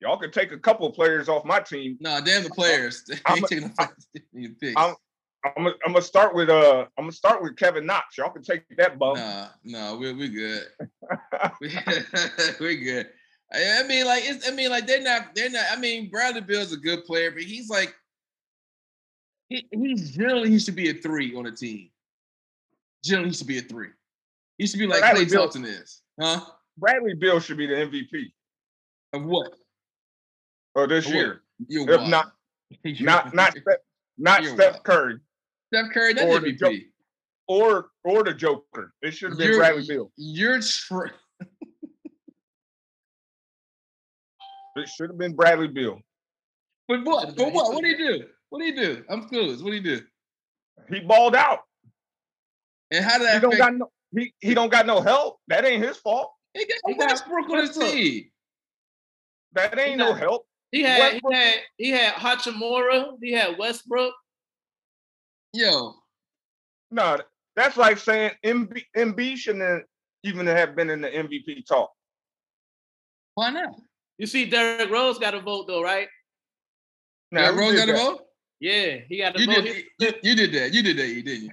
[0.00, 1.96] y'all could take a couple of players off my team.
[2.00, 3.02] nah, damn the players.
[3.26, 3.74] I'm ain't a- taking
[4.32, 4.76] the picks.
[4.80, 4.94] I'm-
[5.44, 8.18] I'm gonna I'm gonna start with uh I'm gonna start with Kevin Knox.
[8.18, 9.14] Y'all can take that bum.
[9.16, 10.64] Nah, nah, we're we good.
[11.60, 11.78] we,
[12.60, 13.10] we're good.
[13.52, 14.46] I, mean, like it's.
[14.48, 15.34] I mean, like they're not.
[15.34, 15.64] They're not.
[15.72, 17.94] I mean, Bradley Beal's a good player, but he's like,
[19.48, 21.90] he, he's generally he should be a three on a team.
[23.04, 23.88] Generally, he should be a three.
[24.58, 26.40] He should be like Bradley Klay Beal- Thompson is, huh?
[26.76, 28.26] Bradley Beal should be the MVP
[29.14, 29.52] Of what?
[30.76, 31.42] of this Of year.
[31.68, 32.10] If wild.
[32.10, 32.32] not
[33.00, 33.52] not not.
[33.52, 33.64] Steph,
[34.18, 34.84] not You're Steph wild.
[34.84, 35.14] Curry
[35.72, 36.12] Steph Curry.
[36.14, 36.58] That's or the MVP.
[36.58, 36.86] Joe-
[37.48, 38.92] or or the Joker.
[39.00, 40.12] It should have been You're- Bradley Beal.
[40.16, 40.60] You're
[44.78, 46.00] It should have been Bradley Beal.
[46.86, 47.20] but what?
[47.28, 47.72] Should've For what?
[47.74, 48.24] What do you do?
[48.50, 49.04] What do you do?
[49.10, 49.62] I'm clueless.
[49.62, 50.00] What do you do?
[50.90, 51.60] He balled out.
[52.90, 53.34] And how did that?
[53.34, 55.38] He don't got no he, he don't got no help.
[55.48, 56.30] That ain't his fault.
[56.54, 57.90] He got He got Westbrook on his Westbrook.
[57.92, 58.30] team.
[59.52, 60.46] That ain't no help.
[60.72, 64.14] He had Westbrook- he had he had Hachimura, he had Westbrook.
[65.54, 65.94] Yo,
[66.90, 67.18] No,
[67.56, 69.84] that's like saying Embiid, Embiid shouldn't
[70.22, 71.90] even have been in the MVP talk.
[73.34, 73.70] why not?
[74.18, 76.08] You see, Derrick Rose got a vote though, right?
[77.30, 78.20] Now, Yeah, who Rose did got a vote.
[78.60, 79.64] Yeah, he got a You vote.
[79.64, 79.74] did.
[79.76, 80.74] He- You, you did that.
[80.74, 81.06] You did that.
[81.08, 81.44] You didn't.
[81.44, 81.50] You?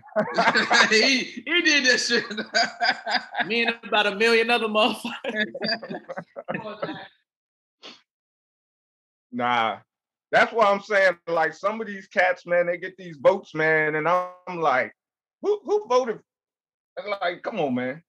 [0.89, 2.25] he, he did that shit.
[3.47, 5.53] Me and about a million other motherfuckers.
[9.31, 9.77] Nah,
[10.31, 13.95] that's why I'm saying like some of these cats, man, they get these votes, man,
[13.95, 14.93] and I'm like,
[15.41, 16.19] who who voted?
[16.97, 18.01] And like, come on, man.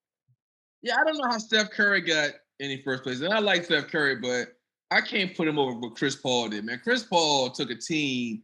[0.83, 2.31] yeah, I don't know how Steph Curry got
[2.61, 4.49] any first place, and I like Steph Curry, but
[4.91, 6.65] I can't put him over what Chris Paul did.
[6.65, 8.43] Man, Chris Paul took a team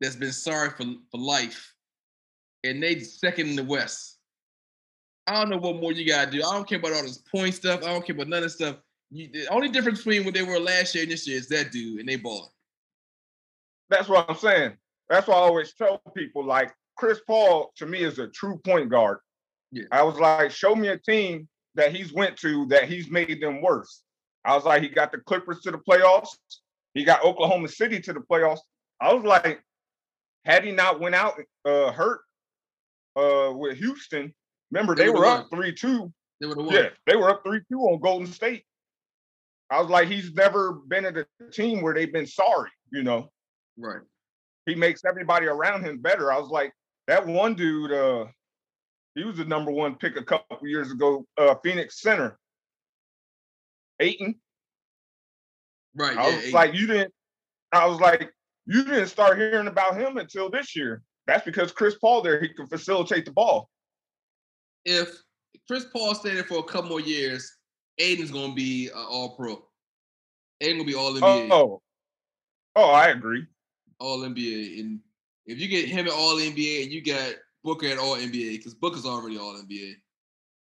[0.00, 1.72] that's been sorry for for life,
[2.64, 4.18] and they second in the West.
[5.26, 6.38] I don't know what more you gotta do.
[6.38, 7.82] I don't care about all this point stuff.
[7.82, 8.76] I don't care about none of this stuff.
[9.10, 11.72] You, the only difference between what they were last year and this year is that
[11.72, 12.52] dude, and they ball.
[13.88, 14.72] That's what I'm saying.
[15.08, 18.90] That's why I always tell people like Chris Paul to me is a true point
[18.90, 19.18] guard.
[19.70, 19.84] Yeah.
[19.92, 23.60] I was like, show me a team that he's went to that he's made them
[23.62, 24.02] worse.
[24.44, 26.28] I was like, he got the Clippers to the playoffs.
[26.92, 28.60] He got Oklahoma City to the playoffs.
[29.00, 29.60] I was like,
[30.44, 32.20] had he not went out uh, hurt
[33.16, 34.32] uh, with Houston,
[34.70, 36.12] remember They they were up three two.
[36.40, 36.74] They would have won.
[36.74, 38.64] Yeah, they were up three two on Golden State.
[39.70, 42.70] I was like, he's never been at a team where they've been sorry.
[42.92, 43.30] You know,
[43.78, 44.02] Right.
[44.66, 46.30] he makes everybody around him better.
[46.32, 46.72] I was like,
[47.06, 48.26] that one dude, uh,
[49.14, 52.38] he was the number one pick a couple years ago, uh, Phoenix Center.
[54.00, 54.34] Ayton.
[55.94, 56.16] Right.
[56.16, 56.54] I yeah, was eight.
[56.54, 57.12] like, you didn't.
[57.72, 58.32] I was like,
[58.66, 61.02] you didn't start hearing about him until this year.
[61.26, 63.68] That's because Chris Paul there, he can facilitate the ball.
[64.84, 65.08] if
[65.66, 67.50] Chris Paul stayed there for a couple more years,
[67.98, 69.64] Ayton's gonna be uh, all pro.
[70.60, 71.80] Ayton gonna be all NBA, Oh,
[72.76, 73.46] oh, I agree.
[73.98, 74.80] all NBA.
[74.80, 75.00] And
[75.46, 77.34] if you get him at all NBA and you got
[77.64, 79.94] Booker at all NBA, because Booker's already all NBA,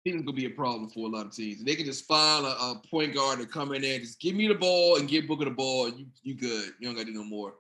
[0.05, 1.65] he's gonna be a problem for a lot of teams.
[1.65, 4.47] They can just find a, a point guard to come in there, just give me
[4.47, 6.73] the ball and give Booker the ball, you you good.
[6.79, 7.55] You don't gotta do no more.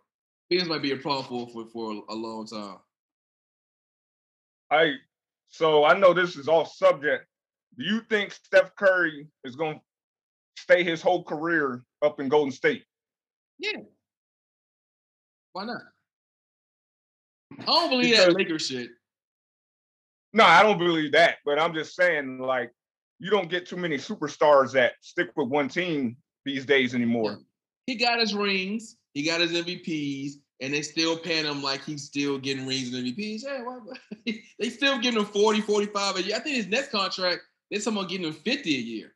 [0.51, 2.77] Higgins might be a problem for for, for a long time.
[4.71, 4.95] I
[5.49, 7.27] so I know this is off subject.
[7.79, 9.83] Do you think Steph Curry is going to
[10.57, 12.85] stay his whole career up in Golden State?
[13.59, 13.79] Yeah.
[15.53, 15.83] Why not?
[17.61, 18.91] I don't believe that Lakers shit.
[20.33, 22.71] No, I don't believe that, but I'm just saying like
[23.19, 27.39] you don't get too many superstars that stick with one team these days anymore.
[27.87, 32.05] He got his rings, he got his MVPs, and they still paying him like he's
[32.05, 33.43] still getting rings and MVPs.
[33.45, 33.79] Yeah, why,
[34.59, 36.37] they still giving him 40, 45 a year.
[36.37, 39.15] I think his next contract, they're someone getting him 50 a year.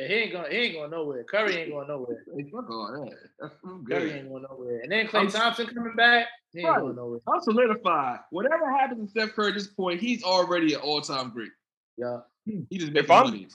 [0.00, 0.50] Yeah, he ain't going.
[0.50, 1.24] He ain't going nowhere.
[1.24, 2.24] Curry ain't going nowhere.
[2.34, 3.04] Hey, fuck all
[3.40, 3.50] that.
[3.64, 4.80] I'm Curry ain't going nowhere.
[4.80, 6.26] And then Klay Thompson coming back.
[6.52, 6.80] He ain't Right.
[6.80, 7.20] going nowhere.
[7.28, 8.20] I'm solidified.
[8.30, 11.50] Whatever happens to Steph Curry at this point, he's already an all-time great.
[11.98, 12.20] Yeah.
[12.46, 12.62] Hmm.
[12.70, 13.48] He just If I'm- money.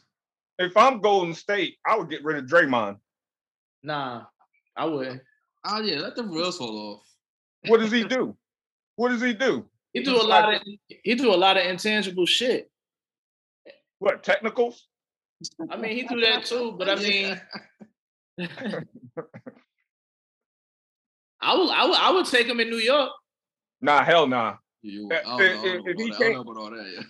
[0.59, 2.99] If I'm Golden State, I would get rid of Draymond.
[3.83, 4.25] Nah,
[4.75, 5.21] I wouldn't.
[5.65, 7.15] Oh yeah, let the wheels fall off.
[7.67, 8.37] What does he do?
[8.97, 9.67] What does he do?
[9.93, 10.61] He do a lot of.
[11.03, 12.71] He do a lot of intangible shit.
[13.99, 14.87] What technicals?
[15.69, 16.73] I mean, he do that too.
[16.77, 17.41] But I mean,
[21.41, 23.11] I would, I would, I would take him in New York.
[23.81, 24.55] Nah, hell nah.
[24.81, 26.15] You, know, if- if he about that.
[26.15, 27.05] I can't- don't know about all that.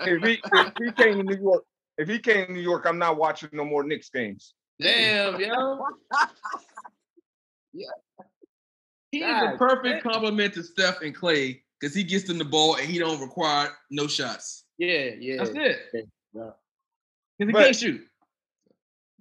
[0.00, 1.64] If he if he came to New York,
[1.98, 4.54] if he came to New York, I'm not watching no more Knicks games.
[4.80, 5.80] Damn, yo.
[9.10, 10.12] He is God a perfect damn.
[10.12, 13.70] compliment to Steph and Klay because he gets them the ball and he don't require
[13.90, 14.64] no shots.
[14.76, 15.36] Yeah, yeah.
[15.38, 16.08] That's it.
[16.34, 16.50] Yeah.
[17.38, 18.04] Because he But- can't shoot.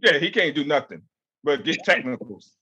[0.03, 1.01] Yeah, he can't do nothing
[1.43, 2.53] but get technicals.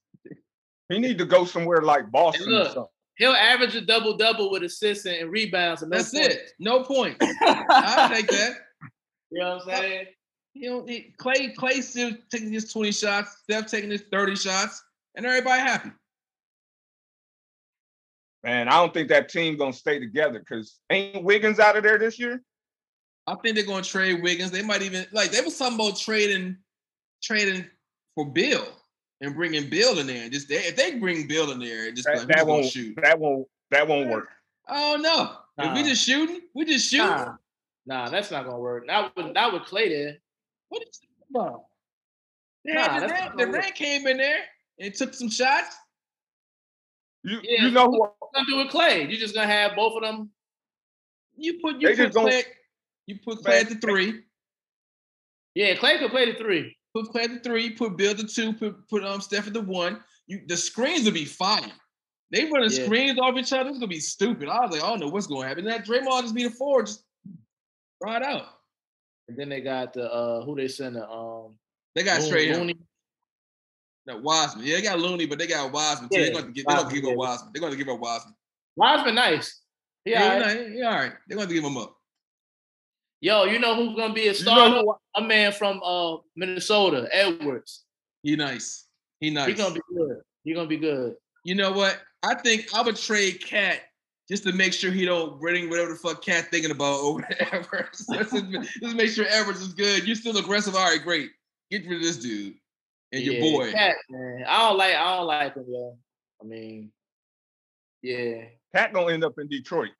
[0.88, 2.86] he need to go somewhere like Boston or something.
[3.18, 5.82] He'll average a double double with assists and, and rebounds.
[5.82, 6.52] And no That's it.
[6.58, 7.16] No point.
[7.42, 8.56] I'll take that.
[9.30, 10.06] You know what I'm saying?
[10.54, 14.82] You know, he, Klay Klay still taking his 20 shots, Steph taking his 30 shots,
[15.14, 15.90] and everybody happy.
[18.44, 21.98] Man, I don't think that team gonna stay together because ain't Wiggins out of there
[21.98, 22.42] this year?
[23.26, 24.50] I think they're gonna trade Wiggins.
[24.50, 26.56] They might even like they was talking about trading
[27.22, 27.64] trading
[28.14, 28.66] for Beal
[29.20, 30.24] and bringing Beal in there.
[30.24, 32.66] And just they, if they bring Beal in there and just That, like, that won't
[32.66, 32.96] shoot?
[33.02, 34.28] that won't that won't work.
[34.68, 35.36] I don't know.
[35.58, 37.06] If we just shooting, we just shooting.
[37.06, 37.36] Nah,
[37.86, 38.86] nah, that's not gonna work.
[38.86, 40.18] Not with not with Klay there.
[40.68, 41.64] What is that about?
[42.64, 43.52] They Nah, had that's Durant, not gonna.
[43.52, 44.38] Durant came in there
[44.78, 45.76] and took some shots.
[47.24, 47.64] You Yeah.
[47.64, 49.10] you know who What you gonna do with Klay?
[49.10, 50.30] You just gonna have both of them?
[51.36, 52.44] You put you They put just don't- Klay,
[53.06, 54.22] you put Klay at the three.
[55.54, 56.76] Yeah, Klay could play the three.
[56.94, 57.70] Put Klay at the three.
[57.70, 58.52] Put Beal the two.
[58.52, 60.00] Put put um Steph at the one.
[60.26, 61.60] You the screens will be fire.
[62.32, 62.84] They running Yeah.
[62.84, 63.70] screens off each other.
[63.70, 64.48] It's gonna be stupid.
[64.48, 65.64] I was like, I don't know what's going to happen.
[65.64, 67.04] That Draymond just be the four, just
[68.02, 68.46] ride out.
[69.28, 71.56] And then they got the uh who they send the um
[71.94, 72.52] They got Looney- straight.
[72.56, 72.76] Looney.
[74.08, 74.64] No, Wiseman.
[74.66, 76.20] Yeah, they got Looney, but they got Wiseman too.
[76.20, 76.64] Yeah, they're to give.
[76.66, 77.16] They're to give up.
[77.16, 77.50] Wiseman.
[77.52, 78.34] They're going to give up Wiseman.
[78.76, 79.62] Wiseman nice.
[80.04, 80.32] Yeah, Yeah.
[80.34, 80.70] all right.
[80.72, 81.12] yeah, all right.
[81.26, 81.95] They're going to give him up.
[83.20, 87.84] Yo, you know who's gonna be a you know A man from uh Minnesota, Edwards.
[88.22, 88.86] He nice.
[89.20, 89.48] He nice.
[89.48, 90.18] He's gonna be good.
[90.44, 91.14] He's gonna be good.
[91.44, 92.00] You know what?
[92.22, 93.80] I think I would trade KAT
[94.28, 97.54] just to make sure he don't bring whatever the fuck KAT thinking about over to
[97.54, 98.06] Edwards.
[98.12, 100.06] just, just make sure Edwards is good.
[100.06, 100.74] You're still aggressive.
[100.74, 101.30] All right, great.
[101.70, 102.54] Get rid of this dude
[103.12, 103.72] and Yeah, your boy.
[103.72, 104.44] KAT, man.
[104.46, 105.98] I don't like I don't like him, yo.
[106.40, 106.90] I mean,
[108.02, 108.44] yeah.
[108.74, 109.90] KAT gonna end up in Detroit.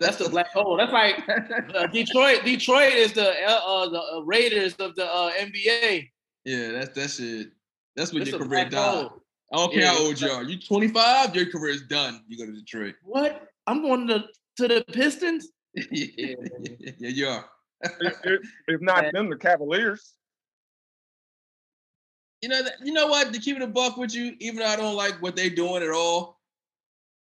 [0.00, 0.76] That's the black hole.
[0.76, 2.44] That's like uh, Detroit.
[2.44, 6.08] Detroit is the uh, uh, the uh, Raiders of the uh, NBA.
[6.44, 7.48] yeah, that's that shit.
[7.96, 9.08] That's when It's your career black died.
[9.52, 10.42] I don't care Yeah, how old you are.
[10.42, 12.22] You 25, your career is done.
[12.26, 12.94] You go to Detroit.
[13.02, 13.46] What?
[13.66, 14.24] I'm going to
[14.56, 15.48] to the Pistons.
[15.74, 16.06] yeah,
[16.98, 17.44] yeah, you are.
[18.00, 20.14] if, if, if not them, the Cavaliers.
[22.40, 23.32] You know, that- you know what?
[23.32, 25.82] To keep it a buck with you, even though I don't like what they're doing
[25.82, 26.40] at all,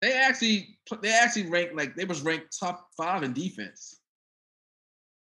[0.05, 3.99] they actually they actually ranked like they was ranked top five in defense.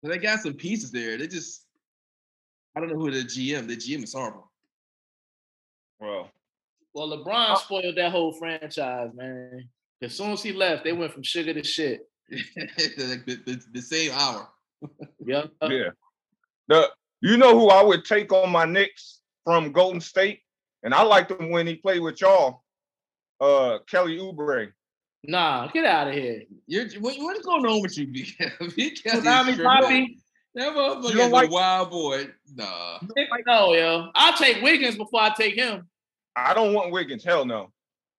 [0.04, 1.18] So they got some pieces there.
[1.18, 1.66] They just
[2.76, 3.68] I don't know who the GM.
[3.68, 4.52] The GM is horrible.
[6.02, 6.30] Well,
[6.94, 7.56] Well, LeBron oh.
[7.56, 9.70] spoiled that whole franchise, man.
[10.02, 12.10] As soon as he left, they went from sugar to shit.
[12.32, 14.50] Like the, the, the same hour.
[15.26, 15.46] Yeah.
[15.62, 15.90] yeah.
[16.68, 16.90] The
[17.22, 20.42] you know who I would take on my Knicks from Golden State,
[20.84, 22.64] and I liked him when he played with y'all.
[23.44, 24.72] Uh, Kelly Oubre.
[25.26, 26.44] Nah, get out of here.
[26.68, 28.26] You're, what, what is going on with you, B?
[28.76, 29.56] B Kelly is Tsunami.
[29.58, 30.18] Papi.
[30.56, 32.28] That motherfucker You don't is like- a wild boy.
[32.56, 33.00] Nah.
[33.48, 34.10] No, yo.
[34.16, 35.88] I'll take Wiggins before I take him.
[36.36, 37.24] I don't want Wiggins.
[37.24, 37.72] Hell no.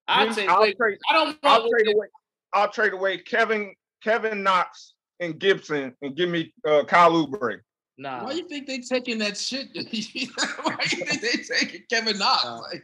[0.07, 0.77] I'll Then take I'll Wiggins.
[0.77, 0.97] trade.
[1.09, 2.07] I don't want I'll trade away.
[2.53, 3.73] I'll trade away Kevin
[4.03, 7.59] Kevin Knox and Gibson and give me uh, Kyle Oubre.
[7.97, 8.23] Nah.
[8.25, 9.67] Why do you think they taking that shit?
[9.75, 12.45] Why you think they taking Kevin Knox?
[12.45, 12.83] Uh, Like,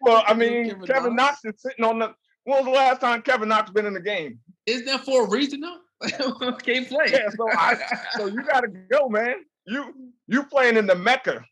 [0.00, 1.44] Well, I mean, Kevin Kevin, Knox?
[1.44, 2.14] Knox is sitting on the.
[2.44, 4.38] When was the last time Kevin Knox been in the game?
[4.66, 5.78] is that for a reason though?
[6.62, 7.06] Can't play.
[7.10, 7.76] Yeah, so I,
[8.16, 9.36] so you got to go, man.
[9.66, 11.44] You you playing in the Mecca.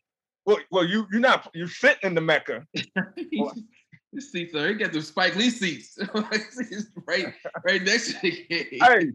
[0.45, 2.65] Well, well, you you not you sitting in the Mecca.
[4.11, 4.67] His seats are.
[4.69, 5.99] He got the Spike Lee seats.
[7.07, 7.33] Right,
[7.63, 8.79] right next to the game.
[8.81, 9.11] Hey,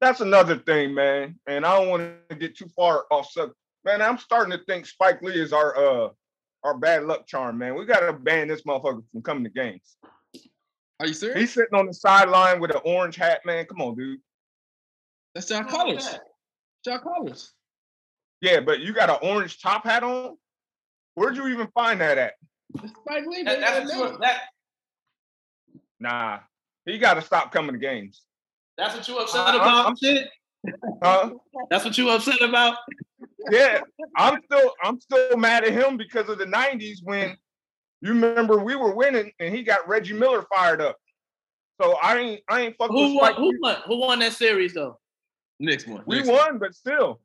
[0.00, 1.38] that's another thing, man.
[1.46, 3.56] And I don't want to get too far off subject.
[3.84, 6.08] Man, I'm starting to think Spike Lee is our uh
[6.64, 7.74] our bad luck charm, man.
[7.74, 9.96] We got to ban this motherfucker from coming to games.
[11.00, 11.38] Are you serious?
[11.40, 13.64] He's sitting on the sideline with an orange hat, man.
[13.64, 14.20] Come on, dude.
[15.34, 16.18] That's John Collins.
[16.84, 17.52] John Collins.
[18.42, 20.36] Yeah, but you got an orange top hat on.
[21.14, 22.34] Where'd you even find that at?
[22.74, 23.42] That's Spike Lee.
[23.42, 23.86] That- baby.
[23.86, 24.40] that's, what you, that,
[25.98, 26.38] Nah,
[26.86, 28.22] he got to stop coming to games.
[28.78, 30.28] that's what you upset I- about, I'm- shit?
[31.02, 31.30] Huh?
[31.70, 32.76] That's what you upset about?
[33.50, 33.80] Yeah,
[34.16, 37.36] I'm still I'm still mad at him because of the '90s when
[38.02, 40.96] you remember we were winning and he got Reggie Miller fired up.
[41.80, 43.76] So I ain't I ain't fucking Who with won, who won?
[43.86, 44.98] Who won that series though?
[45.58, 46.02] Next one.
[46.06, 47.20] We next won, but still,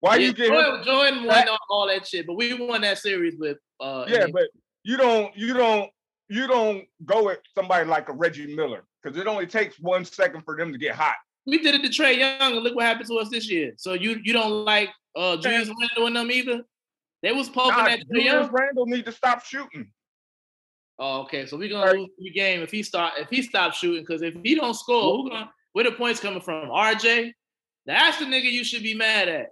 [0.00, 0.54] why Yeah, you get him?
[0.54, 4.04] Jordan, Jordan won that- all, all that shit, but we won that series with uh
[4.08, 4.48] Yeah, but
[4.82, 5.90] you don't you don't
[6.28, 10.42] you don't go at somebody like a Reggie Miller because it only takes one second
[10.42, 11.16] for them to get hot.
[11.46, 13.74] We did it to Trae Young, and look what happened to us this year.
[13.76, 16.62] So you you don't like uh Julius Randle and them either?
[17.22, 18.50] They was poking Nah, at Trae Julius Young.
[18.50, 19.90] Randle need to stop shooting.
[20.98, 21.46] Oh, okay.
[21.46, 24.02] So we're gonna lose the game if he start if he stops shooting.
[24.02, 26.68] Because if he don't score, who gonna where the points coming from?
[26.70, 27.32] RJ?
[27.86, 29.48] That's the nigga you should be mad at.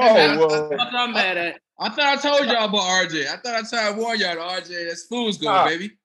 [0.00, 1.60] Oh Man, well, That's what I'm mad at.
[1.78, 3.26] I thought I told y'all about RJ.
[3.26, 4.88] I thought I tried to warn y'all to RJ.
[4.88, 5.64] That's fool's gold, Nah.
[5.66, 5.97] baby.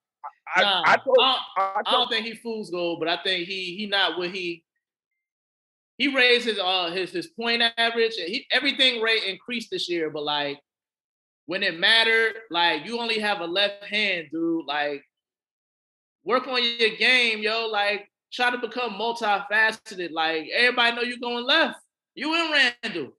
[0.56, 3.18] I, Nah, I told, I, I I told don't think he fools gold, but I
[3.24, 4.64] think he he not what he
[5.98, 8.18] he raised his uh his his point average.
[8.18, 10.60] and He everything rate increased this year, but like
[11.46, 14.66] when it mattered, like you only have a left hand, dude.
[14.66, 15.04] Like
[16.24, 17.68] work on your game, yo.
[17.68, 20.12] Like try to become multifaceted.
[20.12, 21.80] Like everybody know you going left.
[22.16, 23.14] You and Randle.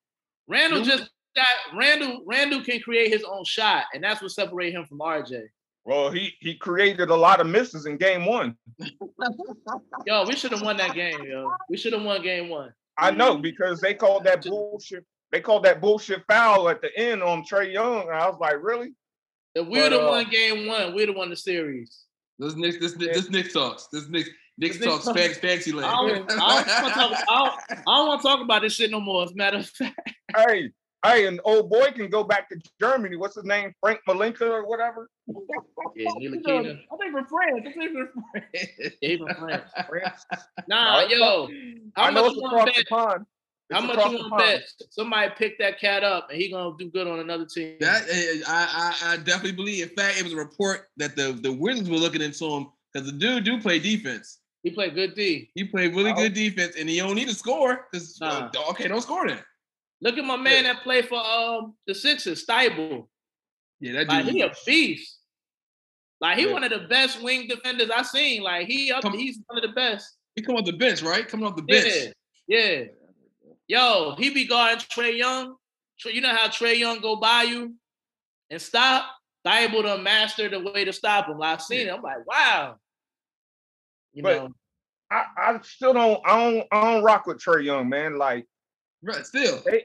[0.47, 1.47] Randle just got
[1.77, 2.23] Randle.
[2.27, 5.43] Randle can create his own shot, and that's what separates him from RJ.
[5.85, 8.57] Well, he he created a lot of misses in game one.
[10.07, 11.51] Yo, we should have won that game, yo.
[11.69, 12.73] We should have won game one.
[12.97, 15.05] I know because they called that bullshit.
[15.33, 18.57] They called that bullshit foul at the end on Trae Young, and I was like,
[18.63, 18.93] really?
[19.55, 22.05] If we But, would have uh, won game one, we'd have won the series.
[22.39, 23.89] This Nick, this this Nick talks.
[23.93, 24.27] This Nick
[24.59, 25.19] Nick This talks talks.
[25.19, 26.29] fancy, fancy I land.
[26.29, 28.91] don't, I don't, wanna talk, I don't, I don't want to talk about this shit
[28.91, 29.25] no more.
[29.25, 30.71] As a matter of fact, Hey,
[31.05, 33.17] hey, and old boy can go back to Germany.
[33.17, 33.73] What's his name?
[33.81, 35.09] Frank Malinka or whatever.
[35.97, 37.67] yeah, Ntilikina, I think we're friends.
[37.67, 38.47] I think we're friends.
[38.55, 39.71] yeah, he from France.
[39.89, 40.27] France.
[40.69, 41.49] Nah, Alright, yo,
[41.95, 43.27] how I know much it's you want to the bet?
[43.73, 44.63] How much across you want to bet?
[44.91, 47.77] Somebody pick that cat up and he gonna do good on another team.
[47.81, 49.89] That eh, I, I I definitely believe.
[49.91, 53.11] In fact, it was a report that the the Wizards were looking into him because
[53.11, 54.39] the dude do play defense.
[54.63, 55.51] he played good D.
[55.55, 56.15] He played really Oh.
[56.15, 58.51] good defense, and he don't need to score because Nah.
[58.71, 59.39] okay, don't score then.
[60.01, 63.07] Look at my man that played for um the Sixers, Thybulle.
[63.81, 65.19] Yeah, that Like he a beast.
[66.21, 66.53] Like he Yeah.
[66.53, 68.43] one of the best wing defenders I seen.
[68.43, 70.17] Like he up, Come- he's one of the best.
[70.37, 71.27] he come off the bench, right?
[71.27, 72.13] Coming off the bench.
[72.47, 72.85] Yeah, yeah.
[73.67, 75.57] Yo, he be guarding Trae Young.
[76.05, 77.75] You know how Trae Young go by you
[78.51, 79.07] and stop?
[79.47, 81.37] Able to master the way to stop him.
[81.39, 81.91] Like, I've seen it.
[81.93, 82.77] I'm like, wow.
[84.15, 84.49] You But- know,
[85.11, 86.21] I, I still don't.
[86.27, 86.67] I don't.
[86.73, 88.17] I don't rock with Trae Young, man.
[88.19, 88.47] Like
[89.05, 89.63] Right, still.
[89.71, 89.85] he-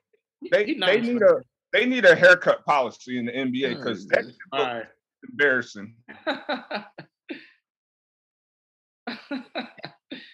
[0.52, 1.42] they they need a
[1.74, 4.10] they need a haircut policy in the NBA because Mm.
[4.10, 4.86] that's All right.
[5.30, 5.96] embarrassing.
[6.18, 6.86] and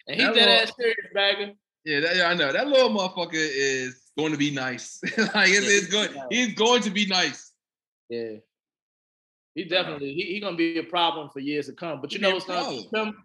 [0.07, 1.51] he That did that little- serious bagger.
[1.83, 2.51] Yeah, that, yeah, I know.
[2.51, 4.99] That little motherfucker is going to be nice.
[5.17, 6.17] like it's, it's good.
[6.31, 7.53] He's going to be nice.
[8.09, 8.37] Yeah.
[9.53, 12.01] He definitely he, he gonna be a problem for years to come.
[12.01, 13.15] But you He know what's gonna keep him?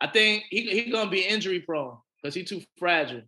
[0.00, 3.22] I think he he gonna be injury prone because he too fragile.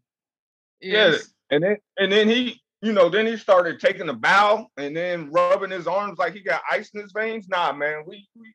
[0.80, 1.34] Yeah, Yes.
[1.52, 5.30] And then and then he, you know, then he started taking a bow and then
[5.30, 7.46] rubbing his arms like he got ice in his veins.
[7.48, 8.52] Nah, man, we we,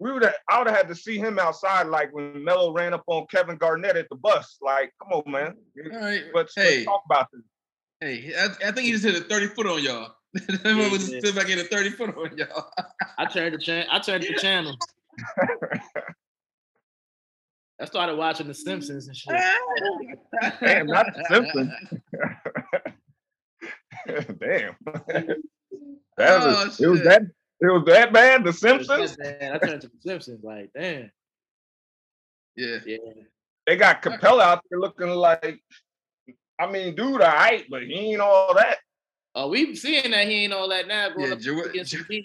[0.00, 2.94] we would have I would have had to see him outside like when Melo ran
[2.94, 4.56] up on Kevin Garnett at the bus.
[4.60, 5.54] Like, come on, man.
[5.92, 6.24] All right.
[6.34, 7.42] Let's, hey, let's talk about this.
[8.00, 10.14] hey, I, I think he just hit a 30 foot on y'all.
[10.34, 11.18] that Yeah, was yeah.
[11.20, 12.70] still back in a 30 foot on y'all.
[13.18, 14.74] I turned the chan- I turned the channel.
[17.82, 19.34] I started watching The Simpsons and shit.
[20.60, 21.72] Damn, not the Simpsons.
[24.38, 24.76] Damn.
[26.16, 27.22] that Oh, was, it was that
[27.60, 28.44] it was that bad.
[28.44, 29.16] The Simpsons.
[29.16, 29.52] bad.
[29.54, 30.44] I turned to The Simpsons.
[30.44, 31.10] Like, damn.
[32.56, 32.78] Yeah.
[32.86, 32.98] Yeah.
[33.66, 35.60] They got Capela out there looking like.
[36.60, 38.76] I mean, dude, all right, but he ain't all that.
[39.34, 41.08] Oh, we seeing that he ain't all that now.
[41.08, 42.22] Going Yeah, up Joel, against team.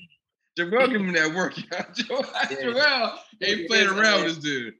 [0.55, 1.85] Joel give him that work, y'all.
[1.95, 2.25] Joel,
[2.61, 4.75] Joel ain't playing around with this dude.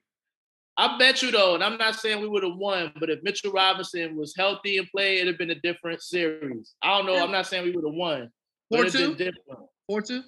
[0.80, 3.52] I bet you though, and I'm not saying we would have won, but if Mitchell
[3.52, 6.76] Robinson was healthy and played, it'd have been a different series.
[6.84, 7.16] I don't know.
[7.24, 8.32] I'm not saying we would have won.
[8.72, 9.60] Four two, different.
[9.88, 10.22] four two.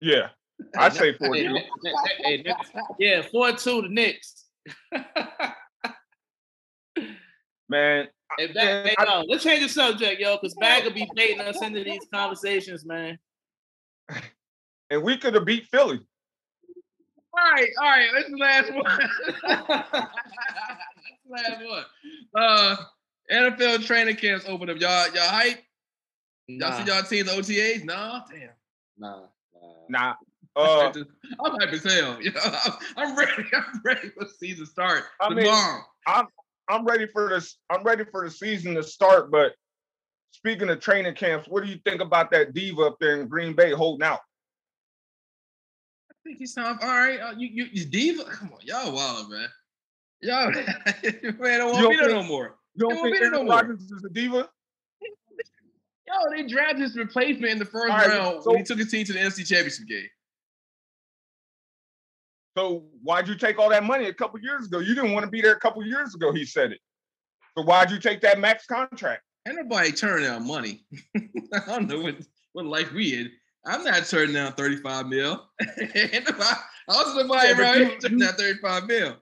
[0.00, 0.28] Yeah,
[0.78, 1.52] I say for Hey, you.
[1.52, 2.56] Nick- Nick- hey, Nick-
[3.00, 4.44] yeah, four two the Knicks.
[7.68, 8.08] man.
[8.38, 11.08] Hey, Bag, Man, hey, I- yo, let's change the subject, yo, because Bag will be
[11.14, 13.18] baiting us into these conversations, man.
[14.88, 15.98] And we could have beat Philly.
[17.38, 18.08] All right, all right.
[18.14, 20.08] This is the last one.
[20.96, 21.84] This the last one.
[22.34, 22.76] Uh,
[23.32, 24.78] NFL training camps open up.
[24.80, 25.62] Y'all, y'all hype?
[26.46, 27.84] Y'all Nah, see y'all teams OTAs?
[27.84, 28.50] Nah, damn.
[28.98, 29.22] nah,
[29.88, 29.88] nah.
[29.88, 30.14] Nah.
[30.56, 31.04] I'm Uh, hype as-
[31.44, 32.18] I'm hype as hell.
[32.22, 32.30] Yeah,
[32.64, 33.44] I'm, I'm ready.
[33.52, 35.82] I'm ready for the season start I mean, tomorrow.
[36.68, 37.58] I'm ready for this.
[37.70, 39.30] I'm ready for the season to start.
[39.30, 39.52] But
[40.30, 43.52] speaking of training camps, what do you think about that diva up there in Green
[43.54, 44.20] Bay holding out?
[46.26, 47.20] I think he sounds all right.
[47.20, 48.24] Uh, you, you, you diva?
[48.24, 49.46] Come on, y'all wild, man.
[50.20, 50.64] Y'all, man,
[51.60, 52.56] don't want don't me there no more.
[52.74, 53.56] You don't won't think be there no Aaron more.
[53.58, 54.48] Rodgers is a diva?
[56.08, 58.90] Yo, they drafted his replacement in the first right, round so- when he took his
[58.90, 60.08] team to the NFC Championship game.
[62.58, 64.80] So why'd you take all that money a couple years ago?
[64.80, 66.32] You didn't want to be there a couple years ago.
[66.32, 66.80] He said it.
[67.56, 69.22] So why'd you take that max contract?
[69.46, 70.84] Ain't nobody turning down money.
[71.16, 72.16] I don't know what,
[72.52, 73.30] what life we in.
[73.66, 75.44] I'm not turning down 35 mil.
[75.60, 76.22] I
[76.88, 79.16] was nobody Yeah, but around you- turning down 35 mil.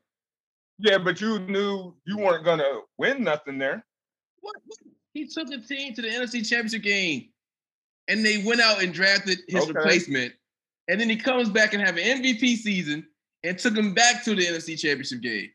[0.78, 3.84] Yeah, but you knew you weren't gonna win nothing there.
[4.40, 4.78] What, what?
[5.14, 7.28] He took a team to the NFC Championship game,
[8.08, 9.72] and they went out and drafted his Okay.
[9.72, 10.34] replacement.
[10.88, 13.06] And then he comes back and have an MVP season
[13.44, 15.48] and took him back to the NFC Championship game.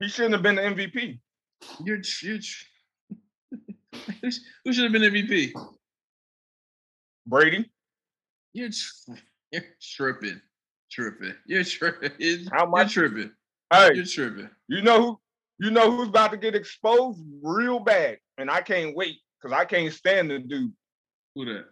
[0.00, 1.20] He shouldn't have been the MVP.
[1.84, 2.64] You're, you're tr-
[4.22, 5.52] who sh- who should have been MVP?
[7.26, 7.70] Brady.
[8.52, 9.12] You're tr-
[9.52, 10.40] you're tripping,
[10.90, 11.34] tripping.
[11.46, 12.10] You're tripping.
[12.18, 12.92] You're, How you're much?
[12.94, 13.32] tripping.
[13.72, 14.50] Hey, You're tripping.
[14.68, 15.20] you know who?
[15.58, 19.64] You know who's about to get exposed real bad, and I can't wait because I
[19.66, 20.72] can't stand the dude.
[21.34, 21.66] Who that?